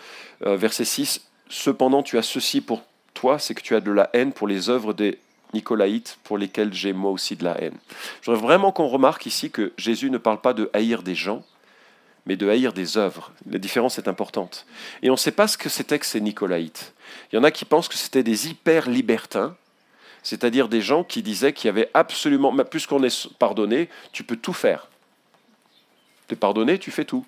Euh, 0.45 0.55
verset 0.55 0.85
6, 0.85 1.27
Cependant, 1.49 2.03
tu 2.03 2.17
as 2.17 2.23
ceci 2.23 2.61
pour 2.61 2.83
toi, 3.13 3.39
c'est 3.39 3.55
que 3.55 3.61
tu 3.61 3.75
as 3.75 3.79
de 3.79 3.91
la 3.91 4.09
haine 4.13 4.33
pour 4.33 4.47
les 4.47 4.69
œuvres 4.69 4.93
des 4.93 5.17
nicolaïtes 5.53 6.17
pour 6.23 6.37
lesquels 6.37 6.73
j'ai 6.73 6.93
moi 6.93 7.11
aussi 7.11 7.35
de 7.35 7.43
la 7.43 7.59
haine. 7.61 7.77
Je 8.21 8.31
vraiment 8.31 8.71
qu'on 8.71 8.87
remarque 8.87 9.25
ici 9.25 9.49
que 9.49 9.73
Jésus 9.77 10.09
ne 10.09 10.17
parle 10.17 10.41
pas 10.41 10.53
de 10.53 10.69
haïr 10.73 11.03
des 11.03 11.15
gens, 11.15 11.43
mais 12.25 12.35
de 12.35 12.49
haïr 12.49 12.73
des 12.73 12.97
œuvres. 12.97 13.31
La 13.49 13.57
différence 13.57 13.97
est 13.97 14.07
importante. 14.07 14.65
Et 15.01 15.09
on 15.09 15.13
ne 15.13 15.17
sait 15.17 15.31
pas 15.31 15.47
ce 15.47 15.57
que 15.57 15.69
c'était 15.69 15.97
que 15.97 16.05
ces 16.05 16.21
nicolaïtes. 16.21 16.93
Il 17.31 17.37
y 17.37 17.39
en 17.39 17.43
a 17.43 17.51
qui 17.51 17.65
pensent 17.65 17.87
que 17.87 17.95
c'était 17.95 18.23
des 18.23 18.49
hyper 18.49 18.89
libertins, 18.89 19.55
c'est-à-dire 20.23 20.67
des 20.67 20.81
gens 20.81 21.05
qui 21.05 21.23
disaient 21.23 21.53
qu'il 21.53 21.67
y 21.67 21.69
avait 21.69 21.89
absolument, 21.93 22.53
puisqu'on 22.65 23.01
est 23.03 23.33
pardonné, 23.39 23.89
tu 24.11 24.23
peux 24.23 24.35
tout 24.35 24.53
faire. 24.53 24.89
Tu 26.27 26.33
es 26.33 26.37
pardonné, 26.37 26.79
tu 26.79 26.91
fais 26.91 27.05
tout. 27.05 27.25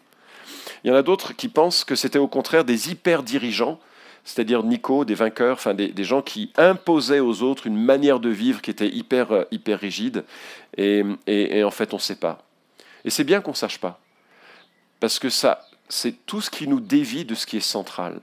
Il 0.84 0.90
y 0.90 0.92
en 0.92 0.96
a 0.96 1.02
d'autres 1.02 1.34
qui 1.34 1.48
pensent 1.48 1.86
que 1.86 1.96
c'était 1.96 2.20
au 2.20 2.28
contraire 2.28 2.66
des 2.66 2.92
hyper 2.92 3.24
dirigeants, 3.24 3.80
c'est-à-dire 4.30 4.62
Nico, 4.62 5.06
des 5.06 5.16
vainqueurs, 5.16 5.56
enfin 5.56 5.74
des, 5.74 6.04
gens 6.04 6.22
qui 6.22 6.52
imposaient 6.56 7.20
aux 7.20 7.42
autres 7.42 7.66
une 7.66 7.82
manière 7.82 8.20
de 8.20 8.30
vivre 8.30 8.62
qui 8.62 8.70
était 8.70 8.88
hyper, 8.88 9.32
euh, 9.32 9.44
hyper 9.50 9.80
rigide, 9.80 10.24
et, 10.78 11.04
en 11.64 11.72
fait 11.72 11.94
on 11.94 11.98
ne 11.98 12.02
sait 12.02 12.16
pas. 12.16 12.46
Et 13.06 13.10
c'est 13.10 13.24
bien 13.24 13.42
qu'on 13.42 13.52
ne 13.52 13.56
sache 13.56 13.80
pas, 13.80 14.00
parce 15.00 15.18
que 15.18 15.32
ça, 15.32 15.68
c'est 15.88 16.28
tout 16.28 16.42
ce 16.42 16.52
qui 16.52 16.68
nous 16.68 16.80
dévie 16.80 17.26
de 17.26 17.34
ce 17.34 17.48
qui 17.48 17.58
est 17.58 17.60
central. 17.60 18.22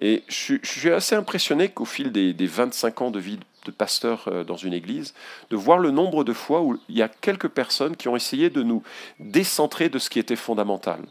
Et 0.00 0.24
je, 0.28 0.54
suis 0.62 0.90
assez 0.90 1.14
impressionné 1.14 1.68
qu'au 1.68 1.84
fil 1.84 2.10
des, 2.10 2.32
des, 2.32 2.46
25 2.46 3.02
ans 3.02 3.10
de 3.10 3.18
vie 3.18 3.38
de 3.66 3.70
pasteur 3.70 4.28
euh, 4.28 4.44
dans 4.44 4.56
une 4.56 4.72
église, 4.72 5.12
de 5.50 5.56
voir 5.56 5.78
le 5.78 5.90
nombre 5.90 6.24
de 6.24 6.32
fois 6.32 6.62
où 6.62 6.80
il 6.88 6.96
y 6.96 7.02
a 7.02 7.08
quelques 7.08 7.48
personnes 7.48 7.96
qui 7.96 8.08
ont 8.08 8.16
essayé 8.16 8.48
de 8.48 8.62
nous 8.62 8.82
décentrer 9.20 9.90
de 9.90 9.98
ce 9.98 10.08
qui 10.08 10.20
était 10.20 10.36
fondamental, 10.36 11.02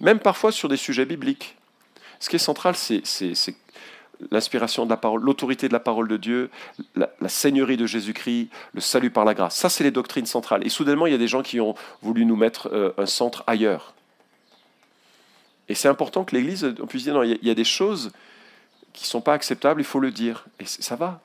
même 0.00 0.18
parfois 0.18 0.52
sur 0.52 0.68
des 0.68 0.76
sujets 0.76 1.06
bibliques. 1.06 1.56
Ce 2.20 2.28
qui 2.28 2.36
est 2.36 2.38
central, 2.38 2.76
c'est 2.76 3.02
l'inspiration 4.30 4.84
de 4.84 4.90
la 4.90 4.96
parole, 4.96 5.22
l'autorité 5.22 5.68
de 5.68 5.72
la 5.72 5.80
parole 5.80 6.08
de 6.08 6.16
Dieu, 6.16 6.50
la, 6.94 7.08
seigneurie 7.28 7.76
de 7.76 7.86
Jésus-Christ, 7.86 8.48
le 8.74 8.80
salut 8.80 9.10
par 9.10 9.24
la 9.24 9.34
grâce. 9.34 9.56
Ça, 9.56 9.68
c'est 9.68 9.84
les 9.84 9.90
doctrines 9.90 10.26
centrales. 10.26 10.64
Et 10.66 10.68
soudainement, 10.68 11.06
il 11.06 11.12
y 11.12 11.14
a 11.14 11.18
des 11.18 11.28
gens 11.28 11.42
qui 11.42 11.60
ont 11.60 11.74
voulu 12.02 12.24
nous 12.24 12.36
mettre 12.36 12.68
euh, 12.72 12.92
un 12.98 13.06
centre 13.06 13.44
ailleurs. 13.46 13.94
Et 15.68 15.74
c'est 15.74 15.88
important 15.88 16.24
que 16.24 16.34
l'Église, 16.34 16.74
puisse 16.88 17.04
dire, 17.04 17.14
non, 17.14 17.22
il 17.22 17.38
y, 17.42 17.50
a, 17.50 17.54
des 17.54 17.64
choses 17.64 18.12
qui 18.92 19.04
ne 19.04 19.08
sont 19.08 19.20
pas 19.20 19.34
acceptables, 19.34 19.80
il 19.80 19.84
faut 19.84 20.00
le 20.00 20.10
dire. 20.10 20.46
Et 20.60 20.64
ça 20.66 20.96
va. 20.96 21.20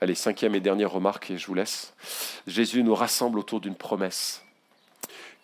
Allez, 0.00 0.14
cinquième 0.14 0.54
et 0.54 0.60
dernière 0.60 0.90
remarque, 0.90 1.30
et 1.30 1.38
je 1.38 1.46
vous 1.46 1.54
laisse. 1.54 1.92
Jésus 2.46 2.82
nous 2.82 2.94
rassemble 2.94 3.38
autour 3.38 3.60
d'une 3.60 3.74
promesse 3.74 4.42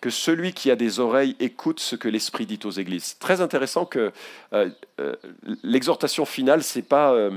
que 0.06 0.10
celui 0.10 0.52
qui 0.52 0.70
a 0.70 0.76
des 0.76 1.00
oreilles 1.00 1.34
écoute 1.40 1.80
ce 1.80 1.96
que 1.96 2.06
l'Esprit 2.06 2.46
dit 2.46 2.60
aux 2.62 2.70
églises. 2.70 3.18
Très 3.18 3.40
intéressant 3.40 3.86
que 3.86 4.12
euh, 4.52 4.70
euh, 5.00 5.16
l'exhortation 5.64 6.24
finale, 6.24 6.62
c'est 6.62 6.82
pas 6.82 7.10
euh, 7.12 7.32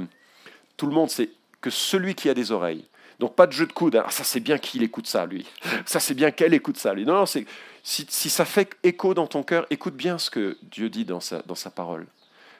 tout 0.77 0.86
le 0.86 0.93
monde, 0.93 1.10
c'est 1.10 1.32
que 1.62 1.71
celui 1.71 2.13
qui 2.13 2.29
a 2.29 2.36
des 2.36 2.51
oreilles. 2.51 2.86
Donc 3.17 3.34
pas 3.34 3.47
de 3.47 3.53
jeu 3.53 3.65
de 3.65 3.73
coude. 3.73 3.95
Hein. 3.95 4.03
Ah, 4.05 4.12
ça 4.12 4.23
c'est 4.23 4.39
bien 4.39 4.60
qu'il 4.60 4.84
écoute 4.84 5.08
ça, 5.08 5.25
lui. 5.25 5.47
Ça 5.88 5.99
c'est 5.99 6.13
bien 6.13 6.29
qu'elle 6.29 6.53
écoute 6.53 6.77
ça, 6.77 6.93
lui. 6.93 7.05
Non, 7.05 7.15
non, 7.15 7.25
c'est 7.25 7.47
si, 7.82 8.05
ça 8.29 8.45
fait 8.45 8.77
écho 8.84 9.15
dans 9.15 9.25
ton 9.25 9.41
cœur, 9.41 9.65
écoute 9.71 9.95
bien 9.95 10.19
ce 10.19 10.29
que 10.29 10.55
Dieu 10.62 10.91
dit 10.91 11.05
dans 11.05 11.21
sa, 11.21 11.41
dans 11.47 11.55
sa 11.55 11.71
parole. 11.71 12.05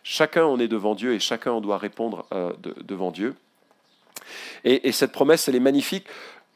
Chacun 0.01 0.45
on 0.45 0.57
est 0.57 0.67
devant 0.67 0.95
Dieu 0.95 1.13
et 1.13 1.19
chacun 1.19 1.51
on 1.51 1.61
doit 1.61 1.77
répondre 1.77 2.25
devant 2.83 3.11
Dieu. 3.11 3.35
Et, 4.63 4.87
et, 4.87 4.91
cette 4.91 5.11
promesse, 5.11 5.47
elle 5.47 5.55
est 5.55 5.59
magnifique. 5.59 6.07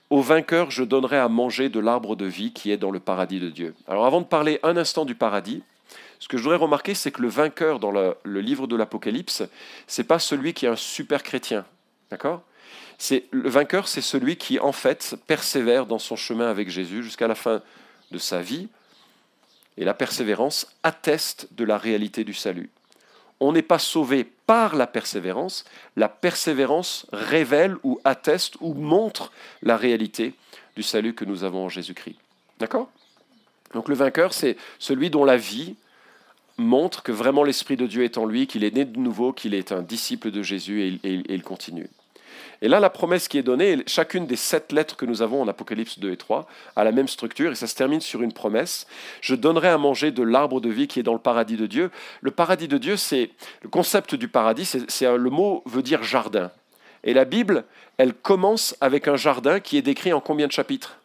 Au 0.10 0.22
vainqueur, 0.22 0.70
je 0.70 0.84
donnerai 0.84 1.18
à 1.18 1.28
manger 1.28 1.70
de 1.70 1.80
l'arbre 1.80 2.16
de 2.16 2.26
vie 2.26 2.54
qui 2.54 2.72
est 2.72 2.78
dans 2.78 2.92
le 2.92 3.00
paradis 3.00 3.40
de 3.40 3.50
Dieu. 3.50 3.74
Alors 3.88 4.06
avant 4.06 4.22
de 4.22 4.26
parler 4.26 4.60
un 4.64 4.78
instant 4.78 5.06
du 5.06 5.16
paradis, 5.16 5.64
ce 6.20 6.28
que 6.28 6.38
je 6.38 6.44
voudrais 6.44 6.58
remarquer, 6.58 6.94
c'est 6.94 7.12
que 7.12 7.22
le 7.22 7.28
vainqueur 7.28 7.80
dans 7.80 7.92
le, 7.92 8.16
livre 8.24 8.66
de 8.66 8.76
l'Apocalypse, 8.78 9.44
c'est 9.88 10.06
pas 10.06 10.20
celui 10.20 10.54
qui 10.54 10.66
est 10.66 10.70
un 10.70 10.78
super 10.78 11.22
chrétien, 11.22 11.66
d'accord? 12.10 12.44
C'est 12.98 13.26
le 13.32 13.50
vainqueur, 13.50 13.88
c'est 13.88 14.02
celui 14.02 14.38
qui 14.38 14.58
en 14.58 14.72
fait 14.72 15.18
persévère 15.28 15.86
dans 15.86 16.00
son 16.00 16.16
chemin 16.16 16.50
avec 16.50 16.70
Jésus 16.70 17.04
jusqu'à 17.04 17.28
la 17.28 17.36
fin 17.36 17.62
de 18.12 18.18
sa 18.18 18.42
vie, 18.42 18.70
Et 19.76 19.84
la 19.84 19.96
persévérance 19.96 20.68
atteste 20.84 21.48
de 21.52 21.66
la 21.66 21.78
réalité 21.78 22.24
du 22.24 22.34
salut. 22.34 22.70
On 23.44 23.52
n'est 23.52 23.62
pas 23.62 23.78
sauvé 23.78 24.24
par 24.24 24.74
la 24.74 24.88
persévérance, 24.88 25.66
la 25.98 26.08
persévérance 26.08 27.06
révèle 27.12 27.76
ou 27.84 28.00
atteste 28.06 28.56
ou 28.62 28.74
montre 28.74 29.34
la 29.62 29.76
réalité 29.76 30.34
du 30.78 30.82
salut 30.82 31.14
que 31.14 31.26
nous 31.26 31.44
avons 31.44 31.66
en 31.66 31.70
Jésus-Christ. 31.70 32.16
D'accord? 32.60 32.90
Donc 33.74 33.90
le 33.90 33.96
vainqueur, 33.96 34.34
c'est 34.34 34.56
celui 34.80 35.10
dont 35.10 35.26
la 35.26 35.36
vie 35.36 35.76
montre 36.58 37.04
que 37.04 37.12
vraiment 37.12 37.44
l'Esprit 37.44 37.76
de 37.76 37.86
Dieu 37.86 38.06
est 38.06 38.18
en 38.18 38.26
lui, 38.26 38.48
qu'il 38.48 38.64
est 38.64 38.74
né 38.74 38.86
de 38.86 38.98
nouveau, 38.98 39.34
qu'il 39.34 39.56
est 39.56 39.74
un 39.74 39.82
disciple 39.82 40.32
de 40.32 40.42
Jésus 40.42 40.82
et, 40.82 41.00
il 41.04 41.44
continue. 41.44 41.90
Et 42.64 42.70
là, 42.70 42.80
la 42.80 42.90
promesse 42.90 43.28
qui 43.28 43.38
est 43.38 43.44
donnée, 43.44 43.84
chacune 43.88 44.26
des 44.26 44.38
sept 44.38 44.72
lettres 44.72 44.96
que 44.96 45.06
nous 45.06 45.22
avons 45.22 45.42
en 45.42 45.48
Apocalypse 45.50 46.00
2 46.00 46.14
et 46.14 46.16
3 46.16 46.48
a 46.78 46.84
la 46.86 46.94
même 46.94 47.10
structure 47.10 47.52
et 47.52 47.56
ça 47.56 47.68
se 47.68 47.76
termine 47.76 48.00
sur 48.00 48.22
une 48.22 48.32
promesse. 48.32 48.88
Je 49.20 49.36
donnerai 49.36 49.68
à 49.68 49.78
manger 49.78 50.12
de 50.12 50.24
l'arbre 50.24 50.62
de 50.62 50.70
vie 50.70 50.88
qui 50.88 51.02
est 51.02 51.04
dans 51.04 51.12
le 51.12 51.20
paradis 51.20 51.58
de 51.58 51.66
Dieu. 51.66 51.92
Le 52.22 52.32
paradis 52.32 52.70
de 52.70 52.78
Dieu, 52.78 52.96
c'est 52.96 53.32
le 53.64 53.68
concept 53.68 54.16
du 54.16 54.30
paradis, 54.30 54.78
c'est 54.88 55.18
le 55.18 55.30
mot 55.30 55.62
veut 55.66 55.82
dire 55.82 56.04
jardin. 56.04 56.52
Et 57.04 57.14
la 57.14 57.26
Bible, 57.26 57.66
elle 57.98 58.14
commence 58.14 58.78
avec 58.80 59.10
un 59.10 59.18
jardin 59.18 59.60
qui 59.60 59.76
est 59.76 59.82
décrit 59.82 60.14
en 60.14 60.22
combien 60.22 60.48
de 60.48 60.54
chapitres? 60.54 61.00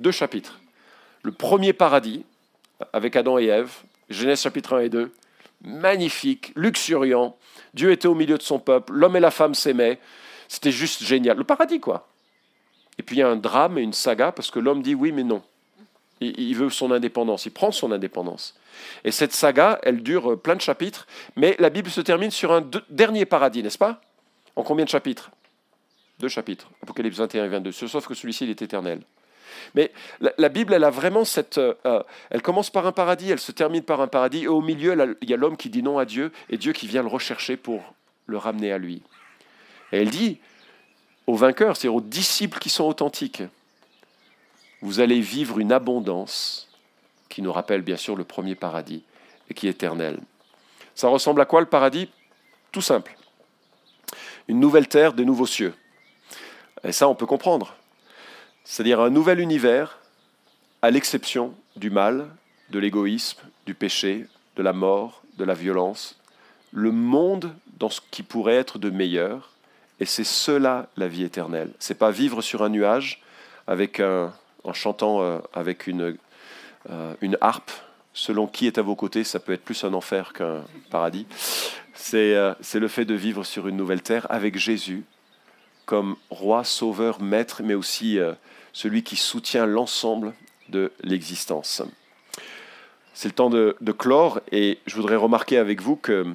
Deux 0.00 0.10
chapitres. 0.10 0.58
Le 1.22 1.30
premier 1.30 1.72
paradis, 1.72 2.24
avec 2.92 3.14
Adam 3.14 3.38
et 3.38 3.46
Ève, 3.46 3.70
Genèse 4.10 4.40
chapitre 4.40 4.78
1 4.78 4.80
et 4.80 4.88
2, 4.88 5.12
magnifique, 5.62 6.52
luxuriant. 6.56 7.36
Dieu 7.74 7.90
était 7.92 8.08
au 8.08 8.14
milieu 8.14 8.38
de 8.38 8.42
son 8.42 8.58
peuple, 8.58 8.92
l'homme 8.92 9.16
et 9.16 9.20
la 9.20 9.30
femme 9.30 9.54
s'aimaient. 9.54 9.98
C'était 10.48 10.72
juste 10.72 11.02
génial. 11.02 11.36
Le 11.36 11.44
paradis, 11.44 11.80
quoi. 11.80 12.08
Et 12.98 13.02
puis 13.02 13.16
il 13.16 13.18
y 13.18 13.22
a 13.22 13.28
un 13.28 13.36
drame 13.36 13.78
et 13.78 13.82
une 13.82 13.92
saga 13.92 14.32
parce 14.32 14.50
que 14.50 14.58
l'homme 14.58 14.82
dit 14.82 14.94
oui, 14.94 15.12
mais 15.12 15.24
non. 15.24 15.42
Il 16.20 16.54
veut 16.54 16.70
son 16.70 16.92
indépendance, 16.92 17.44
il 17.44 17.50
prend 17.50 17.70
son 17.72 17.92
indépendance. 17.92 18.58
Et 19.04 19.10
cette 19.10 19.32
saga, 19.32 19.78
elle 19.82 20.02
dure 20.02 20.32
euh, 20.32 20.36
plein 20.36 20.56
de 20.56 20.62
chapitres, 20.62 21.06
mais 21.36 21.56
la 21.58 21.68
Bible 21.68 21.90
se 21.90 22.00
termine 22.00 22.30
sur 22.30 22.52
un 22.52 22.64
dernier 22.88 23.26
paradis, 23.26 23.62
n'est-ce 23.62 23.76
pas? 23.76 24.00
En 24.54 24.62
combien 24.62 24.86
de 24.86 24.90
chapitres? 24.90 25.30
Deux 26.18 26.28
chapitres, 26.28 26.70
Apocalypse 26.82 27.18
21 27.18 27.44
et 27.44 27.48
22, 27.48 27.72
sauf 27.72 28.06
que 28.06 28.14
celui-ci, 28.14 28.44
il 28.44 28.50
est 28.50 28.62
éternel. 28.62 29.02
Mais 29.74 29.92
la, 30.20 30.48
Bible, 30.48 30.74
elle 30.74 30.84
a 30.84 30.90
vraiment 30.90 31.24
cette. 31.24 31.58
Euh, 31.58 31.74
euh, 31.86 32.02
elle 32.30 32.42
commence 32.42 32.70
par 32.70 32.86
un 32.86 32.92
paradis, 32.92 33.30
elle 33.30 33.40
se 33.40 33.52
termine 33.52 33.82
par 33.82 34.00
un 34.00 34.08
paradis, 34.08 34.44
et 34.44 34.48
au 34.48 34.60
milieu, 34.60 35.16
il 35.20 35.30
y 35.30 35.34
a 35.34 35.36
l'homme 35.36 35.56
qui 35.56 35.70
dit 35.70 35.82
non 35.82 35.98
à 35.98 36.04
Dieu, 36.04 36.32
et 36.50 36.56
Dieu 36.56 36.72
qui 36.72 36.86
vient 36.86 37.02
le 37.02 37.08
rechercher 37.08 37.56
pour 37.56 37.94
le 38.26 38.38
ramener 38.38 38.72
à 38.72 38.78
lui. 38.78 39.02
Et 39.92 39.98
elle 39.98 40.10
dit 40.10 40.38
aux 41.26 41.36
vainqueurs, 41.36 41.76
c'est-à-dire 41.76 41.96
aux 41.96 42.00
disciples 42.00 42.58
qui 42.58 42.70
sont 42.70 42.84
authentiques, 42.84 43.42
vous 44.82 45.00
allez 45.00 45.20
vivre 45.20 45.58
une 45.58 45.72
abondance 45.72 46.68
qui 47.28 47.42
nous 47.42 47.52
rappelle 47.52 47.82
bien 47.82 47.96
sûr 47.96 48.14
le 48.16 48.24
premier 48.24 48.54
paradis 48.54 49.02
et 49.50 49.54
qui 49.54 49.66
est 49.66 49.70
éternel. 49.70 50.18
Ça 50.94 51.08
ressemble 51.08 51.40
à 51.40 51.44
quoi 51.44 51.60
le 51.60 51.66
paradis? 51.66 52.08
Tout 52.72 52.80
simple. 52.80 53.16
Une 54.48 54.60
nouvelle 54.60 54.88
terre, 54.88 55.12
des 55.12 55.24
nouveaux 55.24 55.46
cieux. 55.46 55.74
Et 56.84 56.92
ça, 56.92 57.08
on 57.08 57.14
peut 57.14 57.26
comprendre 57.26 57.74
c'est-à-dire 58.66 59.00
un 59.00 59.10
nouvel 59.10 59.38
univers 59.38 59.98
à 60.82 60.90
l'exception 60.90 61.54
du 61.76 61.88
mal, 61.88 62.26
de 62.70 62.80
l'égoïsme, 62.80 63.38
du 63.64 63.74
péché, 63.74 64.26
de 64.56 64.62
la 64.62 64.72
mort, 64.72 65.22
de 65.38 65.44
la 65.44 65.54
violence, 65.54 66.18
le 66.72 66.90
monde 66.90 67.54
dans 67.78 67.88
ce 67.88 68.00
qui 68.10 68.24
pourrait 68.24 68.56
être 68.56 68.78
de 68.78 68.90
meilleur, 68.90 69.52
et 70.00 70.04
c'est 70.04 70.24
cela 70.24 70.88
la 70.96 71.06
vie 71.06 71.22
éternelle. 71.22 71.70
C'est 71.78 71.96
pas 71.96 72.10
vivre 72.10 72.42
sur 72.42 72.62
un 72.64 72.68
nuage 72.68 73.22
avec 73.68 74.00
un, 74.00 74.34
en 74.64 74.72
chantant 74.72 75.22
euh, 75.22 75.38
avec 75.54 75.86
une, 75.86 76.16
euh, 76.90 77.14
une 77.20 77.38
harpe. 77.40 77.70
Selon 78.14 78.46
qui 78.46 78.66
est 78.66 78.78
à 78.78 78.82
vos 78.82 78.96
côtés, 78.96 79.24
ça 79.24 79.38
peut 79.38 79.52
être 79.52 79.64
plus 79.64 79.84
un 79.84 79.94
enfer 79.94 80.32
qu'un 80.32 80.64
paradis. 80.90 81.26
C'est 81.94 82.34
euh, 82.34 82.54
c'est 82.60 82.80
le 82.80 82.88
fait 82.88 83.04
de 83.04 83.14
vivre 83.14 83.44
sur 83.44 83.68
une 83.68 83.76
nouvelle 83.76 84.02
terre 84.02 84.26
avec 84.28 84.58
Jésus 84.58 85.04
comme 85.84 86.16
roi, 86.30 86.64
sauveur, 86.64 87.22
maître, 87.22 87.62
mais 87.62 87.74
aussi 87.74 88.18
celui 88.76 89.02
qui 89.02 89.16
soutient 89.16 89.64
l'ensemble 89.64 90.34
de 90.68 90.92
l'existence. 91.02 91.80
C'est 93.14 93.28
le 93.28 93.34
temps 93.34 93.48
de, 93.48 93.74
clore 93.96 94.42
et 94.52 94.78
je 94.84 94.96
voudrais 94.96 95.16
remarquer 95.16 95.56
avec 95.56 95.80
vous 95.80 95.96
que 95.96 96.26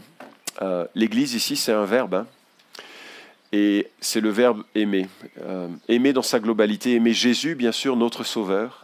euh, 0.63 0.87
l'Église 0.95 1.35
ici, 1.35 1.55
c'est 1.55 1.71
un 1.71 1.85
verbe. 1.85 2.15
Hein. 2.15 2.25
et 3.51 3.91
c'est 3.99 4.21
le 4.21 4.31
verbe 4.31 4.63
aimer. 4.73 5.07
Euh, 5.43 5.67
aimer 5.87 6.13
dans 6.13 6.23
sa 6.23 6.39
globalité, 6.39 6.95
aimer 6.95 7.13
Jésus, 7.13 7.53
bien 7.53 7.71
sûr, 7.71 7.95
notre 7.95 8.23
Sauveur, 8.23 8.80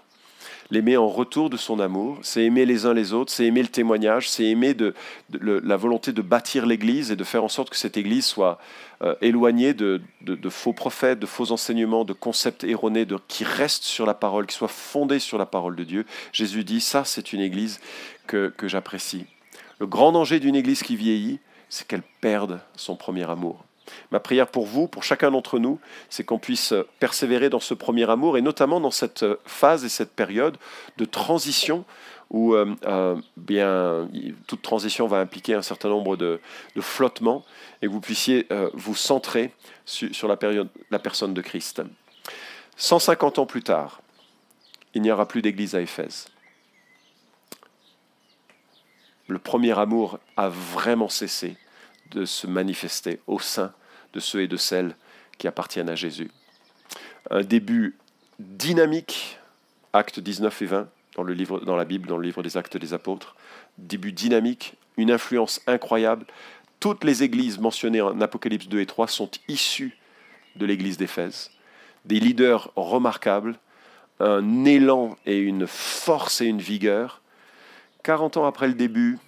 l'aimer 0.72 0.98
en 0.98 1.08
retour 1.08 1.50
de 1.50 1.58
son 1.58 1.80
amour, 1.80 2.20
c'est 2.22 2.44
aimer 2.44 2.66
les 2.66 2.86
uns 2.86 2.94
les 2.94 3.14
autres, 3.14 3.32
c'est 3.32 3.46
aimer 3.46 3.62
le 3.62 3.68
témoignage, 3.68 4.30
c'est 4.30 4.46
aimer 4.46 4.76
la 5.32 5.78
volonté 5.78 6.12
de 6.12 6.22
bâtir 6.22 6.66
l'Église 6.66 7.12
et 7.12 7.16
de 7.16 7.24
faire 7.24 7.44
en 7.44 7.50
sorte 7.50 7.70
que 7.70 7.78
cette 7.78 7.98
Église 7.98 8.26
soit 8.26 8.60
euh, 9.02 9.16
éloignée 9.22 9.74
de, 9.74 10.02
faux 10.50 10.74
prophètes, 10.74 11.20
de 11.20 11.26
faux 11.26 11.52
enseignements, 11.52 12.06
de 12.06 12.14
concepts 12.14 12.64
erronés, 12.64 13.06
qui 13.28 13.44
restent 13.44 13.84
sur 13.84 14.06
la 14.06 14.14
parole, 14.14 14.46
qui 14.46 14.56
soit 14.56 14.68
fondée 14.68 15.20
sur 15.20 15.38
la 15.38 15.46
parole 15.46 15.76
de 15.76 15.84
Dieu. 15.84 16.06
Jésus 16.32 16.64
dit, 16.64 16.82
ça 16.82 17.04
c'est 17.06 17.34
une 17.34 17.42
Église 17.42 17.80
que 18.26 18.52
j'apprécie. 18.64 19.26
Le 19.80 19.86
grand 19.86 20.12
danger 20.12 20.40
d'une 20.40 20.56
Église 20.56 20.82
qui 20.82 20.96
vieillit, 20.96 21.40
c'est 21.70 21.88
qu'elle 21.88 22.04
perde 22.22 22.60
son 22.76 22.96
premier 22.96 23.30
amour. 23.30 23.67
Ma 24.12 24.20
prière 24.20 24.48
pour 24.48 24.66
vous, 24.66 24.88
pour 24.88 25.04
chacun 25.04 25.32
d'entre 25.32 25.60
nous, 25.60 25.80
c'est 26.10 26.24
qu'on 26.24 26.40
puisse 26.40 26.74
persévérer 27.00 27.50
dans 27.50 27.60
ce 27.60 27.74
premier 27.74 28.10
amour 28.10 28.38
et 28.38 28.42
notamment 28.42 28.80
dans 28.80 28.92
cette 28.92 29.26
phase 29.46 29.86
et 29.86 29.90
cette 29.90 30.12
période 30.12 30.58
de 30.98 31.06
transition 31.06 31.86
où 32.30 32.54
euh, 32.54 32.76
euh, 32.86 33.20
bien, 33.38 34.10
toute 34.48 34.62
transition 34.62 35.08
va 35.08 35.20
impliquer 35.20 35.54
un 35.54 35.62
certain 35.62 35.90
nombre 35.90 36.18
de, 36.18 36.40
flottements 36.80 37.46
et 37.82 37.88
que 37.88 37.92
vous 37.92 38.02
puissiez 38.02 38.48
euh, 38.52 38.70
vous 38.74 38.96
centrer 38.96 39.54
sur, 39.86 40.28
la, 40.28 40.38
période, 40.38 40.68
la 40.92 41.00
personne 41.00 41.34
de 41.34 41.42
Christ. 41.42 41.82
150 42.76 43.40
ans 43.40 43.46
plus 43.46 43.64
tard, 43.64 44.02
il 44.94 45.02
n'y 45.02 45.12
aura 45.12 45.28
plus 45.28 45.42
d'église 45.42 45.76
à 45.76 45.82
Éphèse. 45.82 46.28
Le 49.28 49.40
premier 49.40 49.78
amour 49.78 50.20
a 50.38 50.50
vraiment 50.50 51.10
cessé 51.10 51.58
de 52.12 52.26
se 52.26 52.48
manifester 52.48 53.20
au 53.28 53.40
sein 53.40 53.74
de 54.14 54.20
ceux 54.20 54.42
et 54.42 54.48
de 54.48 54.58
celles 54.58 54.96
qui 55.38 55.48
appartiennent 55.48 55.90
à 55.90 55.96
Jésus. 55.96 56.32
Un 57.30 57.42
début 57.42 57.98
dynamique, 58.40 59.38
actes 59.94 60.20
19 60.20 60.62
et 60.62 60.66
20, 60.66 60.90
dans, 61.16 61.24
le 61.24 61.34
livre, 61.34 61.60
dans 61.60 61.76
la 61.76 61.86
Bible, 61.86 62.08
dans 62.08 62.18
le 62.18 62.24
livre 62.24 62.44
des 62.44 62.58
actes 62.58 62.78
des 62.78 62.94
apôtres. 62.94 63.36
Début 63.78 64.12
dynamique, 64.12 64.76
une 64.98 65.12
influence 65.12 65.62
incroyable. 65.68 66.26
Toutes 66.80 67.04
les 67.04 67.24
églises 67.24 67.60
mentionnées 67.60 68.02
en 68.02 68.22
Apocalypse 68.22 68.68
2 68.68 68.80
et 68.80 68.86
3 68.86 69.08
sont 69.08 69.30
issues 69.48 69.98
de 70.56 70.66
l'église 70.66 70.98
d'Éphèse. 70.98 71.52
Des 72.06 72.20
leaders 72.20 72.72
remarquables, 72.76 73.60
un 74.20 74.66
élan 74.66 75.16
et 75.26 75.38
une 75.38 75.68
force 75.68 76.42
et 76.42 76.46
une 76.46 76.62
vigueur. 76.62 77.22
40 78.04 78.38
ans 78.38 78.46
après 78.46 78.68
le 78.68 78.74
début, 78.74 79.20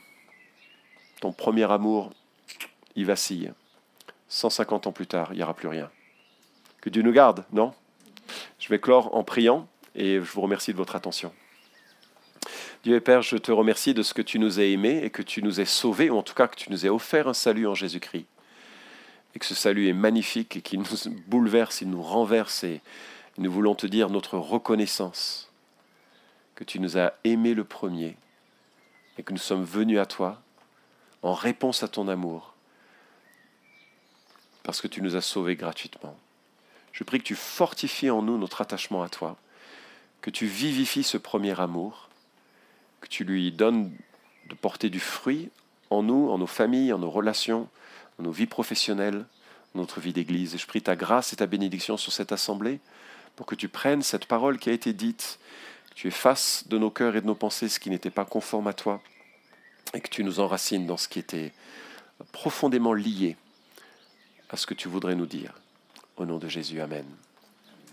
ton 1.21 1.31
premier 1.31 1.69
amour 1.69 2.11
il 2.99 3.05
vacille. 3.05 3.53
150 4.27 4.87
ans 4.87 4.91
plus 4.91 5.07
tard, 5.07 5.29
il 5.31 5.37
n'y 5.37 5.43
aura 5.43 5.53
plus 5.53 5.67
rien. 5.67 5.89
Que 6.81 6.89
Dieu 6.89 7.01
nous 7.01 7.13
garde, 7.13 7.45
non? 7.51 7.73
Je 8.59 8.67
vais 8.67 8.79
clore 8.79 9.15
en 9.15 9.23
priant 9.23 9.67
et 9.95 10.15
je 10.15 10.19
vous 10.19 10.41
remercie 10.41 10.71
de 10.71 10.77
votre 10.77 10.95
attention. 10.95 11.33
Dieu 12.83 12.95
et 12.95 13.01
Père, 13.01 13.21
je 13.21 13.37
te 13.37 13.51
remercie 13.51 13.93
de 13.93 14.03
ce 14.03 14.13
que 14.13 14.21
tu 14.21 14.37
nous 14.37 14.59
as 14.59 14.63
aimés 14.63 15.03
et 15.03 15.09
que 15.09 15.21
tu 15.21 15.41
nous 15.41 15.59
as 15.59 15.65
sauvés, 15.65 16.09
ou 16.09 16.17
en 16.17 16.23
tout 16.23 16.33
cas 16.33 16.47
que 16.47 16.55
tu 16.55 16.71
nous 16.71 16.85
as 16.85 16.89
offert 16.89 17.27
un 17.27 17.33
salut 17.33 17.67
en 17.67 17.75
Jésus-Christ. 17.75 18.27
Et 19.35 19.39
que 19.39 19.45
ce 19.45 19.55
salut 19.55 19.87
est 19.87 19.93
magnifique 19.93 20.57
et 20.57 20.61
qu'il 20.61 20.79
nous 20.79 21.11
bouleverse, 21.27 21.81
il 21.81 21.89
nous 21.89 22.01
renverse 22.01 22.63
et 22.63 22.81
nous 23.37 23.51
voulons 23.51 23.75
te 23.75 23.87
dire 23.87 24.09
notre 24.09 24.37
reconnaissance, 24.37 25.51
que 26.55 26.63
tu 26.65 26.79
nous 26.79 26.97
as 26.97 27.13
aimés 27.23 27.53
le 27.53 27.63
premier 27.63 28.17
et 29.17 29.23
que 29.23 29.31
nous 29.31 29.39
sommes 29.39 29.63
venus 29.63 29.99
à 29.99 30.05
toi 30.05 30.41
en 31.21 31.33
réponse 31.33 31.83
à 31.83 31.87
ton 31.87 32.07
amour 32.07 32.55
parce 34.63 34.81
que 34.81 34.87
tu 34.87 35.01
nous 35.01 35.15
as 35.15 35.21
sauvés 35.21 35.55
gratuitement. 35.55 36.17
Je 36.91 37.03
prie 37.03 37.19
que 37.19 37.23
tu 37.23 37.35
fortifies 37.35 38.09
en 38.09 38.21
nous 38.21 38.37
notre 38.37 38.61
attachement 38.61 39.03
à 39.03 39.09
toi, 39.09 39.37
que 40.21 40.29
tu 40.29 40.47
vivifies 40.47 41.03
ce 41.03 41.17
premier 41.17 41.59
amour, 41.59 42.09
que 43.01 43.07
tu 43.07 43.23
lui 43.23 43.51
donnes 43.51 43.91
de 44.49 44.55
porter 44.55 44.89
du 44.89 44.99
fruit 44.99 45.49
en 45.89 46.03
nous, 46.03 46.29
en 46.29 46.37
nos 46.37 46.47
familles, 46.47 46.93
en 46.93 46.99
nos 46.99 47.09
relations, 47.09 47.69
en 48.19 48.23
nos 48.23 48.31
vies 48.31 48.47
professionnelles, 48.47 49.25
notre 49.75 49.99
vie 49.99 50.13
d'Église. 50.13 50.55
Et 50.55 50.57
je 50.57 50.67
prie 50.67 50.81
ta 50.81 50.95
grâce 50.95 51.33
et 51.33 51.37
ta 51.37 51.45
bénédiction 51.45 51.97
sur 51.97 52.11
cette 52.11 52.31
assemblée 52.31 52.79
pour 53.35 53.45
que 53.45 53.55
tu 53.55 53.69
prennes 53.69 54.01
cette 54.01 54.25
parole 54.25 54.57
qui 54.57 54.69
a 54.69 54.73
été 54.73 54.91
dite, 54.91 55.39
que 55.89 55.95
tu 55.95 56.07
effaces 56.07 56.65
de 56.67 56.77
nos 56.77 56.89
cœurs 56.89 57.15
et 57.15 57.21
de 57.21 57.27
nos 57.27 57.35
pensées 57.35 57.69
ce 57.69 57.79
qui 57.79 57.89
n'était 57.89 58.09
pas 58.09 58.25
conforme 58.25 58.67
à 58.67 58.73
toi, 58.73 59.01
et 59.93 60.01
que 60.01 60.09
tu 60.09 60.23
nous 60.23 60.39
enracines 60.39 60.85
dans 60.85 60.97
ce 60.97 61.07
qui 61.07 61.19
était 61.19 61.53
profondément 62.33 62.93
lié 62.93 63.37
à 64.49 64.57
ce 64.57 64.65
que 64.65 64.73
tu 64.73 64.87
voudrais 64.87 65.15
nous 65.15 65.25
dire. 65.25 65.53
Au 66.17 66.25
nom 66.25 66.37
de 66.37 66.47
Jésus, 66.47 66.81
Amen. 66.81 67.05